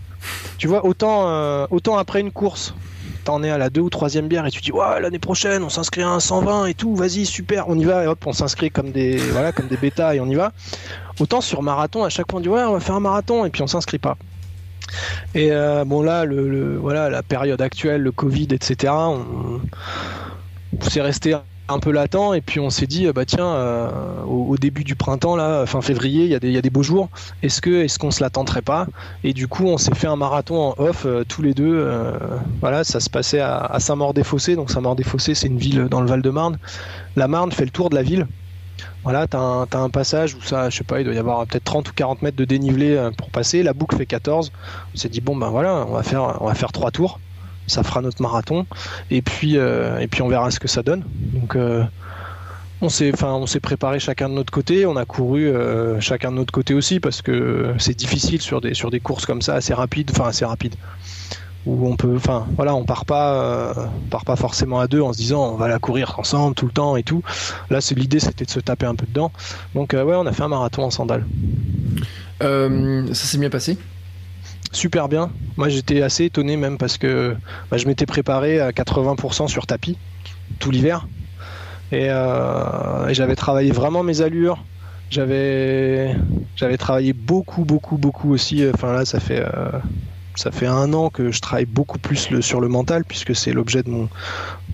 [0.59, 2.73] tu vois, autant, autant après une course,
[3.29, 5.69] t'en es à la deux ou troisième bière et tu dis ouais l'année prochaine on
[5.69, 8.71] s'inscrit à un 120 et tout, vas-y super, on y va et hop on s'inscrit
[8.71, 10.53] comme des voilà comme des bêtas et on y va.
[11.21, 13.51] Autant sur marathon à chaque fois on dit ouais on va faire un marathon et
[13.51, 14.17] puis on s'inscrit pas.
[15.35, 18.95] Et euh, bon là le, voilà la période actuelle, le Covid etc.
[18.95, 19.61] On,
[20.81, 21.37] c'est resté
[21.69, 23.91] un peu latent et puis on s'est dit bah tiens euh,
[24.27, 27.09] au, début du printemps là fin février il y, a des, beaux jours.
[27.43, 28.87] Est-ce que est-ce qu'on se l'attenterait pas?
[29.25, 32.13] Et du coup on s'est fait un marathon en off euh, tous les deux euh,
[32.61, 34.57] voilà ça se passait à, Saint-Maur-des-Fossés.
[34.57, 36.59] Donc Saint-Maur-des-Fossés c'est une ville dans le Val-de-Marne.
[37.17, 38.27] La Marne fait le tour de la ville.
[39.03, 41.47] Voilà, t'as un, as un passage où ça, je sais pas, il doit y avoir
[41.47, 43.63] peut-être 30 ou 40 mètres de dénivelé pour passer.
[43.63, 44.53] La boucle fait 14.
[44.95, 47.19] On s'est dit bon ben voilà, on va faire, on va faire trois tours
[47.69, 48.67] ça fera notre marathon.
[49.11, 51.05] Et puis euh, et puis on verra ce que ça donne.
[51.33, 51.85] Donc euh,
[52.81, 54.87] on s'est enfin on s'est préparé chacun de notre côté.
[54.87, 58.75] On a couru euh, chacun de notre côté aussi parce que c'est difficile sur des
[58.75, 60.75] sur des courses comme ça assez rapides enfin assez rapides.
[61.67, 65.19] Où on peut enfin voilà on part pas part pas forcément à deux en se
[65.19, 67.23] disant on va la courir ensemble tout le temps et tout.
[67.69, 69.33] Là c'est l'idée c'était de se taper un peu dedans.
[69.75, 71.27] Donc ouais on a fait un marathon en sandales.
[72.41, 73.77] Ça s'est bien passé?
[74.73, 75.31] Super bien.
[75.57, 77.37] Moi, j'étais assez étonné même parce que
[77.71, 79.99] bah, je m'étais préparé à 80% sur tapis
[80.59, 81.07] tout l'hiver.
[81.93, 84.65] Euh, et, j'avais travaillé vraiment mes allures.
[85.11, 86.15] J'avais,
[86.57, 88.65] j'avais travaillé beaucoup, beaucoup, beaucoup aussi.
[88.73, 89.71] Enfin là, ça fait, euh,
[90.39, 93.83] ça fait un an que je travaille beaucoup plus sur le mental puisque c'est l'objet
[93.83, 93.91] de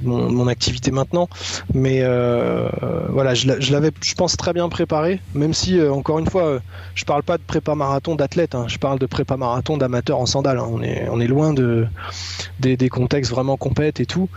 [0.03, 1.29] mon, activité maintenant.
[1.73, 2.69] Mais euh,
[3.09, 6.59] voilà, je, l'avais, je pense, très bien préparé, même si, euh, encore une fois, euh,
[6.95, 8.67] je parle pas de prépa marathon d'athlète, hein.
[8.69, 10.59] je parle de prépa marathon d'amateur en sandales.
[10.59, 10.69] Hein.
[10.69, 11.87] On, est, loin de,
[12.61, 14.29] des, contextes vraiment compètes et tout.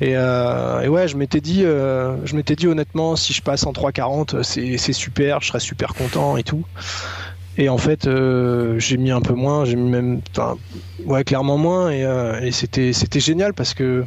[0.00, 4.78] Et, ouais, je m'étais dit, je m'étais dit honnêtement, si je passe en 3,40, c'est,
[4.78, 6.64] c'est super, je serais super content et tout.
[7.58, 8.08] Et en fait,
[8.78, 10.20] j'ai mis un peu moins, j'ai mis même,
[11.04, 12.02] ouais, clairement moins, et,
[12.42, 14.04] et c'était, génial parce que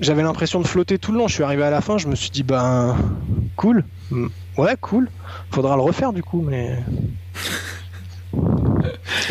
[0.00, 1.28] j'avais l'impression de flotter tout le long.
[1.28, 2.96] Je suis arrivé à la fin, je me suis dit, ben,
[3.56, 3.84] cool.
[4.56, 5.08] Ouais, cool.
[5.50, 6.78] Faudra le refaire du coup, mais.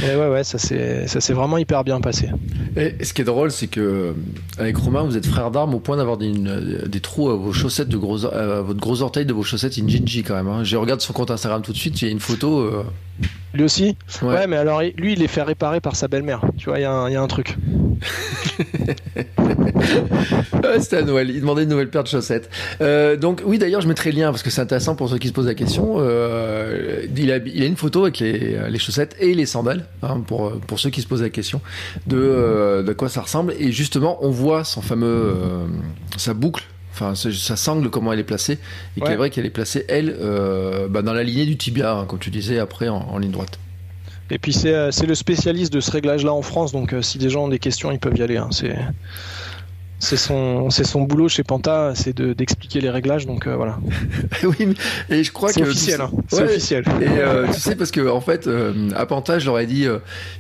[0.04, 2.30] Et ouais, ouais, ça s'est vraiment hyper bien passé.
[2.76, 4.16] Et ce qui est drôle, c'est que
[4.58, 7.90] avec Romain, vous êtes frères d'armes au point d'avoir des, des, trous à vos chaussettes
[7.90, 10.48] de gros, à votre gros orteil de vos chaussettes Injinji quand même.
[10.48, 10.64] Hein.
[10.64, 12.60] Je regarde son compte Instagram tout de suite, il y a une photo.
[12.60, 12.84] Euh,
[13.54, 14.48] lui aussi ouais.
[14.48, 16.42] mais alors lui, il les fait réparer par sa belle-mère.
[16.58, 17.56] Tu vois, il y, y, a un truc.
[20.80, 21.30] C'était à Noël.
[21.30, 22.50] Il demandait une nouvelle paire de chaussettes.
[22.82, 25.28] Euh, donc, oui, d'ailleurs, je mettrai le lien parce que c'est intéressant pour ceux qui
[25.28, 25.96] se posent la question.
[25.98, 30.22] Euh, il, a, il, a, une photo avec les, les chaussettes et les sandales hein,
[30.26, 31.62] pour, pour ceux qui se posent la question
[32.08, 33.54] de, euh, de quoi ça ressemble.
[33.60, 35.36] Et justement, on voit son fameux,
[36.18, 36.64] sa boucle
[36.94, 38.60] enfin sa sangle comment elle est placée.
[38.98, 41.94] Et qu'il est vrai qu'elle est placée elle euh, bah, dans la lignée du tibia
[41.94, 43.60] hein, comme tu disais après en, ligne droite.
[44.30, 47.46] Et puis c'est le spécialiste de ce réglage là en France donc si des gens
[47.46, 48.50] ont des questions ils peuvent y aller hein.
[48.52, 48.76] c'est
[50.04, 53.80] c'est son, c'est son boulot chez Panta, c'est d'expliquer les réglages, donc euh, voilà.
[54.44, 54.76] oui,
[55.10, 56.12] et je crois que c'est officiel, hein.
[56.28, 56.84] c'est officiel.
[57.02, 59.88] Et euh, tu sais parce que en fait, euh, à Panta, je leur ai dit,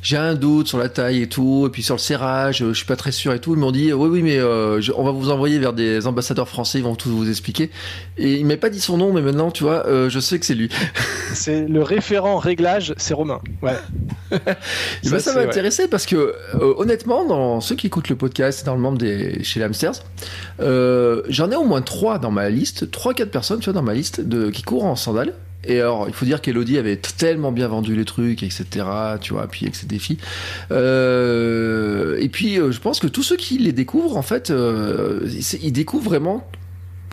[0.01, 2.85] j'ai un doute sur la taille et tout, et puis sur le serrage, je suis
[2.85, 3.53] pas très sûr et tout.
[3.53, 6.83] Ils m'ont dit, oui, oui, mais on va vous envoyer vers des ambassadeurs français, ils
[6.83, 7.71] vont tout vous expliquer.
[8.17, 10.55] Et il m'a pas dit son nom, mais maintenant, tu vois, je sais que c'est
[10.55, 10.69] lui.
[11.33, 13.39] c'est le référent réglage, c'est Romain.
[13.61, 13.77] Ouais.
[14.33, 18.75] et ben, ça m'a intéressé parce que honnêtement, dans ceux qui écoutent le podcast, dans
[18.75, 20.03] le membre des chez les hamsters,
[20.59, 23.83] euh, j'en ai au moins trois dans ma liste, trois quatre personnes, tu vois, dans
[23.83, 25.33] ma liste de qui courent en sandales.
[25.65, 28.65] Et alors, il faut dire qu'Elodie avait tellement bien vendu les trucs, etc.
[29.21, 30.17] Tu vois, puis avec ses défis.
[30.71, 35.71] Euh, et puis, euh, je pense que tous ceux qui les découvrent, en fait, ils
[35.71, 36.45] découvrent vraiment,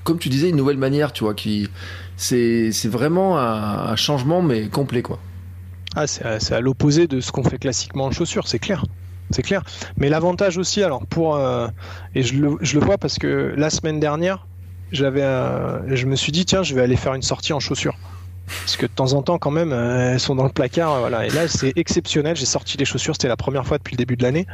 [0.03, 1.69] comme tu disais, une nouvelle manière, tu vois, qui
[2.17, 5.21] c'est vraiment un, changement mais complet, quoi.
[5.95, 8.85] Ah, c'est à l'opposé de ce qu'on fait classiquement en chaussures, c'est clair
[9.31, 9.63] c'est clair.
[9.97, 11.69] Mais l'avantage aussi, alors pour euh,
[12.15, 14.47] et je le, vois parce que la semaine dernière,
[14.93, 17.97] j'avais, je me suis dit tiens, je vais aller faire une sortie en chaussures.
[18.47, 21.25] Parce que de temps en temps, quand même, euh, elles sont dans le placard, voilà.
[21.25, 22.35] Et là, c'est exceptionnel.
[22.35, 24.47] J'ai sorti les chaussures, c'était la première fois depuis le début de l'année.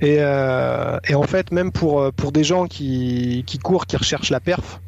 [0.00, 4.80] Et, euh, en fait, même pour des gens qui, courent, qui recherchent la perf,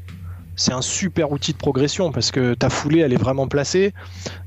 [0.57, 3.93] c'est un super outil de progression parce que ta foulée, elle est vraiment placée.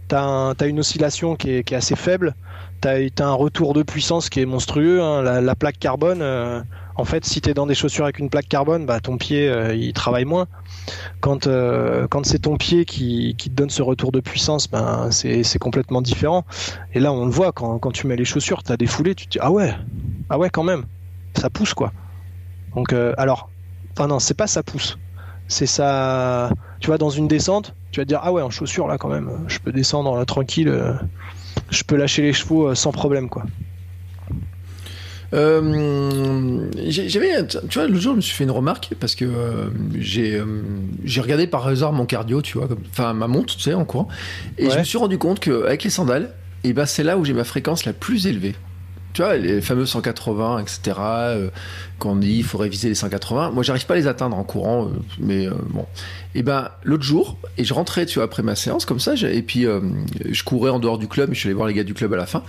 [0.09, 2.35] Tu as, une oscillation qui est assez faible
[2.81, 5.01] tu as, un retour de puissance qui est monstrueux.
[5.01, 5.21] Hein.
[5.21, 6.61] La, plaque carbone, euh,
[6.95, 9.47] en fait, si tu es dans des chaussures avec une plaque carbone, bah, ton pied,
[9.49, 10.47] euh, il travaille moins.
[11.19, 16.01] Quand, euh, c'est ton pied qui, te donne ce retour de puissance, ben, c'est complètement
[16.01, 16.45] différent.
[16.93, 19.25] Et là, on le voit, quand, tu mets les chaussures, tu as des foulées, tu
[19.25, 19.73] te dis, ah ouais,
[20.29, 20.85] ah ouais, quand même,
[21.35, 21.91] ça pousse, quoi.
[22.75, 23.49] Donc, alors,
[23.93, 24.97] enfin non, c'est pas ça pousse.
[25.47, 28.87] C'est ça, tu vois, dans une descente, tu vas te dire, ah ouais, en chaussures,
[28.87, 30.71] là, quand même, je peux descendre tranquille
[31.69, 33.43] je peux lâcher les chevaux euh, sans problème, quoi.
[35.33, 39.69] Euh, j'avais, tu vois, le jour, je me suis fait une remarque parce que euh,
[39.99, 40.41] j'ai,
[41.03, 44.07] j'ai regardé par hasard mon cardio, tu vois, enfin ma montre, tu sais, en courant,
[44.57, 47.25] et je me suis rendu compte qu'avec les sandales, et eh ben c'est là où
[47.25, 48.55] j'ai ma fréquence la plus élevée
[49.13, 50.97] tu vois, les fameux 180, etc.
[50.99, 51.49] Euh,
[51.99, 53.51] qu'on dit il faudrait viser les 180.
[53.51, 54.89] Moi, j'arrive pas à les atteindre en courant, euh,
[55.19, 55.85] mais euh, bon.
[56.35, 59.41] Et ben, l'autre jour, et je rentrais, tu vois, après ma séance comme ça, et
[59.41, 59.65] puis
[60.29, 62.13] je courais en dehors du club, et je suis allé voir les gars du club
[62.13, 62.43] à la fin.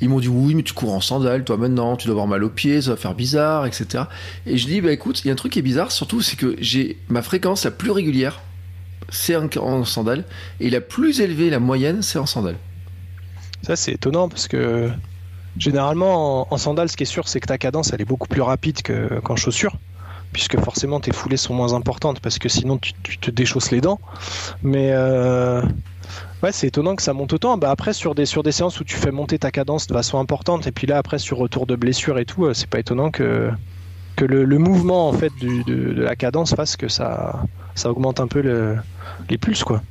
[0.00, 2.42] Ils m'ont dit oui, mais tu cours en sandales, toi maintenant, tu dois avoir mal
[2.42, 4.04] aux pieds, ça va faire bizarre, etc.
[4.44, 6.36] Et je dis bah écoute, il y a un truc qui est bizarre, surtout c'est
[6.36, 8.40] que j'ai ma fréquence la plus régulière,
[9.08, 10.24] c'est en sandales,
[10.58, 12.58] et la plus élevée, la moyenne, c'est en sandales.
[13.62, 14.90] Ça, c'est étonnant parce que
[15.58, 18.42] Généralement, en, sandales, ce qui est sûr, c'est que ta cadence, elle est beaucoup plus
[18.42, 18.78] rapide
[19.24, 19.76] qu'en chaussures,
[20.32, 23.98] puisque forcément tes foulées sont moins importantes, parce que sinon tu, te déchausses les dents.
[24.62, 25.62] Mais euh,
[26.42, 27.58] ouais, c'est étonnant que ça monte autant.
[27.58, 30.18] Bah après, sur des, sur des séances où tu fais monter ta cadence de façon
[30.18, 33.10] importante, et puis là, après, sur retour de blessure et tout, euh, c'est pas étonnant
[33.10, 33.50] que,
[34.20, 37.42] le, mouvement en fait de, la cadence fasse que ça,
[37.74, 38.40] ça augmente un peu
[39.28, 39.82] les pulses, quoi.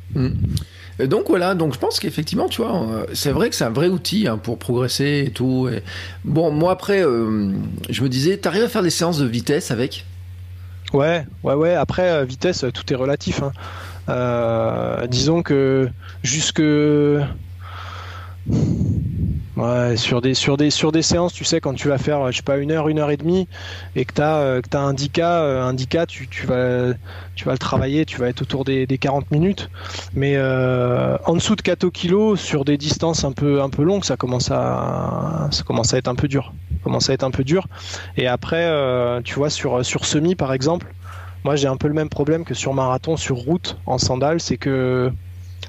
[1.06, 3.88] Donc voilà, donc je pense qu'effectivement, tu vois, euh, c'est vrai que c'est un vrai
[3.88, 5.70] outil hein, pour progresser et tout.
[6.26, 7.52] Bon, moi après, euh,
[7.90, 10.06] je me disais, t'arrives à faire des séances de vitesse avec?
[10.94, 11.76] Ouais, ouais, ouais.
[11.76, 13.42] Après, euh, vitesse, tout est relatif.
[13.44, 15.06] Hein.
[15.08, 15.90] disons que
[16.24, 16.64] jusque
[19.58, 22.38] Ouais, sur des, sur, des, sur des séances, tu sais, quand tu vas faire, je
[22.38, 23.48] sais pas, une heure, une heure et demie,
[23.96, 26.94] et que tu as, euh, que as un 10K, euh, tu, tu, vas,
[27.34, 29.72] tu vas le travailler, tu vas être autour des, des 40 minutes.
[30.14, 34.04] Mais euh, en dessous de 4 kg, sur des distances un peu, un peu longues,
[34.04, 36.54] ça commence, à, ça commence à être un peu dur.
[36.74, 37.66] Ça commence à être un peu dur.
[38.16, 38.72] Et après,
[39.24, 40.94] tu vois, sur, sur semi, par exemple,
[41.44, 44.58] moi j'ai un peu le même problème que sur marathon, sur route, en sandales, c'est
[44.58, 45.12] que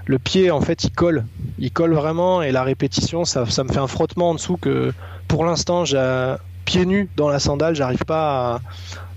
[0.09, 1.25] le pied en fait il colle,
[1.59, 4.93] il colle vraiment et la répétition ça, me fait un frottement en dessous que
[5.29, 6.35] pour l'instant j'ai
[6.69, 8.61] pieds nus dans la sandale, j'arrive pas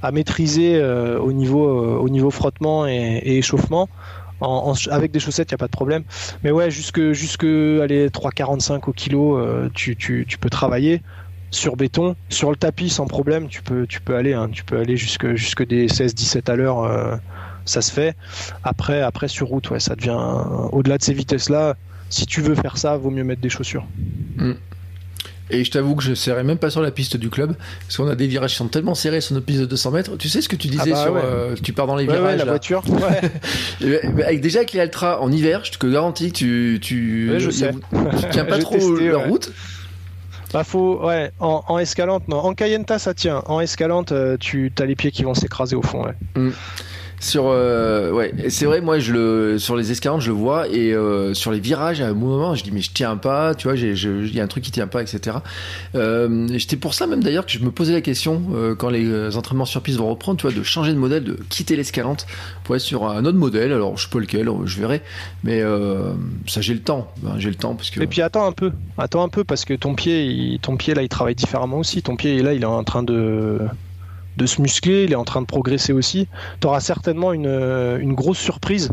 [0.01, 3.89] à, maîtriser euh, au niveau euh, au niveau frottement et, échauffement.
[4.89, 6.03] avec des chaussettes, il n'y a pas de problème.
[6.43, 11.01] Mais ouais, jusque, jusque allez, 3,45 au kilo, euh, tu, peux travailler
[11.51, 12.15] sur béton.
[12.29, 15.35] Sur le tapis, sans problème, tu peux, tu peux aller, hein, tu peux aller jusque,
[15.35, 17.19] jusque des 16-17 à l'heure
[17.71, 18.15] ça se fait.
[18.63, 20.19] Après, après sur route, ouais, ça devient
[20.71, 21.75] au-delà de ces vitesses-là.
[22.09, 23.85] Si tu veux faire ça, vaut mieux mettre des chaussures.
[24.37, 24.53] Hmm.
[25.51, 28.07] Et je t'avoue que je serais même pas sur la piste du club, parce qu'on
[28.07, 30.17] a des virages qui sont tellement serrés sur notre piste de 200 mètres.
[30.17, 31.15] Tu sais ce que tu disais ah bah sur.
[31.17, 32.39] Euh, tu pars dans les virages.
[32.39, 32.83] la voiture.
[33.81, 36.79] avec, déjà avec les Altra en hiver, je te garantis que tu.
[36.81, 37.71] Tu, je sais.
[37.71, 39.51] tu tiens pas trop la route.
[40.53, 42.37] Bah faut, ouais, en, escalante, non.
[42.37, 43.41] En Cayenta, ça tient.
[43.45, 46.15] En escalante, euh, tu as les pieds qui vont s'écraser au fond, ouais.
[46.35, 46.51] Hmm.
[47.21, 50.91] Sur, euh, ouais, c'est vrai, moi, je le, sur les escalantes, je le vois, et
[50.91, 53.77] euh, sur les virages, à un moment, je dis, mais je tiens pas, tu vois,
[53.77, 55.37] il y a un truc qui tient pas, etc.
[55.93, 59.37] Euh, J'étais pour ça même d'ailleurs que je me posais la question, euh, quand les
[59.37, 62.25] entraînements sur piste vont reprendre, tu vois, de changer de modèle, de quitter l'escalante
[62.63, 63.71] pour être sur un autre modèle.
[63.71, 65.03] Alors, je sais pas lequel, je verrai,
[65.43, 65.61] mais
[66.47, 68.01] ça, j'ai le temps, ben, j'ai le temps parce que.
[68.01, 71.03] Et puis attends un peu, attends un peu parce que ton pied, ton pied là,
[71.03, 72.01] il travaille différemment aussi.
[72.01, 73.59] Ton pied là, il est en train de
[74.41, 76.27] de se muscler, il est en train de progresser aussi.
[76.59, 78.91] Tu auras certainement une, euh, une, grosse surprise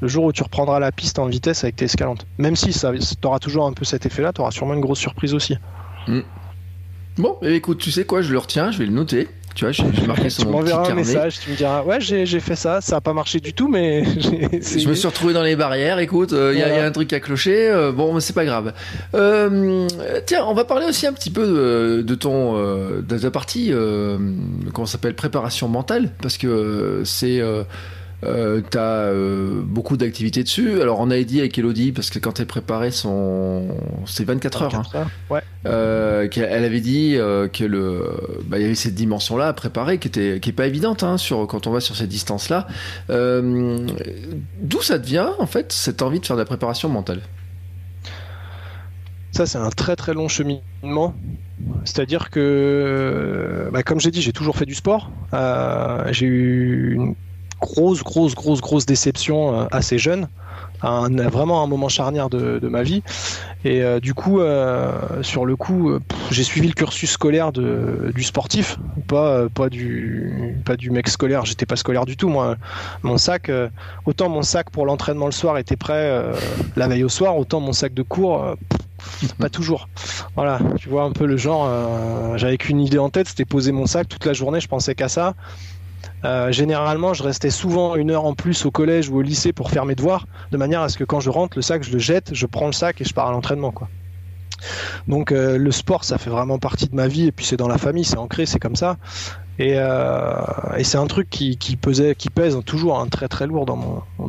[0.00, 2.26] le jour où tu reprendras la piste en vitesse avec tes escalantes.
[2.38, 5.34] Même si tu auras toujours un peu cet effet-là, tu auras sûrement une grosse surprise
[5.34, 5.56] aussi.
[6.06, 6.20] Mm.
[7.18, 9.28] Bon, eh, écoute, tu sais quoi, je le retiens, je vais le noter.
[9.56, 12.56] Tu vois, j'ai marqué sur tu m'enverras un message, tu me diras ouais j'ai fait
[12.56, 15.98] ça, ça a pas marché du tout, mais je me suis retrouvé dans les barrières.
[15.98, 17.70] Écoute, il euh, y, a un truc à clocher.
[17.70, 18.74] Euh, bon, mais c'est pas grave.
[19.14, 19.88] Euh,
[20.26, 23.72] tiens, on va parler aussi un petit peu de, ton de ta partie
[24.74, 27.40] comment s'appelle préparation mentale parce que c'est
[28.24, 30.80] euh, tu as euh, beaucoup d'activités dessus.
[30.80, 33.68] Alors, on a dit avec Elodie, parce que quand elle préparait son.
[34.06, 34.82] C'est 24 heures.
[34.94, 35.06] Hein.
[35.28, 35.42] ouais.
[35.66, 37.16] Euh, elle avait dit
[37.52, 38.16] que le.
[38.46, 41.46] Bah, y avait cette dimension-là à préparer qui était qui est pas évidente hein, sur,
[41.46, 42.66] quand on va sur cette distance-là.
[43.08, 47.20] D'où ça devient, en fait, cette envie de faire de la préparation mentale?
[49.32, 51.14] Ça, c'est un très très long cheminement.
[51.84, 55.10] C'est-à-dire que, bah, comme j'ai dit, j'ai toujours fait du sport.
[56.12, 57.14] j'ai eu une
[57.60, 60.28] grosse, grosse, grosse, grosse déception euh, assez jeune.
[60.82, 63.02] Un, vraiment un moment charnière de, ma vie.
[63.64, 65.90] Et euh, du coup, euh, sur le coup,
[66.30, 68.78] j'ai suivi le cursus scolaire de, du sportif,
[69.08, 71.46] pas, pas, du, pas du mec scolaire.
[71.46, 72.56] J'étais pas scolaire du tout, moi.
[73.02, 73.50] Mon sac,
[74.04, 76.22] autant mon sac pour l'entraînement le soir était prêt
[76.76, 78.54] la veille au soir, autant mon sac de cours.
[79.38, 79.88] pas toujours.
[80.34, 81.70] Voilà, tu vois un peu le genre.
[82.36, 84.60] J'avais qu'une idée en tête, c'était poser mon sac toute la journée.
[84.60, 85.34] Je pensais qu'à ça.
[86.26, 89.70] Euh, généralement, je restais souvent une heure en plus au collège ou au lycée pour
[89.70, 92.00] faire mes devoirs, de manière à ce que quand je rentre, le sac, je le
[92.00, 93.72] jette, je prends le sac et je pars à l'entraînement.
[95.08, 97.68] Donc euh, le sport, ça fait vraiment partie de ma vie et puis c'est dans
[97.68, 98.96] la famille, c'est ancré, c'est comme ça.
[99.58, 100.42] Euh,
[100.76, 103.76] et, c'est un truc qui, pesait, qui pèse toujours un très très lourd dans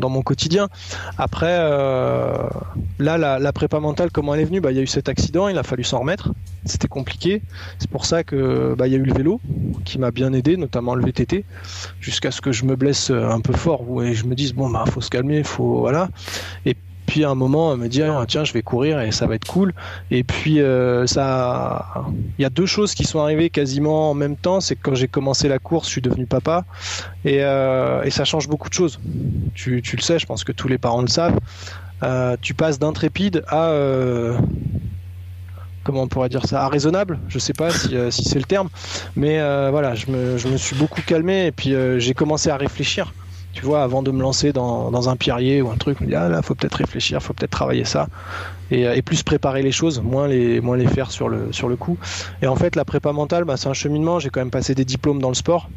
[0.10, 0.70] mon, quotidien.
[1.18, 2.48] Après, euh,
[2.98, 4.62] là, la, prépa mentale, comment elle est venue?
[4.62, 6.32] Bah, Il y a eu cet accident, il a fallu s'en remettre.
[6.66, 7.42] C'était compliqué.
[7.80, 9.42] C'est pour ça que bah, y a eu le vélo
[9.84, 11.44] qui m'a bien aidé, notamment le VTT,
[12.00, 14.86] jusqu'à ce que je me blesse un peu fort et je me dise bon bah
[14.90, 16.10] faut se calmer, faut voilà.
[17.08, 19.48] Puis à un moment me dire ah, tiens je vais courir et ça va être
[19.48, 19.74] cool.
[20.12, 22.06] Et puis euh, ça
[22.38, 24.60] il y a deux choses qui sont arrivées quasiment en même temps.
[24.60, 26.66] C'est que quand j'ai commencé la course je suis devenu papa.
[27.26, 29.00] Et, euh, ça change beaucoup de choses.
[29.56, 31.40] Tu, tu, le sais je pense que tous les parents le savent.
[32.04, 33.74] Euh, tu passes d'intrépide à
[35.84, 38.68] comment on pourrait dire ça, à raisonnable, je sais pas si, si c'est le terme,
[39.16, 39.40] mais
[39.70, 43.14] voilà, je me, je me, suis beaucoup calmé et puis j'ai commencé à réfléchir
[43.58, 46.16] tu vois, avant de me lancer dans, un pierrier ou un truc, je me dis,
[46.16, 48.08] ah là, faut peut-être réfléchir, faut peut-être travailler ça.
[48.72, 51.76] Euh, et, plus préparer les choses, moins les, moins les faire sur le, sur le
[51.76, 51.98] coup.
[52.44, 54.20] Et en fait, la prépa mentale, bah, c'est un cheminement.
[54.20, 55.72] J'ai quand même passé des diplômes dans le sport.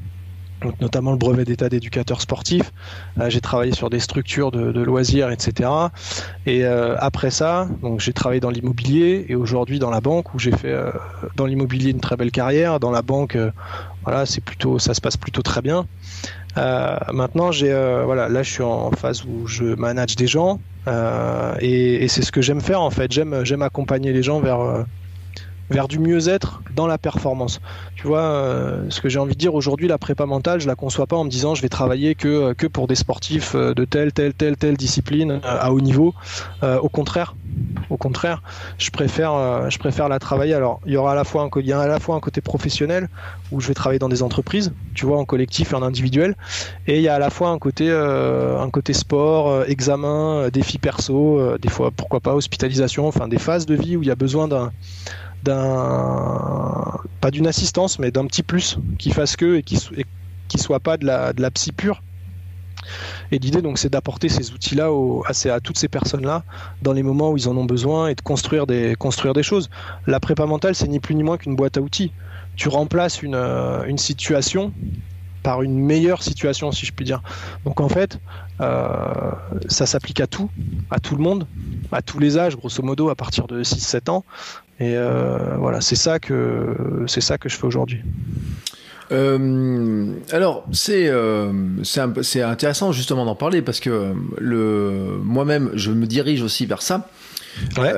[0.82, 2.70] notamment le brevet d'état d'éducateur sportif.
[3.18, 5.70] Euh, j'ai travaillé sur des structures de, loisirs, etc.
[6.44, 10.38] Et euh, après ça, donc j'ai travaillé dans l'immobilier et aujourd'hui dans la banque où
[10.38, 10.76] j'ai fait
[11.34, 12.78] dans l'immobilier une très belle carrière.
[12.78, 13.38] Dans la banque,
[14.04, 15.86] voilà, c'est plutôt, ça se passe plutôt très bien.
[16.59, 20.61] Euh, maintenant, j'ai euh, voilà, là, je suis en phase où je manage des gens
[20.88, 23.12] euh, et, et c'est ce que j'aime faire en fait.
[23.12, 24.86] J'aime, j'aime accompagner les gens vers
[25.70, 27.60] vers du mieux-être dans la performance.
[27.94, 30.74] Tu vois, euh, ce que j'ai envie de dire aujourd'hui, la prépa mentale, je la
[30.74, 33.84] conçois pas en me disant je vais travailler que, que pour des sportifs euh, de
[33.84, 36.14] telle, telle, telle, telle discipline euh, à haut niveau.
[36.62, 37.36] au contraire,
[37.88, 38.42] au contraire,
[38.78, 40.54] je préfère, je préfère la travailler.
[40.54, 42.40] Alors, il y aura à la fois un, y a à la fois un côté
[42.40, 43.08] professionnel
[43.52, 46.36] où je vais travailler dans des entreprises, tu vois, en collectif et en individuel,
[46.86, 51.56] et il y a à la fois un côté, un côté sport, examen, défi perso,
[51.58, 54.48] des fois pourquoi pas hospitalisation, enfin des phases de vie où il y a besoin
[54.48, 54.72] d'un
[55.43, 59.78] d'un pas d'une assistance mais d'un petit plus qui fasse que et qui,
[60.49, 62.03] qui soit pas de la, de la psy pure
[63.30, 64.91] et l'idée donc c'est d'apporter ces outils là
[65.26, 66.45] à, à toutes ces personnes là
[66.82, 69.70] dans les moments où ils en ont besoin et de construire des construire des choses
[70.07, 72.12] la prépa mentale c'est ni plus ni moins qu'une boîte à outils
[72.57, 74.72] tu remplaces une, euh, une situation
[75.43, 77.22] par une meilleure situation, si je puis dire.
[77.64, 78.20] Donc en fait,
[78.61, 79.32] euh,
[79.68, 80.51] ça s'applique à tout,
[80.91, 81.47] à tout le monde,
[81.93, 84.24] à tous les âges, grosso modo, à partir de 6-7 ans.
[84.80, 86.74] Et euh, voilà, c'est ça que
[87.06, 88.00] c'est ça que je fais aujourd'hui.
[89.12, 91.12] Euh, alors c'est
[92.22, 97.08] c'est intéressant justement d'en parler parce que le moi-même je me dirige aussi vers ça.
[97.76, 97.92] Ouais.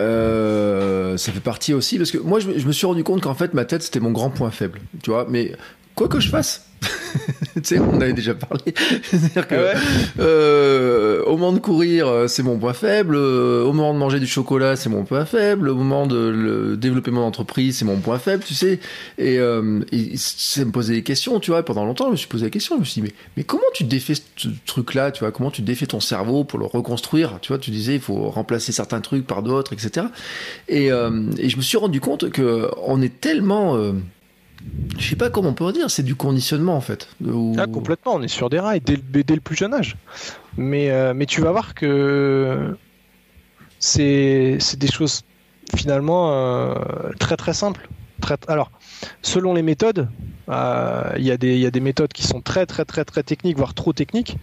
[1.18, 3.52] ça fait partie aussi parce que moi je, je me suis rendu compte qu'en fait
[3.52, 5.26] ma tête c'était mon grand point faible, tu vois.
[5.28, 5.52] Mais
[5.94, 6.66] quoi que je fasse,
[7.54, 8.74] tu sais, on avait déjà parlé.
[9.02, 9.72] C'est-à-dire que
[10.18, 13.14] euh, au moment de courir, euh, c'est mon point faible.
[13.16, 15.68] Euh, au moment de manger du chocolat, c'est mon point faible.
[15.68, 18.80] Au moment de le, développer mon entreprise, c'est mon point faible, tu sais.
[19.18, 21.62] Et, euh, et ça me posait des questions, tu vois.
[21.62, 22.76] Pendant longtemps, je me suis posé la question.
[22.76, 25.32] Je me suis dit, mais, mais comment tu défais ce truc-là, tu vois?
[25.32, 27.38] Comment tu défais ton cerveau pour le reconstruire?
[27.40, 30.06] Tu vois, tu disais, il faut remplacer certains trucs par d'autres, etc.
[30.68, 33.76] Et, euh, et je me suis rendu compte que on est tellement
[34.98, 37.08] je sais pas comment on peut dire, c'est du conditionnement en fait.
[37.58, 39.96] Ah, complètement, on est sur des rails dès, le plus jeune âge.
[40.56, 42.76] Mais, euh, mais tu vas voir que
[43.78, 45.22] c'est des choses
[45.76, 46.74] finalement euh,
[47.18, 47.88] très très simples.
[48.20, 48.70] Très, alors,
[49.22, 50.08] selon les méthodes,
[50.48, 53.24] euh, il y, a des, y a des méthodes qui sont très très très très
[53.24, 54.36] techniques, voire trop techniques.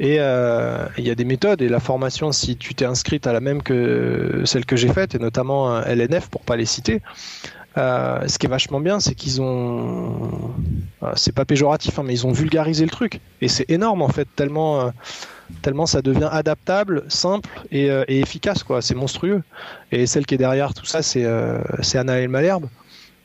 [0.00, 3.40] Et il y a des méthodes, et la formation, si tu t'es inscrite à la
[3.40, 7.02] même que celle que j'ai faite, et notamment LNF pour pas les citer,
[7.78, 10.30] euh, ce qui est vachement bien, c'est qu'ils ont,
[11.02, 14.08] euh, c'est pas péjoratif, hein, mais ils ont vulgarisé le truc et c'est énorme en
[14.08, 14.90] fait, tellement, euh,
[15.62, 18.64] tellement ça devient adaptable, simple et, efficace.
[18.80, 19.42] C'est monstrueux.
[19.92, 21.24] Et celle qui est derrière tout ça, c'est
[21.96, 22.66] Anaël Malherbe.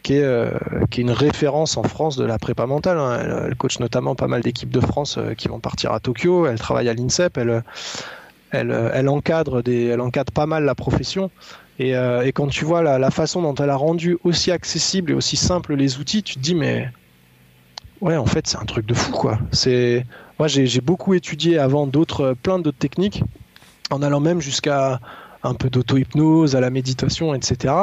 [0.04, 3.00] Qui est, une référence en France de la prépa mentale.
[3.00, 3.48] Hein.
[3.48, 6.46] Elle, coach notamment pas mal d'équipes de France qui vont partir à Tokyo.
[6.46, 7.40] Elle travaille à l'INSEP.
[7.40, 7.64] Elle,
[8.52, 11.32] elle, elle, encadre elle encadre pas mal la profession.
[11.82, 15.36] Euh, et, quand tu vois la, façon dont elle a rendu aussi accessible et aussi
[15.36, 16.90] simple les outils, tu te dis mais
[18.02, 19.40] ouais en fait c'est un truc de fou quoi.
[20.40, 23.24] Moi j'ai beaucoup étudié avant d'autres plein d'autres techniques
[23.92, 25.00] en allant même jusqu'à
[25.44, 27.74] un peu d'auto-hypnose, à la méditation, etc.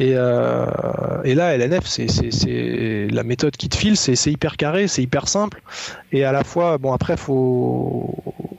[0.00, 0.66] Et, euh,
[1.22, 5.62] et là, LNF, c'est la méthode qui te file, c'est hyper carré, c'est hyper simple.
[6.12, 8.14] Et à la fois, bon, après, faut,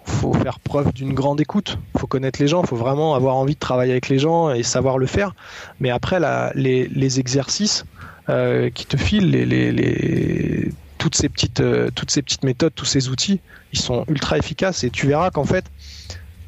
[0.06, 1.78] faut faire preuve d'une grande écoute.
[1.98, 4.98] faut connaître les gens, faut vraiment avoir envie de travailler avec les gens et savoir
[4.98, 5.36] le faire.
[5.80, 6.20] Mais après,
[6.56, 7.86] les, exercices
[8.30, 13.42] euh, qui te filent, euh, toutes ces petites méthodes, tous ces outils,
[13.74, 14.86] ils sont ultra efficaces.
[14.86, 15.66] Et tu verras qu'en fait,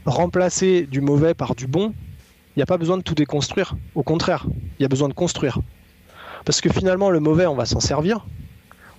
[0.05, 1.93] remplacer du mauvais par du bon,
[2.57, 3.75] il n'y a pas besoin de tout déconstruire.
[3.93, 4.47] Au contraire,
[4.79, 5.59] il y a besoin de construire.
[6.43, 8.25] Parce que finalement, le mauvais, on va s'en servir.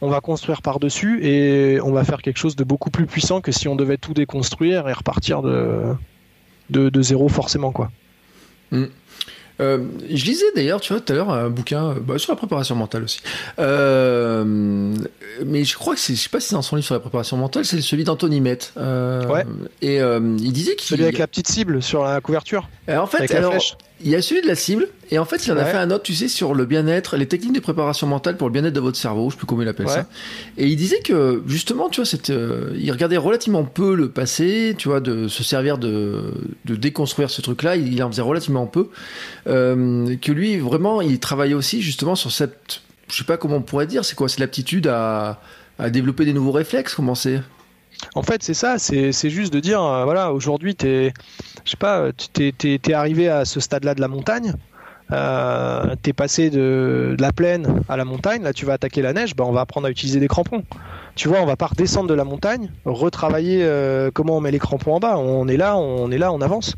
[0.00, 3.50] On va construire par-dessus et on va faire quelque chose de beaucoup plus puissant que
[3.50, 7.72] si on devait tout déconstruire et repartir de, zéro forcément.
[7.72, 7.90] quoi.
[8.70, 8.84] Mm.
[9.60, 9.78] Euh,
[10.08, 13.04] je lisais d'ailleurs, tu vois, tout à l'heure un bouquin bah, sur la préparation mentale
[13.04, 13.20] aussi.
[13.58, 14.44] Euh,
[15.44, 17.00] mais je crois que c'est, je sais pas si c'est dans son livre sur la
[17.00, 18.58] préparation mentale, c'est celui d'Anthony Met.
[18.76, 19.44] Euh, ouais.
[19.82, 20.88] Et il disait qu'il.
[20.88, 22.68] Celui avec la petite cible sur la couverture.
[22.88, 23.54] en fait, alors,
[24.00, 25.90] il y a celui de la cible, et en fait, il en a fait un
[25.90, 28.80] autre, tu sais, sur le bien-être, les techniques de préparation mentale pour le bien-être de
[28.80, 30.06] votre cerveau, je sais plus comment il appelle ça.
[30.56, 34.88] Et il disait que, justement, tu vois, euh, il regardait relativement peu le passé, tu
[34.88, 36.32] vois, de se servir de,
[36.64, 38.88] de déconstruire ce truc-là, il, en faisait relativement peu.
[39.46, 43.62] Euh, que lui, vraiment, il travaillait aussi, justement, sur cette, je sais pas comment on
[43.62, 45.40] pourrait dire, c'est quoi, c'est l'aptitude à,
[45.78, 47.40] à développer des nouveaux réflexes, comment c'est?
[48.14, 51.10] En fait, c'est ça, c'est juste de dire, euh, voilà, aujourd'hui, je
[51.64, 54.52] sais pas, t'es es, arrivé à ce stade-là de la montagne,
[55.10, 59.34] euh, t'es passé de, la plaine à la montagne, là tu vas attaquer la neige,
[59.34, 60.64] ben on va apprendre à utiliser des crampons.
[61.14, 64.60] Tu vois, on va pas redescendre de la montagne, retravailler euh, comment on met les
[64.60, 65.18] crampons en bas.
[65.18, 66.76] On est là, on est là, on avance.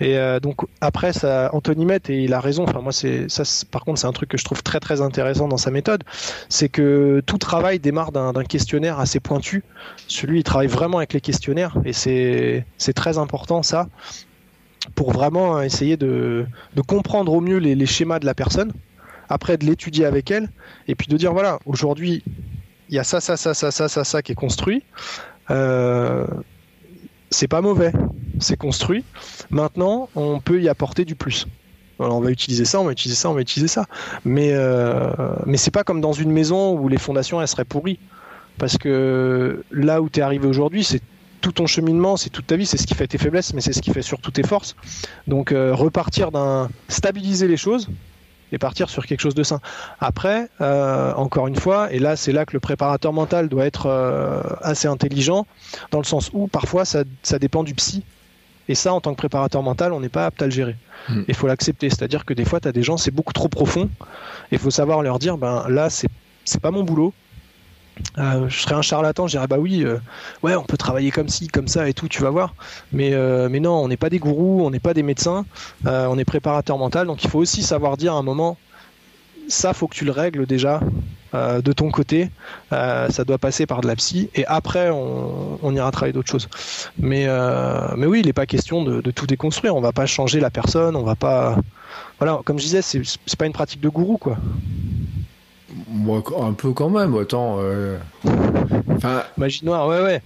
[0.00, 2.64] Et euh, donc après, ça, Anthony Met, et il a raison.
[2.64, 3.42] Enfin moi, c'est ça.
[3.70, 6.04] Par contre, c'est un truc que je trouve très très intéressant dans sa méthode,
[6.50, 9.64] c'est que tout travail démarre d'un questionnaire assez pointu.
[10.08, 13.88] Celui, il travaille vraiment avec les questionnaires, et c'est c'est très important ça
[14.94, 16.46] pour vraiment essayer de,
[16.86, 18.72] comprendre au mieux les, schémas de la personne,
[19.28, 20.48] après de l'étudier avec elle,
[20.88, 22.22] et puis de dire voilà, aujourd'hui,
[22.88, 24.82] il y a ça, ça, ça, ça, ça, ça, ça qui est construit.
[25.50, 26.26] Euh,
[27.30, 27.92] c'est pas mauvais,
[28.40, 29.04] c'est construit.
[29.50, 31.46] Maintenant, on peut y apporter du plus.
[31.98, 33.86] On va utiliser ça, on va utiliser ça, on va utiliser ça.
[34.24, 35.12] Mais, euh,
[35.46, 37.98] mais c'est pas comme dans une maison où les fondations elles seraient pourries.
[38.58, 41.02] Parce que là où tu es arrivé aujourd'hui, c'est
[41.40, 43.72] tout ton cheminement, c'est toute ta vie, c'est ce qui fait tes faiblesses, mais c'est
[43.72, 44.76] ce qui fait surtout tes forces.
[45.26, 47.88] Donc euh, repartir d'un stabiliser les choses
[48.52, 49.60] et partir sur quelque chose de sain.
[50.00, 53.86] Après, euh, encore une fois, et là c'est là que le préparateur mental doit être
[53.86, 55.46] euh, assez intelligent,
[55.90, 57.04] dans le sens où parfois ça,
[57.38, 58.04] dépend du psy.
[58.68, 60.76] Et ça, en tant que préparateur mental, on n'est pas apte à le gérer.
[61.08, 61.22] Hmm.
[61.26, 61.90] Il faut l'accepter.
[61.90, 63.90] C'est-à-dire que des fois, tu as des gens, c'est beaucoup trop profond.
[64.52, 67.12] Il faut savoir leur dire, ben là, c'est pas mon boulot
[68.18, 69.98] euh, je serais un charlatan, je dirais bah oui, euh,
[70.42, 72.54] ouais, on peut travailler comme ci, comme ça et tout, tu vas voir.
[72.92, 75.44] Mais, euh, mais non, on n'est pas des gourous, on n'est pas des médecins,
[75.84, 78.56] on est préparateur mental, donc il faut aussi savoir dire à un moment,
[79.48, 80.80] ça faut que tu le règles déjà
[81.32, 82.30] de ton côté,
[82.70, 86.48] ça doit passer par de la psy, et après on, ira travailler d'autres choses.
[86.98, 87.26] Mais,
[87.96, 90.50] mais oui, il n'est pas question de, de, tout déconstruire, on va pas changer la
[90.50, 91.56] personne, on va pas.
[92.18, 94.36] Voilà, comme je disais, c'est pas une pratique de gourou quoi.
[95.90, 97.16] Moi, un peu quand même.
[97.18, 97.98] Attends, euh,
[98.88, 100.22] Enfin, magie noire, ouais, ouais.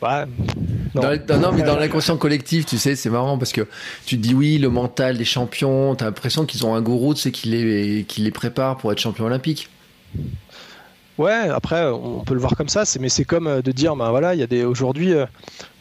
[0.00, 0.26] Bah,
[0.94, 1.02] non.
[1.26, 3.66] Dans, mais dans l'inconscient collectif, tu sais, c'est marrant parce que
[4.06, 7.20] tu te dis oui, le mental des champions, t'as l'impression qu'ils ont un gourou, tu
[7.22, 9.68] sais, qui les, qui les prépare pour être champion olympique.
[11.18, 14.10] Ouais, après, on peut le voir comme ça, mais c'est comme euh, de dire, ben
[14.10, 15.26] voilà, il y a des aujourd'hui, euh,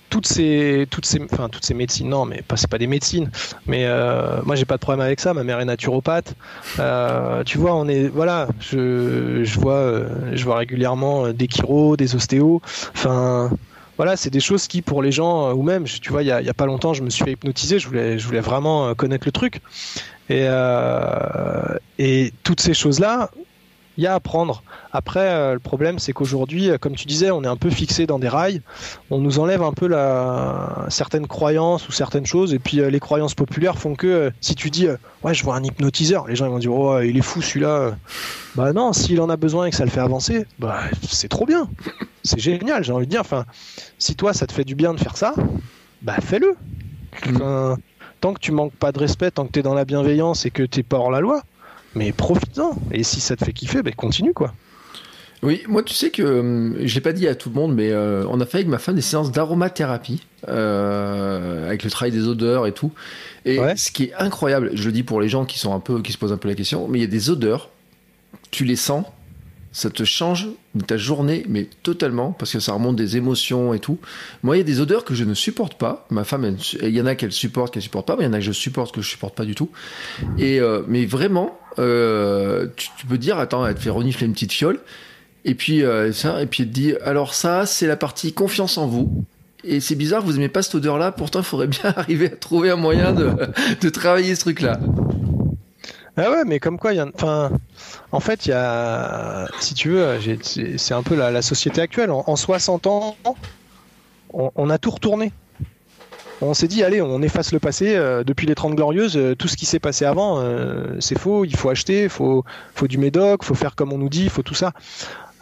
[0.10, 3.30] toutes ces, toutes ces, enfin toutes ces médecines, non, mais pas c'est pas des médecines,
[3.66, 5.34] mais euh, moi j'ai pas de problème avec ça.
[5.34, 6.36] Ma mère est naturopathe.
[6.80, 10.04] Euh, tu vois, on est, voilà, je, je vois,
[10.34, 12.62] je vois régulièrement des chiros, des ostéos.
[12.96, 13.52] Enfin,
[13.98, 16.42] voilà, c'est des choses qui, pour les gens, ou même, tu vois, il y a,
[16.42, 17.80] y a, pas longtemps, je me suis fait hypnotiser.
[17.80, 19.62] Je voulais, je voulais vraiment connaître le truc.
[20.30, 23.32] Et, euh, et toutes ces choses-là,
[23.98, 24.64] il y a à prendre.
[24.92, 28.06] Après, euh, le problème, c'est qu'aujourd'hui, euh, comme tu disais, on est un peu fixé
[28.06, 28.62] dans des rails.
[29.10, 30.86] On nous enlève un peu la...
[30.90, 32.54] certaines croyances ou certaines choses.
[32.54, 34.88] Et puis, euh, les croyances populaires font que si tu dis,
[35.24, 37.96] ouais, je vois un hypnotiseur, les gens ils vont dire, oh, il est fou celui-là.
[38.56, 41.46] Bah non, s'il en a besoin et que ça le fait avancer, bah c'est trop
[41.46, 41.70] bien.
[42.24, 43.22] C'est génial, j'ai envie de dire.
[43.22, 43.46] Enfin,
[43.98, 45.34] si toi, ça te fait du bien de faire ça,
[46.02, 46.56] bah fais-le.
[47.26, 47.76] Mm.
[48.22, 50.52] tant que tu manques pas de respect, tant que tu es dans la bienveillance et
[50.52, 51.42] que tu pas hors la loi,
[51.98, 52.78] mais profite-en.
[52.92, 54.54] Et si ça te fait kiffer, ben continue quoi.
[55.44, 57.92] Oui, moi tu sais que euh, je l'ai pas dit à tout le monde, mais
[57.92, 62.28] euh, on a fait avec ma femme des séances d'aromathérapie euh, avec le travail des
[62.28, 62.92] odeurs et tout.
[63.46, 66.02] Et ce qui est incroyable, je le dis pour les gens qui sont un peu,
[66.02, 67.70] qui se posent un peu la question, mais il y a des odeurs,
[68.52, 69.06] tu les sens,
[69.72, 70.48] ça te change
[70.88, 74.00] ta journée, mais totalement, parce que ça remonte des émotions et tout.
[74.44, 76.08] Moi, il y a des odeurs que je ne supporte pas.
[76.10, 78.34] Ma femme, il y en a qu'elle supporte, qu'elle supporte pas, mais il y en
[78.34, 79.70] a que je supporte, que je supporte pas du tout.
[80.38, 84.54] Et euh, mais vraiment, euh, tu, peux dire, attends, elle te fait renifler une petite
[84.54, 84.80] fiole,
[85.46, 88.88] et puis euh, et puis elle te dit, alors ça, c'est la partie confiance en
[88.88, 89.26] vous.
[89.64, 91.12] Et c'est bizarre, vous aimez pas cette odeur-là.
[91.12, 94.80] Pourtant, il faudrait bien arriver à trouver un moyen de travailler ce truc-là.
[96.20, 97.52] Ah ouais, mais comme quoi, il y a, enfin,
[98.12, 100.18] en fait, il y a, si tu veux,
[100.78, 102.10] c'est un peu la, société actuelle.
[102.10, 103.16] En, 60 ans,
[104.34, 105.32] on, a tout retourné.
[106.42, 107.96] On s'est dit, allez, on efface le passé.
[107.96, 111.46] Euh, depuis les 30 glorieuses, euh, tout ce qui s'est passé avant, euh, c'est faux.
[111.46, 112.44] Il faut acheter, il faut,
[112.74, 114.74] faut du médoc, il faut faire comme on nous dit, il faut tout ça.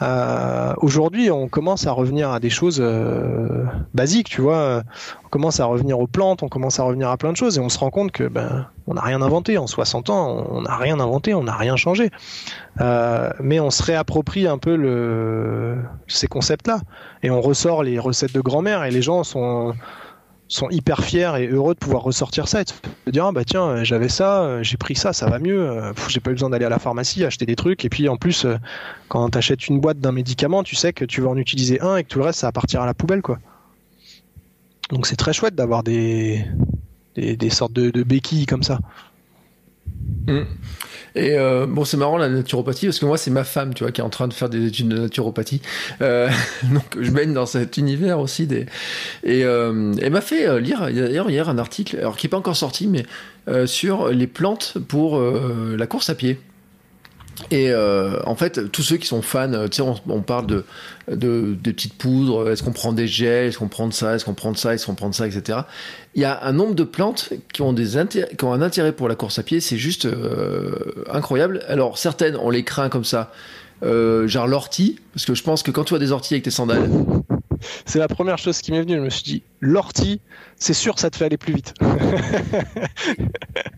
[0.02, 4.84] Euh, aujourd'hui, on commence à revenir à des choses euh, basiques, tu vois.
[5.26, 7.62] On commence à revenir aux plantes, on commence à revenir à plein de choses, et
[7.62, 9.58] on se rend compte que ben, on n'a rien inventé.
[9.58, 12.12] En 60 ans, on n'a rien inventé, on n'a rien changé.
[12.82, 15.76] Euh, mais on se réapproprie un peu
[16.08, 16.80] ces concepts-là,
[17.24, 19.74] et on ressort les recettes de grand-mère, et les gens sont
[20.56, 22.66] sont hyper fiers et heureux de pouvoir ressortir ça et
[23.06, 25.60] de dire ah bah tiens euh, j'avais ça euh, j'ai pris ça ça va mieux
[25.60, 27.86] euh, j'ai pas eu besoin d'aller à la pharmacie acheter des trucs.
[27.86, 28.48] Et puis en plus
[29.10, 31.98] quand tu achètes une boîte d'un médicament tu sais que tu vas en utiliser un
[31.98, 33.40] et que tout le reste ça va partir à la poubelle quoi.
[34.90, 36.46] Donc c'est très chouette d'avoir des,
[37.16, 38.80] des, sortes de, béquilles comme ça
[40.28, 40.44] mmh.
[41.16, 43.92] Et euh, bon, c'est marrant la naturopathie parce que moi, c'est ma femme, tu vois,
[43.92, 45.62] qui est en train de faire des études de naturopathie.
[46.02, 46.30] Euh,
[46.64, 48.48] donc, je baigne dans cet univers aussi.
[49.24, 52.58] Et euh, elle m'a fait lire d'ailleurs hier un article, alors qui n'est pas encore
[52.58, 53.06] sorti, mais
[53.66, 56.40] sur les plantes pour la course à pied.
[57.52, 60.64] Et euh, en fait, tous ceux qui sont fans, tu sais, on, parle de,
[61.12, 64.26] de, des petites poudres, est-ce qu'on prend des gels, est-ce qu'on prend de ça, est-ce
[64.26, 65.60] qu'on prend de ça, est-ce qu'on prend de ça, etc.
[66.16, 69.10] Il y a un nombre de plantes qui ont, des qui ont un intérêt pour
[69.10, 70.76] la course à pied, c'est juste euh,
[71.12, 71.62] incroyable.
[71.68, 73.32] Alors, certaines, on les craint comme ça,
[73.84, 76.52] euh, genre l'ortie, parce que je pense que quand tu as des orties avec tes
[76.52, 76.90] sandales,
[77.86, 78.96] c'est la première chose qui m'est venue.
[78.96, 80.22] Je me suis dit, l'ortie,
[80.58, 81.74] c'est sûr, ça te fait aller plus vite.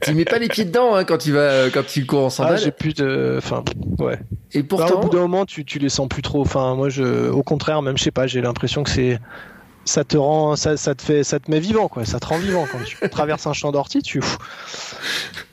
[0.01, 2.55] tu mets pas les pieds dedans hein, quand tu vas, quand tu cours en sandales.
[2.55, 3.63] Ah, j'ai plus de, enfin,
[3.99, 4.19] ouais.
[4.53, 6.41] Et pourtant, au bout d'un moment, tu, tu les sens plus trop.
[6.41, 9.19] Enfin, moi, je, au contraire, même, je sais pas, j'ai l'impression que c'est,
[9.85, 12.05] ça te rend, ça, ça, te fait, ça te met vivant, quoi.
[12.05, 14.21] Ça te rend vivant quand tu traverses un champ d'ortie, tu.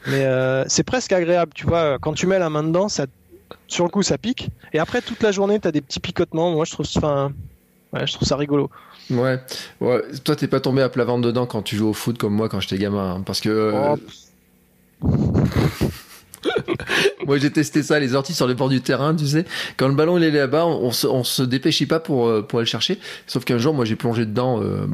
[0.06, 1.98] Mais euh, c'est presque agréable, tu vois.
[1.98, 3.06] Quand tu mets la main dedans, ça,
[3.66, 4.50] sur le coup, ça pique.
[4.72, 6.50] Et après, toute la journée, tu as des petits picotements.
[6.52, 7.32] Moi, je trouve, enfin,
[7.94, 8.70] Ouais, je trouve ça rigolo.
[9.10, 9.38] Ouais.
[9.80, 10.02] ouais.
[10.24, 12.48] Toi, t'es pas tombé à plat ventre dedans quand tu joues au foot comme moi
[12.48, 13.16] quand j'étais gamin.
[13.16, 13.48] Hein, parce que.
[13.48, 13.96] Euh,
[15.02, 15.08] oh.
[17.26, 19.44] Moi, j'ai testé ça, les orties sur le bord du terrain, tu sais.
[19.76, 22.58] Quand le ballon il est là-bas, on, se, on se dépêchait pas pour, euh, pour
[22.58, 22.98] aller le chercher.
[23.26, 24.86] Sauf qu'un jour, moi, j'ai plongé dedans, euh,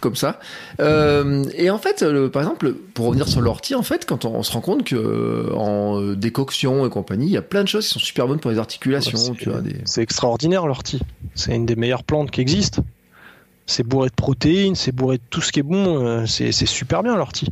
[0.00, 0.40] comme ça.
[0.80, 4.52] Euh, et en fait, par exemple, pour revenir sur l'ortie, en fait, quand on, se
[4.52, 8.00] rend compte que en décoction et compagnie, il y a plein de choses qui sont
[8.00, 9.34] super bonnes pour les articulations.
[9.62, 9.76] des...
[9.84, 11.00] C'est extraordinaire l'ortie.
[11.34, 12.82] C'est une des meilleures plantes qui existent.
[13.66, 16.26] C'est bourré de protéines, c'est bourré de tout ce qui est bon.
[16.26, 17.48] C'est super bien l'ortie.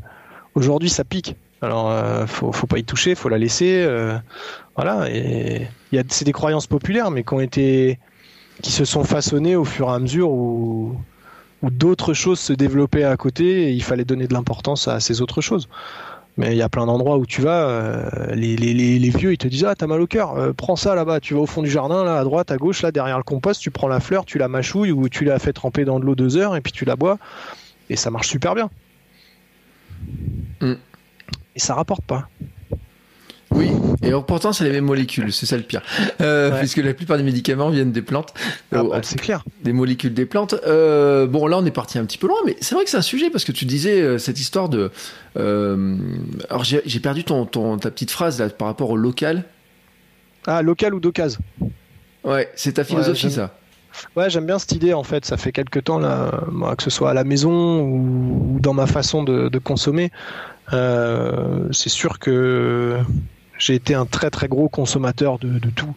[0.54, 1.36] Aujourd'hui, ça pique.
[1.62, 3.84] Alors, euh, faut, faut pas y toucher, faut la laisser.
[3.86, 4.16] Euh,
[4.74, 5.08] voilà.
[5.10, 5.66] Et
[6.08, 10.96] c'est des croyances populaires, mais qui se sont façonnées au fur et à mesure où,
[11.62, 15.40] d'autres choses se développaient à côté et il fallait donner de l'importance à ces autres
[15.40, 15.68] choses.
[16.36, 19.64] Mais il y a plein d'endroits où tu vas, les, les, vieux ils te disent
[19.64, 22.18] ah t'as mal au cœur, prends ça là-bas, tu vas au fond du jardin, là
[22.18, 24.92] à droite, à gauche, là derrière le compost, tu prends la fleur, tu la mâchouilles
[24.92, 27.18] ou tu la fais tremper dans de l'eau deux heures et puis tu la bois
[27.88, 28.70] et ça marche super bien.
[30.60, 30.74] Mm.
[31.56, 32.28] Et ça rapporte pas.
[33.52, 33.70] Oui,
[34.02, 35.80] et pourtant c'est les mêmes molécules, c'est ça le pire.
[36.20, 38.34] Euh, Puisque la plupart des médicaments viennent des plantes.
[38.72, 39.44] Ah bah, c'est clair.
[39.62, 40.54] Des molécules des plantes.
[40.66, 42.96] Euh, bon, là on est parti un petit peu loin, mais c'est vrai que c'est
[42.96, 44.90] un sujet parce que tu disais euh, cette histoire de.
[45.38, 45.96] Euh,
[46.50, 49.44] alors j'ai perdu ton, ton, ta petite phrase là par rapport au local.
[50.46, 51.40] Ah, local ou d'occasion.
[52.24, 53.54] Ouais, c'est ta philosophie ça.
[54.16, 55.24] Ouais, j'aime bien cette idée en fait.
[55.24, 56.42] Ça fait quelques temps là,
[56.76, 60.10] que ce soit à la maison ou, dans ma façon de, de consommer.
[60.72, 62.98] Euh, c'est sûr que
[63.58, 65.94] j'ai été un très très gros consommateur de, tout.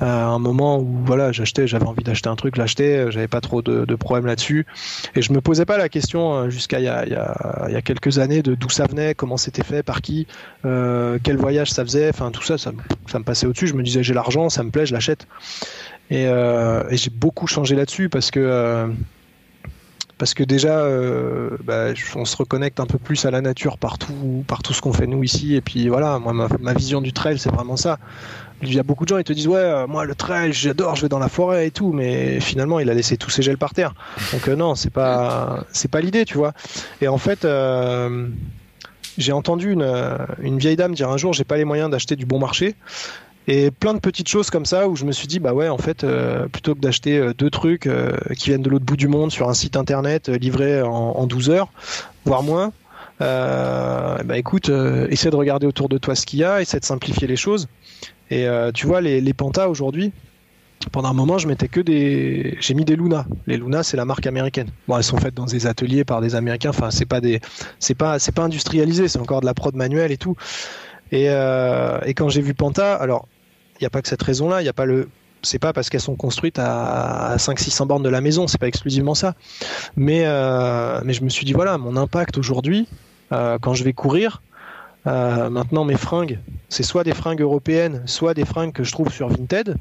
[0.00, 3.62] À un moment où voilà, j'achetais, j'avais envie d'acheter un truc, l'achetais, j'avais pas trop
[3.62, 4.66] de, problèmes là-dessus,
[5.14, 7.82] et je me posais pas la question euh, jusqu'à il y a, y, y a,
[7.82, 10.26] quelques années de d'où ça venait, comment c'était fait, par qui,
[10.64, 12.72] euh, quel voyage ça faisait, enfin tout ça, ça,
[13.06, 13.66] ça me passait au-dessus.
[13.66, 15.26] Je me disais j'ai l'argent, ça me plaît, je l'achète.
[16.10, 18.86] Et, euh, j'ai beaucoup changé là-dessus parce que euh,
[20.22, 24.44] parce que déjà, euh, bah, on se reconnecte un peu plus à la nature partout,
[24.46, 25.56] par tout ce qu'on fait nous ici.
[25.56, 27.98] Et puis voilà, moi, ma, vision du trail, c'est vraiment ça.
[28.62, 30.94] Il y a beaucoup de gens qui te disent ouais, euh, moi le trail, j'adore,
[30.94, 33.58] je vais dans la forêt et tout, mais finalement, il a laissé tous ses gels
[33.58, 33.94] par terre.
[34.32, 36.52] Donc euh, non, c'est pas, pas l'idée, tu vois.
[37.00, 37.44] Et en fait.
[39.18, 42.24] j'ai entendu une, une, vieille dame dire un jour j'ai pas les moyens d'acheter du
[42.24, 42.76] bon marché
[43.48, 45.78] et plein de petites choses comme ça où je me suis dit bah ouais en
[45.78, 49.08] fait euh, plutôt que d'acheter euh, deux trucs euh, qui viennent de l'autre bout du
[49.08, 51.68] monde sur un site internet livré en, en, 12 heures
[52.24, 52.72] voire moins
[53.18, 54.68] bah écoute
[55.10, 57.68] essaie de regarder autour de toi ce qu'il y a essaie de simplifier les choses
[58.30, 60.12] et tu vois les, les pantas aujourd'hui
[60.90, 62.58] pendant un moment, je mettais que des.
[62.58, 63.24] J'ai mis des Luna.
[63.46, 64.66] Les Luna, c'est la marque américaine.
[64.88, 66.70] Bon, elles sont faites dans des ateliers par des Américains.
[66.70, 67.40] Enfin, c'est pas des,
[67.78, 69.06] c'est pas, c'est pas industrialisé.
[69.06, 70.34] C'est encore de la prod manuelle et tout.
[71.12, 73.28] Et, et quand j'ai vu Panta, alors
[73.80, 75.08] n'y a pas que cette raison-là, il n'y a pas le
[75.42, 79.14] c'est pas parce qu'elles sont construites à 500-600 bornes de la maison, c'est pas exclusivement
[79.14, 79.34] ça.
[79.96, 82.88] Mais, euh, mais je me suis dit, voilà, mon impact aujourd'hui,
[83.32, 84.42] euh, quand je vais courir,
[85.06, 89.10] euh, maintenant mes fringues, c'est soit des fringues européennes, soit des fringues que je trouve
[89.10, 89.76] sur Vinted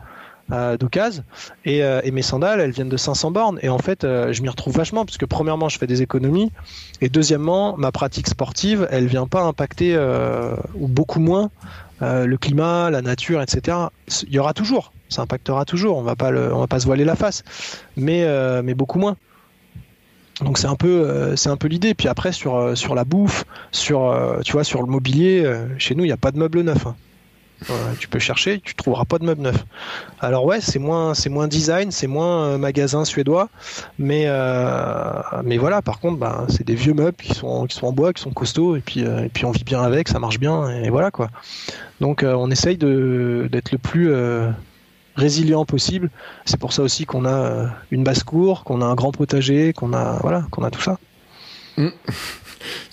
[0.80, 1.24] d'occasion.
[1.64, 3.60] Et, et, mes sandales, elles viennent de 500 bornes.
[3.62, 6.52] Et en fait, je m'y retrouve vachement, puisque premièrement, je fais des économies.
[7.00, 9.98] Et deuxièmement, ma pratique sportive, elle vient pas impacter,
[10.76, 11.52] ou beaucoup moins,
[12.02, 13.78] le climat, la nature, etc.
[14.24, 15.98] Il y aura toujours, ça impactera toujours.
[15.98, 17.44] On va pas le, va pas se voiler la face,
[17.96, 18.26] mais,
[18.64, 19.16] mais beaucoup moins.
[20.42, 21.94] Donc c'est un peu, c'est un peu l'idée.
[21.94, 25.46] Puis après sur sur la bouffe, sur, tu vois, sur le mobilier,
[25.78, 26.88] chez nous il n'y a pas de meubles neufs.
[26.88, 26.96] Hein
[28.00, 29.66] tu peux chercher, tu trouveras pas de meubles neufs.
[30.20, 33.50] Alors ouais, c'est moins, c'est moins design, c'est moins euh, magasin suédois,
[34.00, 35.82] mais euh, mais voilà.
[35.82, 38.32] Par contre, bah, c'est des vieux meubles qui sont qui sont en bois, qui sont
[38.32, 41.30] costauds, et puis euh, on vit bien avec, ça marche bien, et voilà quoi.
[42.00, 44.12] Donc on essaye de d'être le plus
[45.16, 46.10] résilient possible.
[46.46, 49.94] C'est pour ça aussi qu'on a une basse cour, qu'on a un grand potager, qu'on
[49.94, 50.98] a voilà, qu'on a tout ça.
[51.78, 51.90] Mmh.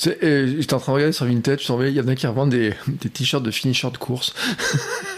[0.07, 2.73] Euh, j'étais en train de regarder sur Vinted, il y en a qui revendent des,
[2.89, 4.35] des t-shirts de finisher de course.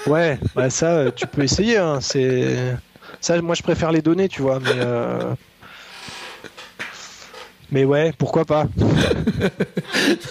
[0.06, 1.76] ouais, bah ça, euh, tu peux essayer.
[1.76, 2.56] Hein, c'est
[3.20, 4.70] ça, moi je préfère les donner, tu vois, mais.
[4.74, 5.34] Euh,
[7.72, 8.66] mais ouais, pourquoi pas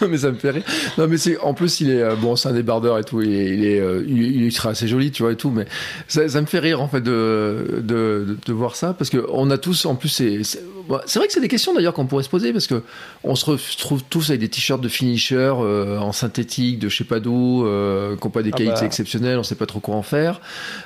[0.02, 0.64] Non mais ça me fait rire.
[0.98, 3.22] Non mais c'est en plus il est bon, c'est un débardeur et tout.
[3.22, 5.50] Il est, il, est, il, sera assez joli, tu vois et tout.
[5.50, 5.66] Mais
[6.10, 9.52] ça, ça me fait rire en fait de de, de, voir ça parce que on
[9.52, 10.42] a tous en plus c'est
[10.90, 12.82] bah, c'est vrai que c'est des questions d'ailleurs qu'on pourrait se poser parce que
[13.24, 17.04] on se retrouve tous avec des t-shirts de finisher euh, en synthétique, de je sais
[17.04, 18.86] pas d'où, euh, qui n'ont pas des ah qualités bah.
[18.88, 20.42] exceptionnelles, on sait pas trop quoi en faire.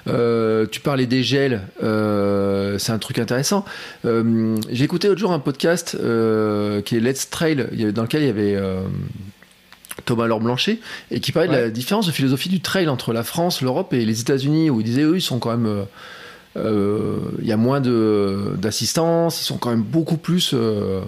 [0.07, 3.63] Euh, tu parlais des gels, euh, c'est un truc intéressant.
[4.03, 8.59] J'ai écouté l'autre jour un podcast qui est Let's Trail, dans lequel il y avait
[10.03, 10.79] Thomas Laure Blanchet,
[11.11, 14.03] et qui parlait de la différence de philosophie du trail entre la France, l'Europe et
[14.03, 15.85] les États-Unis, où il disait eux, ils sont quand même
[16.55, 21.01] il y a moins d'assistance, ils sont quand même beaucoup plus euh,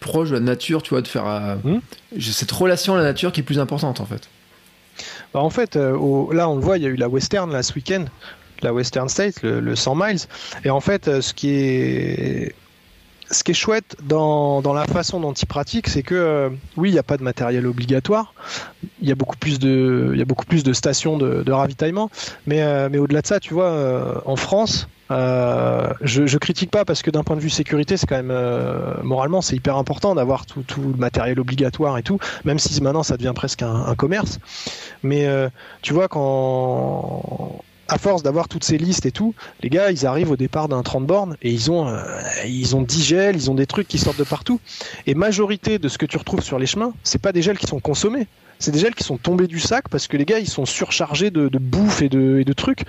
[0.00, 1.80] proches de la nature, tu vois, de faire euh, hmm.
[2.20, 4.28] cette relation à la nature qui est plus importante en fait.
[5.34, 7.72] Bah, en fait, là on le voit, il y a eu la Western là, ce
[7.74, 8.04] week-end,
[8.62, 10.20] la Western State, le, le 100 miles,
[10.64, 12.54] et en fait, ce qui est
[13.30, 16.92] ce qui est chouette dans, la façon dont il pratique, c'est que euh, oui, il
[16.92, 18.34] n'y a pas de matériel obligatoire,
[19.00, 22.10] il y a beaucoup plus de, stations de, ravitaillement,
[22.46, 26.86] mais, euh, mais au-delà de ça, tu vois, euh, en France, je, je critique pas
[26.86, 28.34] parce que d'un point de vue sécurité, c'est quand même
[29.02, 33.02] moralement c'est hyper important d'avoir tout, tout, le matériel obligatoire et tout, même si maintenant
[33.02, 34.38] ça devient presque un, un commerce.
[35.02, 35.28] Mais
[35.82, 37.62] tu vois quand
[37.92, 40.82] à force d'avoir toutes ces listes et tout, les gars, ils arrivent au départ d'un
[40.82, 42.02] 30 bornes et ils ont, euh,
[42.46, 44.60] ils ont 10 gels, ils ont des trucs qui sortent de partout.
[45.06, 47.66] Et majorité de ce que tu retrouves sur les chemins, c'est pas des gels qui
[47.66, 48.28] sont consommés.
[48.58, 51.30] c'est des gels qui sont tombés du sac parce que les gars ils sont surchargés
[51.30, 52.84] de, bouffe et de, trucs.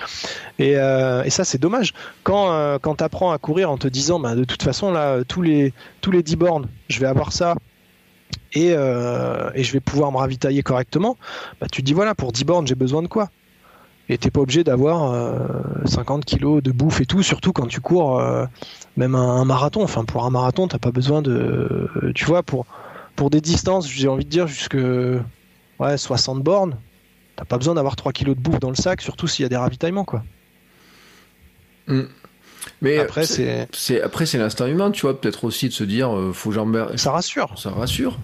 [0.58, 1.94] Et, et ça c'est dommage.
[2.24, 5.42] Quand, quand tu apprends à courir en te disant bah, de toute façon là tous
[5.42, 7.56] les, tous les 10 bornes je vais avoir ça
[8.54, 11.18] et, et je vais pouvoir me ravitailler correctement,
[11.60, 13.30] bah, tu te dis voilà pour 10 bornes j'ai besoin de quoi?
[14.10, 15.14] Et t'es pas obligé d'avoir
[15.86, 18.46] 50 euh, kilos de bouffe et tout, surtout quand tu cours euh,
[18.98, 19.84] même un, marathon.
[19.84, 21.90] Enfin, pour un marathon, t'as pas besoin de.
[22.14, 22.66] Tu vois, pour,
[23.16, 24.78] pour des distances, j'ai envie de dire, jusque
[25.80, 26.78] ouais, 60 bornes,
[27.36, 29.50] t'as pas besoin d'avoir 3 kilos de bouffe dans le sac, surtout s'il y a
[29.50, 30.24] des ravitaillements, quoi.
[31.88, 32.02] Mm.
[32.82, 36.34] Mais après, c'est après c'est l'instinct humain, tu vois, peut-être aussi de se dire, euh,
[36.34, 37.58] faut que Ça rassure.
[37.58, 38.20] Ça rassure.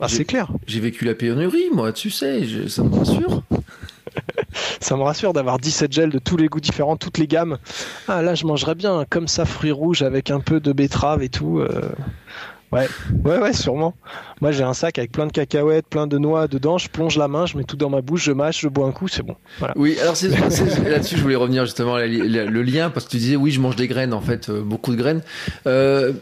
[0.00, 0.50] Ah, c'est clair.
[0.66, 3.42] J'ai vécu la pénurie, moi, tu sais, ça me rassure.
[4.80, 7.58] Ça me rassure d'avoir 17 gels de tous les goûts différents, toutes les gammes.
[8.08, 11.28] Ah là, je mangerais bien comme ça, fruits rouges avec un peu de betterave et
[11.28, 11.58] tout.
[11.58, 11.90] Euh.
[12.72, 12.88] Ouais,
[13.24, 13.94] ouais, ouais, sûrement.
[14.40, 16.78] Moi, j'ai un sac avec plein de cacahuètes, plein de noix dedans.
[16.78, 18.92] Je plonge la main, je mets tout dans ma bouche, je mâche, je bois un
[18.92, 19.34] coup, c'est bon.
[19.74, 23.50] Oui, alors c'est, là-dessus, je voulais revenir justement le lien parce que tu disais oui,
[23.50, 25.22] je mange des graines en fait, euh, beaucoup de graines.
[25.66, 26.12] Euh,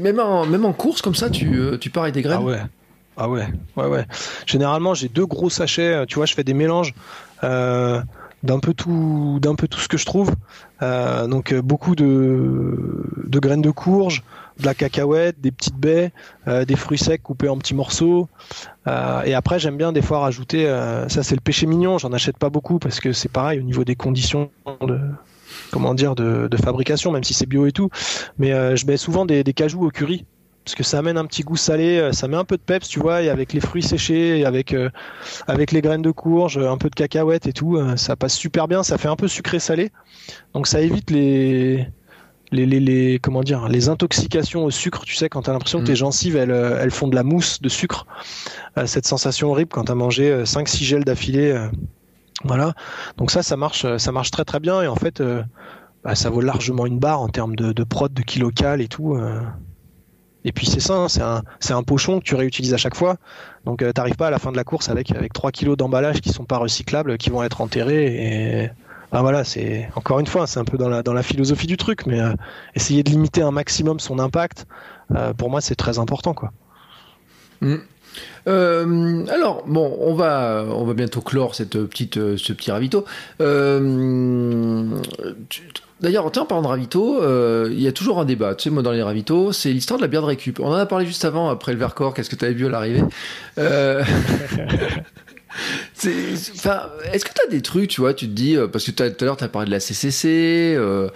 [0.00, 2.38] même en même en course comme ça, tu euh, tu pars avec des graines?
[2.40, 2.60] Ah ouais.
[3.16, 4.06] Ah ouais, ouais, ouais.
[4.46, 6.06] Généralement, j'ai deux gros sachets.
[6.06, 6.94] Tu vois, je fais des mélanges
[7.42, 10.34] d'un peu tout, d'un peu tout ce que je trouve.
[10.82, 14.22] Euh, donc euh, beaucoup de, graines de courge,
[14.58, 16.12] de la cacahuète, des petites baies,
[16.46, 18.28] des fruits secs coupés en petits morceaux.
[18.86, 20.66] et après, j'aime bien des fois rajouter.
[21.08, 21.98] ça, c'est le péché mignon.
[21.98, 27.24] J'en achète pas beaucoup parce que c'est pareil au niveau des conditions de fabrication, même
[27.24, 27.88] si c'est bio et tout.
[28.38, 30.26] Mais je mets souvent des, des cajous au curry
[30.64, 32.88] parce que ça amène un petit goût salé, euh, ça met un peu de peps,
[32.88, 34.90] tu vois, et avec les fruits séchés, avec euh,
[35.48, 38.68] avec les graines de courge, un peu de cacahuètes et tout, euh, ça passe super
[38.68, 39.90] bien, ça fait un peu sucré salé.
[40.54, 41.88] Donc ça évite les
[42.52, 45.80] les, les, les comment dire, les intoxications au sucre, tu sais, quand tu as l'impression
[45.80, 45.96] que tes mm.
[45.96, 48.06] gencives elles, elles font de la mousse de sucre,
[48.84, 51.58] cette sensation horrible quand tu as mangé 5 6 gels d'affilée
[52.44, 52.74] voilà.
[53.16, 55.22] Donc ça ça marche ça marche très très bien et en fait
[56.04, 59.16] bah, ça vaut largement une barre en termes de, de prod, de kilocal et tout.
[60.44, 63.16] Et puis c'est ça, c'est un, un pochon que tu réutilises à chaque fois.
[63.64, 65.76] Donc tu euh, t'arrives pas à la fin de la course avec avec 3 kilos
[65.76, 68.64] d'emballage qui sont pas recyclables, qui vont être enterrés.
[68.64, 68.70] Et
[69.12, 71.76] ben voilà, c'est encore une fois, c'est un peu dans la dans la philosophie du
[71.76, 72.32] truc, mais euh,
[72.74, 74.66] essayer de limiter un maximum son impact,
[75.14, 76.52] euh, pour moi c'est très important quoi.
[77.60, 77.76] Mmh.
[78.46, 83.04] alors bon, on va on va bientôt clore cette petite ce petit ravito.
[86.02, 88.56] D'ailleurs, en parlant de ravito, euh, il y a toujours un débat.
[88.56, 90.58] Tu sais, moi, dans les ravitaux, c'est l'histoire de la bière de récup.
[90.58, 92.12] On en a parlé juste avant, après le Vercors.
[92.12, 93.04] Qu'est-ce que tu avais vu à l'arrivée
[93.58, 94.02] euh...
[96.04, 99.02] Est-ce que tu as des trucs, tu vois, tu te dis, euh, parce que tout
[99.02, 101.08] à l'heure, tu as parlé de la CCC, euh,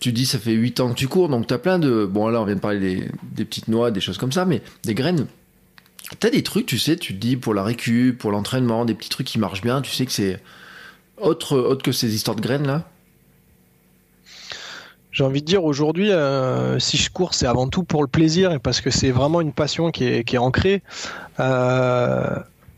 [0.00, 2.04] tu dis, ça fait 8 ans que tu cours, donc tu as plein de.
[2.04, 4.62] Bon, là, on vient de parler des, des petites noix, des choses comme ça, mais
[4.84, 5.26] des graines.
[6.18, 8.94] Tu as des trucs, tu sais, tu te dis, pour la récup, pour l'entraînement, des
[8.94, 10.40] petits trucs qui marchent bien, tu sais que c'est
[11.18, 12.88] autre, autre que ces histoires de graines là?
[15.12, 18.50] J'ai envie de dire aujourd'hui, euh, si je cours, c'est avant tout pour le plaisir
[18.50, 20.82] et parce que c'est vraiment une passion qui est, qui est ancrée.
[21.38, 22.34] Euh,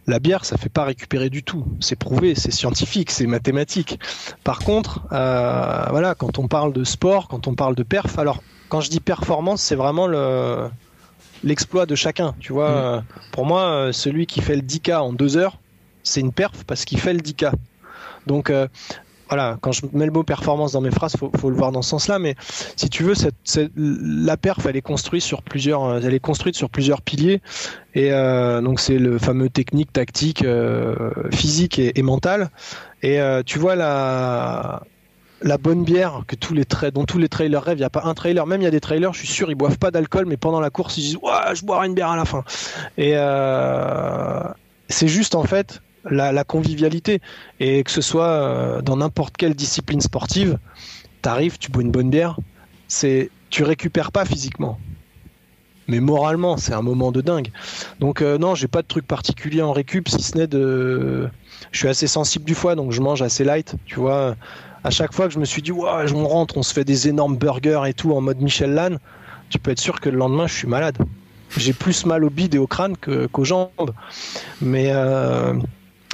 [0.06, 1.64] la bière, ça fait pas récupérer du tout.
[1.80, 4.00] C'est prouvé, c'est scientifique, c'est mathématique.
[4.42, 8.42] Par contre, euh, voilà, quand on parle de sport, quand on parle de perf, alors
[8.68, 10.68] quand je dis performance, c'est vraiment le
[11.44, 12.34] l'exploit de chacun.
[12.40, 13.04] Tu vois, mmh.
[13.30, 15.58] pour moi, celui qui fait le 10K en deux heures,
[16.02, 17.52] c'est une perf parce qu'il fait le 10K.
[18.26, 18.50] Donc,
[19.28, 21.82] voilà, quand je mets le mot performance dans mes phrases, faut, faut le voir dans
[21.82, 22.18] ce sens-là.
[22.18, 22.34] Mais
[22.76, 23.14] si tu veux,
[23.76, 27.40] la perf, elle est construite sur plusieurs, euh, elle est construite sur plusieurs piliers.
[27.94, 32.50] Et euh, donc c'est le fameux technique, tactique, euh, physique et, et mental.
[33.02, 34.80] Et tu vois la
[35.60, 37.76] bonne bière que tous les dont tous les trailers rêvent.
[37.76, 39.50] Il n'y a pas un trailer, même il y a des trailers, je suis sûr,
[39.50, 42.08] ils boivent pas d'alcool, mais pendant la course, ils disent ouais, je boirai une bière
[42.08, 42.44] à la fin.
[42.96, 43.12] Et
[44.88, 47.20] c'est juste en fait la, convivialité.
[47.60, 50.58] Et que ce soit euh, dans n'importe quelle discipline sportive,
[51.22, 52.38] t'arrives, tu bois une bonne bière,
[52.88, 54.78] c'est tu récupères pas physiquement.
[55.86, 57.50] Mais moralement, c'est un moment de dingue.
[58.00, 61.28] Donc euh, non, j'ai pas de truc particulier en récup, si ce n'est de...
[61.72, 64.34] Je suis assez sensible du foie, donc je mange assez light, tu vois.
[64.82, 67.08] À chaque fois que je me suis dit, ouais, on rentre, on se fait des
[67.08, 68.98] énormes burgers et tout en mode Michel Lannes,
[69.50, 70.98] tu peux être sûr que le lendemain, je suis malade.
[71.56, 73.92] J'ai plus mal au bide et au crâne qu'aux jambes.
[74.60, 74.90] Mais...
[74.90, 75.54] Euh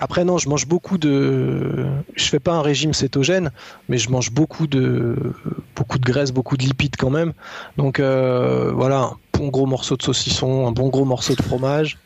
[0.00, 1.86] après non, je mange beaucoup de.
[2.16, 3.50] Je fais pas un régime cétogène,
[3.88, 5.34] mais je mange beaucoup de
[5.76, 7.34] beaucoup de graisse, beaucoup de lipides quand même.
[7.76, 11.98] Donc euh, voilà, un bon gros morceau de saucisson, un bon gros morceau de fromage,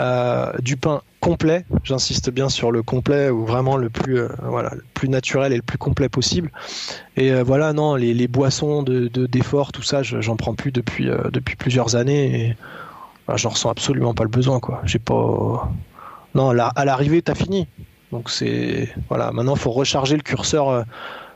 [0.00, 1.64] euh, du pain complet.
[1.84, 5.56] J'insiste bien sur le complet ou vraiment le plus euh, voilà le plus naturel et
[5.56, 6.50] le plus complet possible.
[7.16, 11.94] Et voilà non, les, boissons de d'effort, tout ça, j'en prends plus depuis depuis plusieurs
[11.94, 12.48] années.
[12.48, 12.56] Et,
[13.36, 14.82] j'en ressens absolument pas le besoin quoi.
[14.84, 15.70] J'ai pas
[16.34, 17.66] non, à l'arrivée, t'as fini.
[18.12, 20.82] Donc c'est voilà, maintenant faut recharger le curseur euh,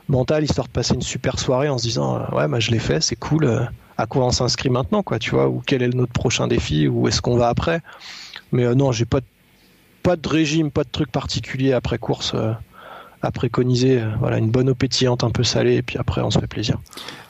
[0.09, 2.79] mental histoire de passer une super soirée en se disant euh, ouais, bah, je l'ai
[2.79, 3.45] fait, c'est cool.
[3.45, 3.65] Euh,
[3.97, 7.07] à quoi on s'inscrit maintenant, quoi, tu vois, ou quel est notre prochain défi, ou
[7.07, 7.81] est-ce qu'on va après.
[8.51, 9.21] Mais non, j'ai pas
[10.03, 12.35] pas de régime, pas de truc particulier après course
[13.31, 14.01] préconiser.
[14.19, 16.77] voilà, une bonne eau pétillante, un peu salée, et puis après on se fait plaisir.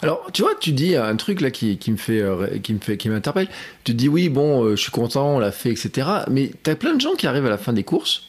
[0.02, 2.24] Alors, tu vois, tu dis un truc là qui, qui me fait,
[2.62, 3.48] qui me fait, qui m'interpelle.
[3.84, 6.08] Tu dis oui, bon, je suis content, on l'a fait, etc.
[6.30, 8.24] Mais tu as plein de gens qui arrivent à la fin des courses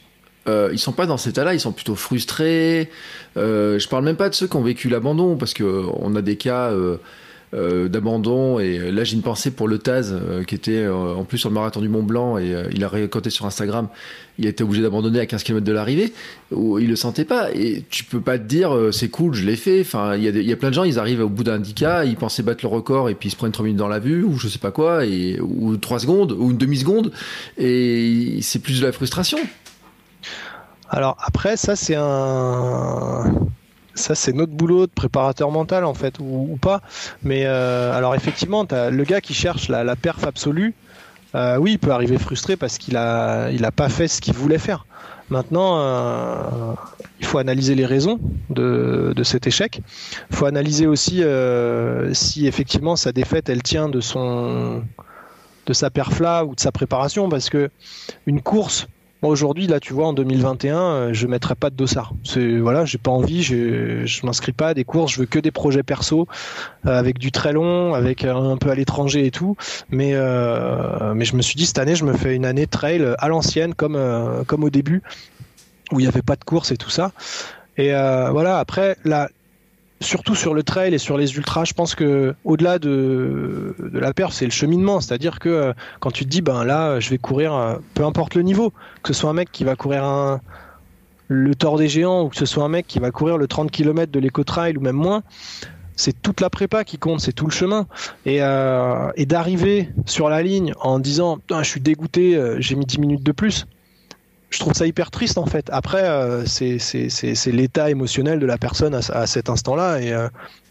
[0.48, 2.90] euh, ils sont pas dans cet état-là, ils sont plutôt frustrés.
[3.36, 6.14] Euh, je parle même pas de ceux qui ont vécu l'abandon, parce que euh, on
[6.14, 6.98] a des cas euh,
[7.55, 8.59] euh, d'abandon.
[8.59, 10.14] Et là, j'ai une pensée pour le Taz,
[10.47, 13.47] qui était en plus sur le marathon du Mont Blanc, et il a raconté sur
[13.47, 13.89] Instagram.
[14.39, 16.12] Il été obligé d'abandonner à 15 km de l'arrivée,
[16.51, 17.51] où il le sentait pas.
[17.52, 19.81] Et tu peux pas te dire, c'est cool, je l'ai fait.
[19.81, 22.43] Enfin, il y, a plein de gens, ils arrivent au bout d'un 10K, ils pensaient
[22.43, 24.48] battre le record, et puis ils se prennent 3 minutes dans la vue, ou je
[24.48, 27.12] sais pas quoi, et, ou 3 secondes, ou une demi-seconde.
[27.59, 29.39] Et c'est plus de la frustration.
[30.89, 33.24] Alors après, ça c'est un
[33.97, 36.81] ça c'est notre boulot de préparateur mental en fait ou, pas.
[37.23, 40.74] Mais euh, alors effectivement le gars qui cherche la, perf absolue
[41.35, 44.35] euh, oui il peut arriver frustré parce qu'il a il a pas fait ce qu'il
[44.35, 44.86] voulait faire.
[45.28, 46.74] Maintenant euh,
[47.18, 48.20] il faut analyser les raisons
[48.51, 49.81] de, de cet échec.
[50.31, 51.23] Il faut analyser aussi
[52.12, 54.82] si effectivement sa défaite elle tient de son
[55.66, 57.70] de sa perf là ou de sa préparation parce que
[58.27, 58.86] une course
[59.27, 62.12] aujourd'hui, là, tu vois, en 2021, euh, je mettrai pas de dossard.
[62.24, 65.39] C'est voilà, j'ai pas envie, je, je m'inscris pas à des courses, je veux que
[65.39, 66.27] des projets perso
[66.86, 69.57] euh, avec du très long, avec un peu à l'étranger et tout.
[69.90, 73.15] Mais euh, mais je me suis dit cette année, je me fais une année trail
[73.19, 73.98] à l'ancienne, comme
[74.47, 75.03] comme au début
[75.93, 77.12] où il y avait pas de course et tout ça.
[77.77, 79.28] Et voilà, après la
[80.01, 84.32] surtout sur le trail et sur les ultras, je pense que au-delà de, la perf,
[84.32, 85.01] c'est le cheminement.
[85.01, 88.35] C'est-à-dire que euh, quand tu te dis, ben là, je vais courir, euh, peu importe
[88.35, 90.40] le niveau, que ce soit un mec qui va courir un,
[91.28, 93.70] le Tour des Géants ou que ce soit un mec qui va courir le 30
[93.70, 95.23] km de l'éco-trail ou même moins,
[95.97, 97.86] c'est toute la prépa qui compte, c'est tout le chemin.
[98.27, 102.98] Et, euh, et d'arriver sur la ligne en disant, je suis dégoûté, j'ai mis 10
[102.98, 103.66] minutes de plus
[104.51, 105.68] je trouve ça hyper triste en fait.
[105.73, 110.28] Après, euh, c'est l'état émotionnel de la personne à, cet instant-là et, euh,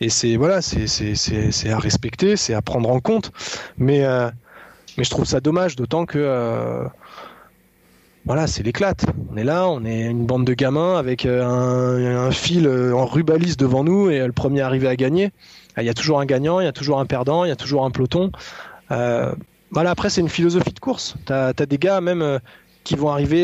[0.07, 3.31] c'est voilà, c'est à respecter, c'est à prendre en compte.
[3.77, 4.29] Mais euh,
[4.97, 6.85] je trouve ça dommage, d'autant que
[8.25, 9.05] voilà, c'est l'éclate.
[9.31, 13.83] On est là, on est une bande de gamins avec un, fil en rubalise devant
[13.83, 15.31] nous et le premier arrivé à gagner.
[15.77, 17.57] Il y a toujours un gagnant, il y a toujours un perdant, il y a
[17.57, 18.31] toujours un peloton.
[18.89, 21.15] voilà, après c'est une philosophie de course.
[21.25, 22.39] T'as as des gars même
[22.85, 23.43] qui vont arriver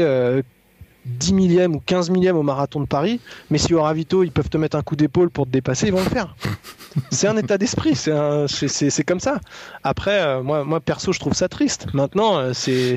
[1.06, 3.20] 10 euh, millième ou 15 millième au marathon de Paris,
[3.50, 5.94] mais si au ravito ils peuvent te mettre un coup d'épaule pour te dépasser, ils
[5.94, 6.36] vont le faire.
[7.12, 9.42] c'est un état d'esprit, c'est comme ça.
[9.84, 11.88] Après, euh, moi, moi perso, je trouve ça triste.
[11.94, 12.96] Maintenant, euh, c'est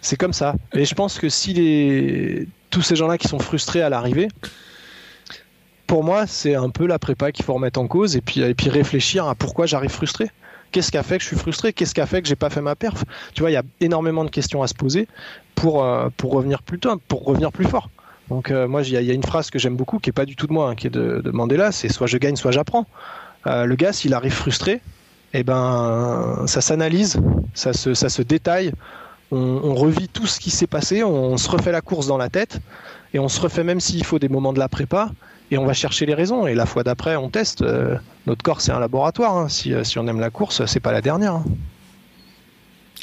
[0.00, 0.54] c'est comme ça.
[0.72, 4.28] Et je pense que si les tous ces gens-là qui sont frustrés à l'arrivée,
[5.86, 8.54] pour moi, c'est un peu la prépa qu'il faut remettre en cause et puis, et
[8.54, 10.30] puis réfléchir à pourquoi j'arrive frustré.
[10.72, 11.72] Qu'est-ce qui a fait que je suis frustré?
[11.72, 13.04] Qu'est-ce qui a fait que j'ai pas fait ma perf?
[13.34, 15.08] Tu vois, il y a énormément de questions à se poser
[15.54, 17.88] pour, euh, pour revenir plus tôt, pour revenir plus fort.
[18.28, 20.36] Donc euh, moi, il y, a une phrase que j'aime beaucoup, qui est pas du
[20.36, 22.86] tout de moi, hein, qui est de, de Mandela, c'est soit je gagne, soit j'apprends.
[23.46, 24.80] Euh, le gars, s'il arrive frustré,
[25.32, 27.20] eh ben, ça s'analyse,
[27.54, 28.72] ça se, ça se détaille,
[29.30, 32.28] on, on, revit tout ce qui s'est passé, on, se refait la course dans la
[32.28, 32.60] tête,
[33.14, 35.10] et on se refait même s'il faut des moments de la prépa,
[35.50, 36.46] et on va chercher les raisons.
[36.46, 37.64] Et la fois d'après, on teste.
[38.26, 39.36] notre corps, c'est un laboratoire.
[39.36, 39.48] Hein.
[39.48, 41.34] Si, si, on aime la course, c'est pas la dernière.
[41.34, 41.44] Hein.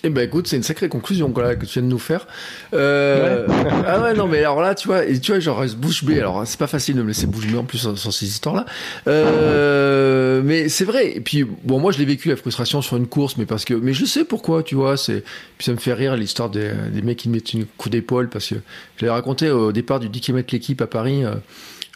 [0.05, 2.27] Eh ben écoute, c'est une sacrée conclusion que tu viens de nous faire.
[2.73, 3.47] Euh...
[3.87, 6.19] ah ouais non mais alors là tu vois et tu vois genre reste bouche bée
[6.19, 8.65] alors c'est pas facile de me laisser bouche bée en plus sur, ces histoires là.
[9.07, 13.07] Euh, mais c'est vrai et puis bon moi je l'ai vécu la frustration sur une
[13.07, 15.23] course mais parce que mais je sais pourquoi tu vois c'est
[15.57, 18.49] puis ça me fait rire l'histoire des, des mecs qui mettent une coup d'épaule parce
[18.49, 18.55] que
[18.97, 21.23] je l'ai raconté au départ du 10 km l'équipe à Paris.
[21.23, 21.35] Euh,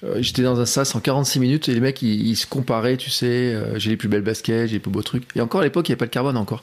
[0.03, 3.09] euh, j'étais dans un sas en 46 minutes et les mecs ils, se comparaient, tu
[3.09, 5.23] sais, euh, j'ai les plus belles baskets, j'ai les plus beaux trucs.
[5.35, 6.61] Et encore à l'époque, il n'y avait pas de carbone encore.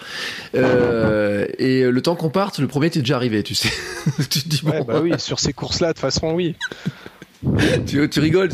[0.55, 3.71] Euh, et le temps qu'on parte, le premier était déjà arrivé, tu sais.
[4.31, 6.55] tu te dis, bon, bah oui, sur ces courses-là, de toute façon, oui.
[7.87, 8.51] tu, rigoles,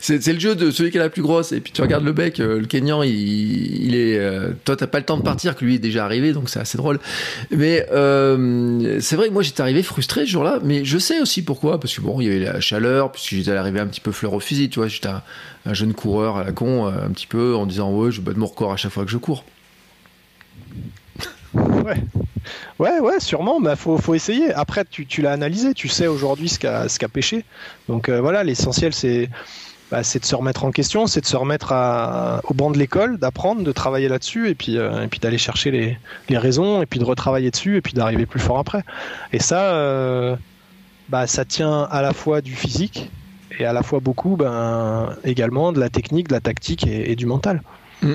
[0.00, 1.52] c'est le jeu de celui qui a la plus grosse.
[1.52, 4.18] Et puis tu regardes le bec, euh, le Kenyan, il, est.
[4.18, 6.60] Euh, toi, t'as pas le temps de partir, que lui est déjà arrivé, donc c'est
[6.60, 6.98] assez drôle.
[7.50, 11.42] Mais euh, c'est vrai que moi j'étais arrivé frustré ce jour-là, mais je sais aussi
[11.42, 14.12] pourquoi, parce que bon, il y avait la chaleur, puisque j'étais arrivé un petit peu
[14.12, 15.22] fleur au fusil, tu vois, j'étais un,
[15.66, 18.46] un, jeune coureur à la con, un petit peu, en disant ouais, je bats mon
[18.46, 19.44] record à chaque fois que je cours.
[21.54, 21.96] Ouais.
[22.78, 24.52] Ouais, ouais, sûrement, mais faut, faut essayer.
[24.54, 27.44] Après, tu, tu l'as analysé, tu sais aujourd'hui ce qu'a ce pêché.
[27.88, 29.28] Donc euh, voilà, l'essentiel c'est
[29.90, 31.72] bah, de se remettre en question, c'est de se remettre
[32.44, 35.98] au banc de l'école, d'apprendre, de travailler là-dessus, et puis, et puis d'aller chercher les,
[36.28, 38.84] les, raisons, et puis de retravailler dessus, et puis d'arriver plus fort après.
[39.32, 40.36] Et ça,
[41.08, 43.10] bah, ça tient à la fois du physique,
[43.58, 47.26] et à la fois beaucoup ben, également de la technique, de la tactique et, du
[47.26, 47.62] mental.
[48.02, 48.12] Mm.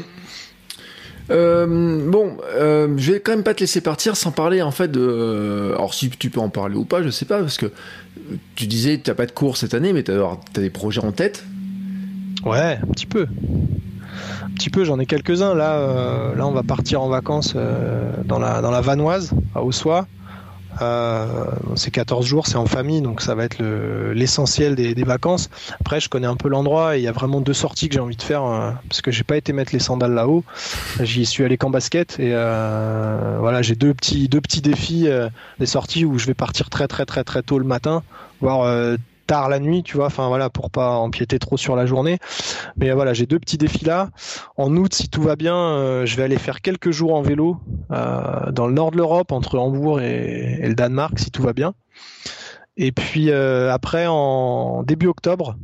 [1.29, 4.89] Euh, bon, euh, je vais quand même pas te laisser partir sans parler en fait
[4.89, 4.99] de.
[4.99, 7.71] Euh, alors si tu peux en parler ou pas, je sais pas parce que
[8.55, 11.11] tu disais tu n'as pas de cours cette année, mais tu as, des projets en
[11.11, 11.45] tête?
[12.45, 13.27] Ouais, un petit peu.
[14.43, 15.55] Un petit peu, j'en ai quelques-uns.
[15.55, 17.55] Là, là, on va partir en vacances
[18.25, 20.07] dans la dans la Vanoise à Ossois.
[20.81, 21.45] Euh,
[21.75, 23.59] c'est 14 jours, c'est en famille, donc ça va être
[24.13, 25.49] l'essentiel des, vacances.
[25.79, 27.99] Après, je connais un peu l'endroit et il y a vraiment deux sorties que j'ai
[27.99, 30.43] envie de faire euh, parce que j'ai pas été mettre les sandales là-haut.
[31.01, 35.07] J'y suis allé qu'en basket et euh, voilà, j'ai deux petits deux petits défis,
[35.59, 38.03] des sorties où je vais partir très très très très tôt le matin,
[38.41, 42.19] voire tard la nuit, tu vois, enfin voilà, pour pas empiéter trop sur la journée.
[42.77, 44.09] Mais voilà, j'ai deux petits défis là.
[44.57, 47.57] En août, si tout va bien, euh, je vais aller faire quelques jours en vélo
[47.91, 51.73] euh, dans le nord de l'Europe, entre Hambourg et, le Danemark, si tout va bien.
[52.77, 55.55] Et puis euh, après, en début octobre,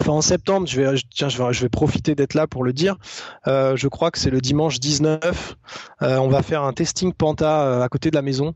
[0.00, 2.72] Enfin, en septembre, je vais, tiens, je vais, je vais profiter d'être là pour le
[2.72, 2.98] dire.
[3.46, 5.56] je crois que c'est le dimanche 19.
[6.02, 8.54] on va faire un testing Panta à côté de la maison.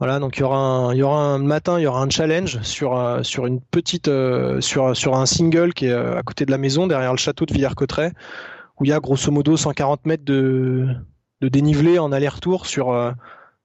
[0.00, 3.44] Voilà, donc il y aura un, matin, il y aura un challenge sur euh, sur
[3.44, 6.86] une petite euh, sur sur un single qui est euh, à côté de la maison
[6.86, 8.12] derrière le château de Villers-Cotterêts
[8.78, 10.86] où il y a grosso modo 140 mètres de
[11.42, 13.14] de dénivelé en aller-retour sur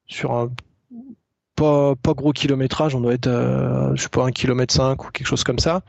[0.08, 0.52] sur un
[1.56, 3.30] pas, pas gros kilométrage, on doit être,
[3.96, 5.84] je sais pas, un kilomètre 5 ou quelque chose comme ça.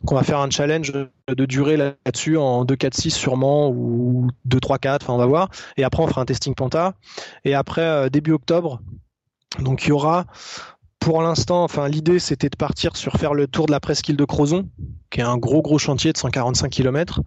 [0.00, 4.28] Donc on va faire un challenge de durée là-dessus en 2, 4, 6 sûrement, ou
[4.44, 5.50] 2, 3, 4, enfin on va voir.
[5.76, 6.94] Et après on fera un testing Panta.
[7.44, 8.80] Et après, début octobre,
[9.58, 10.26] donc il y aura
[11.04, 14.24] pour l'instant, enfin l'idée c'était de partir sur faire le tour de la presqu'île de
[14.24, 14.70] Crozon,
[15.10, 17.20] qui est un gros gros chantier de 145 km.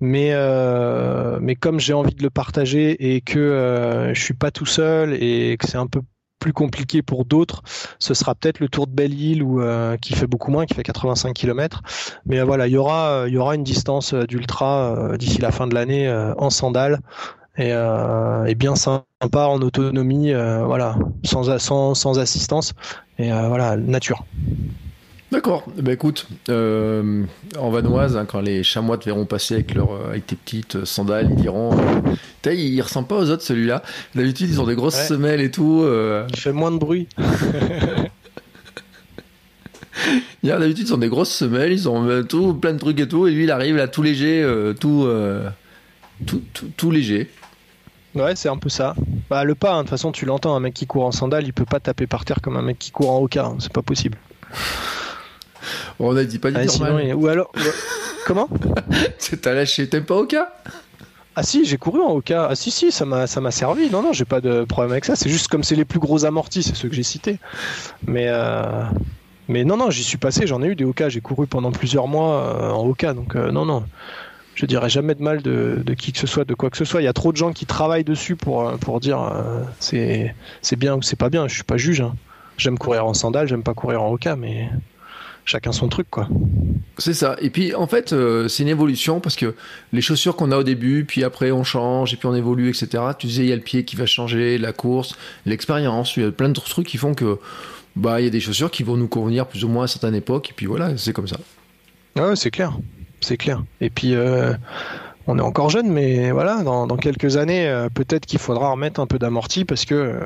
[0.00, 4.50] Mais euh, mais comme j'ai envie de le partager et que euh, je suis pas
[4.50, 6.02] tout seul et que c'est un peu
[6.38, 7.62] plus compliqué pour d'autres,
[7.98, 10.84] ce sera peut-être le tour de Belle-Île ou euh, qui fait beaucoup moins, qui fait
[10.84, 11.82] 85 km.
[12.26, 15.74] Mais voilà, il y aura il y aura une distance d'ultra d'ici la fin de
[15.74, 17.00] l'année en sandales
[17.58, 19.04] et, euh, et, bien sympa
[19.46, 22.72] en autonomie, euh, voilà, sans, sans, sans, assistance
[23.18, 24.24] et euh, voilà, nature.
[25.32, 25.64] D'accord.
[25.76, 30.36] Bah écoute, en vanoise, hein, quand les chamois te verront passer avec, leur, avec tes
[30.36, 33.82] petites sandales, ils diront euh, il ressemble pas aux autres celui-là.
[34.14, 35.84] D'habitude, ils ont des grosses semelles et tout.
[36.30, 37.08] Il fait moins de bruit.
[40.42, 43.26] D'habitude, ils ont des grosses semelles, ils ont tout, plein de trucs et tout.
[43.26, 44.42] Et lui, il arrive là tout léger,
[44.80, 45.06] tout,
[46.26, 47.28] tout, tout, tout léger.
[48.18, 48.94] Ouais, c'est un peu ça.
[49.30, 51.44] Bah, le pas, hein, de toute façon, tu l'entends, un mec qui court en sandales,
[51.44, 53.72] il peut pas taper par terre comme un mec qui court en hoka, hein, c'est
[53.72, 54.18] pas possible.
[55.98, 57.52] On a dit pas du ah, Ou alors.
[58.26, 58.48] Comment?
[59.42, 60.52] T'as lâché, t'aimes pas hoka
[61.40, 62.48] ah si, j'ai couru en hoka.
[62.50, 63.90] Ah si si, ça m'a ça m'a servi.
[63.90, 65.14] Non non, j'ai pas de problème avec ça.
[65.14, 67.38] C'est juste comme c'est les plus gros amortis, c'est ceux que j'ai cités.
[68.08, 68.82] Mais euh,
[69.46, 70.48] mais non non, j'y suis passé.
[70.48, 71.08] J'en ai eu des hoka.
[71.08, 73.14] J'ai couru pendant plusieurs mois euh, en hoka.
[73.14, 73.84] Donc euh, non non,
[74.58, 77.00] je dirais jamais de mal de, qui que ce soit, de quoi que ce soit.
[77.00, 80.34] Il y a trop de gens qui travaillent dessus pour, euh, pour dire euh, c'est,
[80.76, 81.46] bien ou c'est pas bien.
[81.46, 82.00] Je suis pas juge.
[82.00, 82.16] Hein.
[82.56, 84.68] J'aime courir en sandales, j'aime pas courir en hoka, mais
[85.44, 86.28] chacun son truc, quoi.
[86.98, 87.36] C'est ça.
[87.40, 89.54] Et puis, en fait, euh, c'est une évolution parce que
[89.92, 93.04] les chaussures qu'on a au début, puis après on change, et puis on évolue, etc.
[93.16, 95.16] Tu disais, il y a le pied qui va changer, la course,
[95.46, 97.38] l'expérience, il y a plein d'autres trucs qui font que,
[97.94, 100.16] bah, il y a des chaussures qui vont nous convenir plus ou moins à certaines
[100.16, 101.38] époques, et puis voilà, c'est comme ça.
[102.16, 102.72] Ouais, c'est clair
[103.20, 103.62] c'est clair.
[103.80, 104.52] Et puis, euh,
[105.26, 109.06] on est encore jeune, mais voilà, dans, quelques années, euh, peut-être qu'il faudra remettre un
[109.06, 110.20] peu d'amorti parce que euh,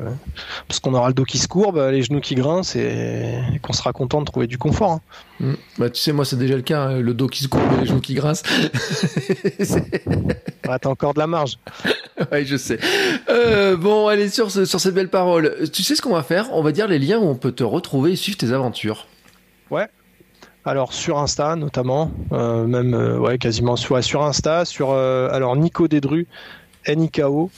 [0.69, 3.93] parce qu'on aura le dos qui se courbe, les genoux qui grincent et, qu'on sera
[3.93, 4.93] content de trouver du confort.
[4.93, 5.01] Hein.
[5.41, 5.53] Mm.
[5.79, 7.81] Bah, tu sais, moi, c'est déjà le cas, hein, le dos qui se courbe et
[7.81, 8.45] les genoux qui grincent.
[10.69, 11.59] ah, t'as encore de la marge.
[12.33, 12.79] oui, je sais.
[13.77, 16.49] bon, allez, sur, sur cette belle parole, tu sais ce qu'on va faire?
[16.53, 19.07] On va dire les liens où on peut te retrouver et suivre tes aventures.
[19.71, 19.89] Ouais,
[20.65, 25.57] alors sur Insta notamment, euh, même euh, ouais quasiment sur, sur Insta, sur euh, alors
[25.57, 26.27] Nico Dédru,
[26.85, 27.51] N-I-K-O,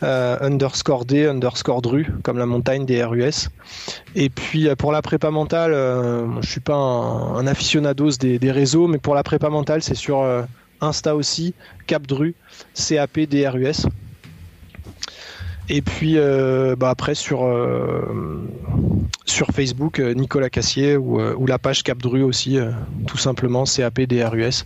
[0.00, 3.50] underscore D, underscore Dru, comme la montagne des RUS.
[4.14, 5.72] Et puis pour la prépa mentale,
[6.40, 10.24] je suis pas un, aficionados des, des, réseaux, mais pour la prépa mentale, c'est sur
[10.80, 11.52] Insta aussi,
[11.86, 13.86] CAP DRUS.
[15.68, 18.48] Et puis euh, bah après sur euh,
[19.24, 22.58] sur Facebook euh, Nicolas Cassier ou, la page Capdru aussi
[23.06, 24.64] tout simplement CAP DRUS.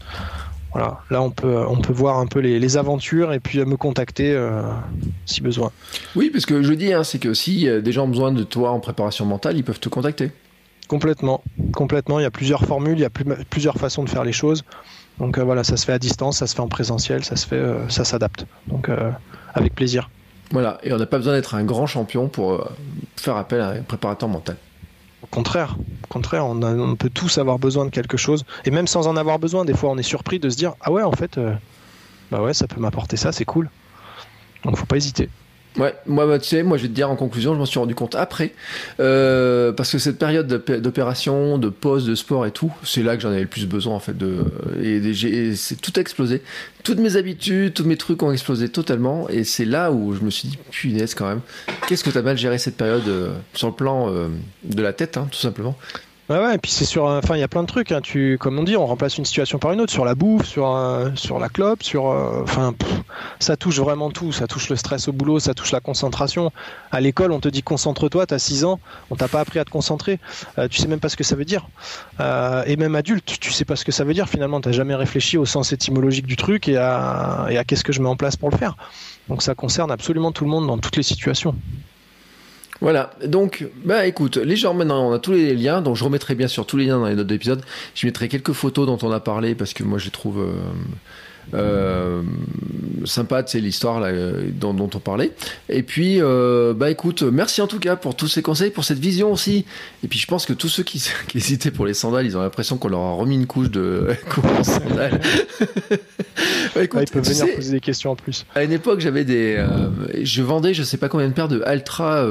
[0.73, 4.37] Voilà, là on peut on peut voir un peu les, aventures et puis me contacter
[5.25, 5.71] si besoin.
[6.17, 8.71] Oui, parce que je dis hein, c'est que si des gens ont besoin de toi
[8.71, 10.33] en préparation mentale, ils peuvent te contacter.
[10.89, 11.43] Complètement,
[11.73, 12.19] complètement.
[12.19, 13.11] Il y a plusieurs formules, il y a
[13.49, 14.65] plusieurs façons de faire les choses.
[15.19, 17.63] Donc voilà, ça se fait à distance, ça se fait en présentiel, ça se fait,
[17.89, 18.47] ça s'adapte.
[18.67, 18.91] Donc
[19.55, 20.11] avec plaisir.
[20.55, 22.67] Voilà, et on n'a pas besoin d'être un grand champion pour
[23.17, 24.57] faire appel à un préparateur mental.
[25.23, 29.09] Au contraire, au contraire, on, peut tous avoir besoin de quelque chose, et même sans
[29.09, 31.41] en avoir besoin, des fois on est surpris de se dire ah ouais en fait,
[32.31, 33.69] bah ouais ça peut m'apporter ça, c'est cool.
[34.65, 35.29] Donc faut pas hésiter.
[35.77, 37.81] Ouais, moi, bah, tu sais, moi, je vais te dire en conclusion, je m'en suis
[37.81, 38.53] rendu compte après,
[39.01, 43.23] euh, parce que cette période d'opération, de pause, de sport et tout, c'est là que
[43.23, 44.17] j'en avais le plus besoin en fait.
[44.17, 44.45] De,
[44.81, 46.43] et, c'est tout explosé.
[46.85, 50.31] Toutes mes habitudes, tous mes trucs ont explosé totalement, et c'est là où je me
[50.31, 51.41] suis dit, punaise quand même,
[51.89, 54.29] qu'est-ce que t'as mal géré cette période euh, sur le plan euh,
[54.63, 55.77] de la tête, hein, tout simplement.
[56.31, 57.93] Ouais, ouais, et puis c'est sur, enfin, il y a plein de trucs.
[57.93, 58.01] Hein.
[58.01, 60.75] Tu, comme on dit, on remplace une situation par une autre, sur la bouffe, sur,
[60.75, 62.75] euh, sur la clope, sur, euh, enfin,
[63.41, 64.33] ça touche vraiment tout.
[64.33, 66.51] Ça touche le stress au boulot, ça touche la concentration.
[66.93, 68.25] À l'école, on te dit concentre-toi.
[68.25, 68.81] T'as 6 ans,
[69.11, 70.19] on t'a pas appris à te concentrer.
[70.59, 71.69] Euh, tu sais même pas ce que ça veut dire.
[72.67, 74.27] et même adulte, tu sais pas ce que ça veut dire.
[74.27, 77.93] Finalement, t'as jamais réfléchi au sens étymologique du truc et à, et à qu'est-ce que
[77.93, 78.77] je mets en place pour le faire.
[79.29, 81.55] Donc ça concerne absolument tout le monde dans toutes les situations.
[82.85, 86.35] Voilà, donc, bah écoute, les gens maintenant, on a tous les liens, donc je remettrai
[86.35, 87.63] bien sûr tous les liens dans les notes d'épisode.
[87.95, 90.41] Je mettrai quelques photos dont on a parlé parce que moi je les trouve.
[90.41, 90.53] Euh,
[91.53, 92.23] euh,
[93.05, 95.33] sympa, c'est l'histoire euh, dont, on parlait.
[95.69, 98.99] Et puis, euh, bah écoute, merci en tout cas pour tous ces conseils, pour cette
[98.99, 99.65] vision aussi.
[100.03, 101.03] Et puis, je pense que tous ceux qui,
[101.35, 104.09] hésitaient pour les sandales, ils ont l'impression qu'on leur a remis une couche de
[104.63, 105.21] sandales.
[106.75, 108.47] bah, écoute, ils peuvent venir poser des questions en plus.
[108.55, 109.65] À une époque, j'avais des,
[110.23, 112.27] je vendais, je sais pas combien de paires de Altra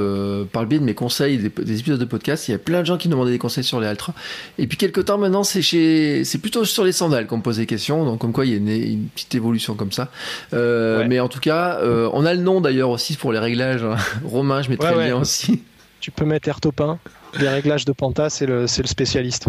[0.52, 2.48] par le biais de mes conseils, des, épisodes de podcast.
[2.48, 4.14] Il y a plein de gens qui demandaient des conseils sur les Altra.
[4.58, 7.56] Et puis, quelques temps maintenant, c'est chez, c'est plutôt sur les sandales qu'on me pose
[7.56, 8.04] des questions.
[8.04, 10.10] Donc, comme quoi, il y a une petite évolution comme ça.
[10.52, 13.84] Euh, mais en tout cas, euh, on a le nom d'ailleurs aussi pour les réglages.
[13.84, 13.96] Hein.
[14.24, 15.62] Romain, je mettrai bien aussi.
[16.00, 16.98] Tu peux mettre Airtopin.
[17.40, 19.46] Les réglages de Panta, c'est le, spécialiste.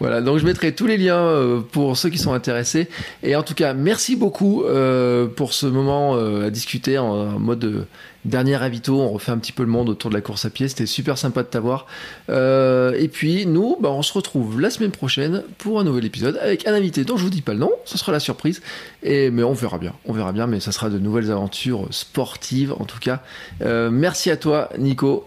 [0.00, 2.88] Voilà, donc je mettrai tous les liens euh, pour ceux qui sont intéressés.
[3.22, 4.64] Et en tout cas, merci beaucoup
[5.36, 7.86] pour ce moment à discuter en mode
[8.26, 10.68] dernier avito, on refait un petit peu le monde autour de la course à pied.
[10.68, 11.86] C'était super sympa de t'avoir.
[12.28, 16.38] Euh, et puis nous, bah, on se retrouve la semaine prochaine pour un nouvel épisode
[16.42, 17.70] avec un invité dont je vous dis pas le nom.
[17.84, 18.62] Ce sera la surprise.
[19.02, 20.46] Et mais on verra bien, on verra bien.
[20.46, 23.22] Mais ça sera de nouvelles aventures sportives en tout cas.
[23.62, 25.26] Euh, merci à toi, Nico,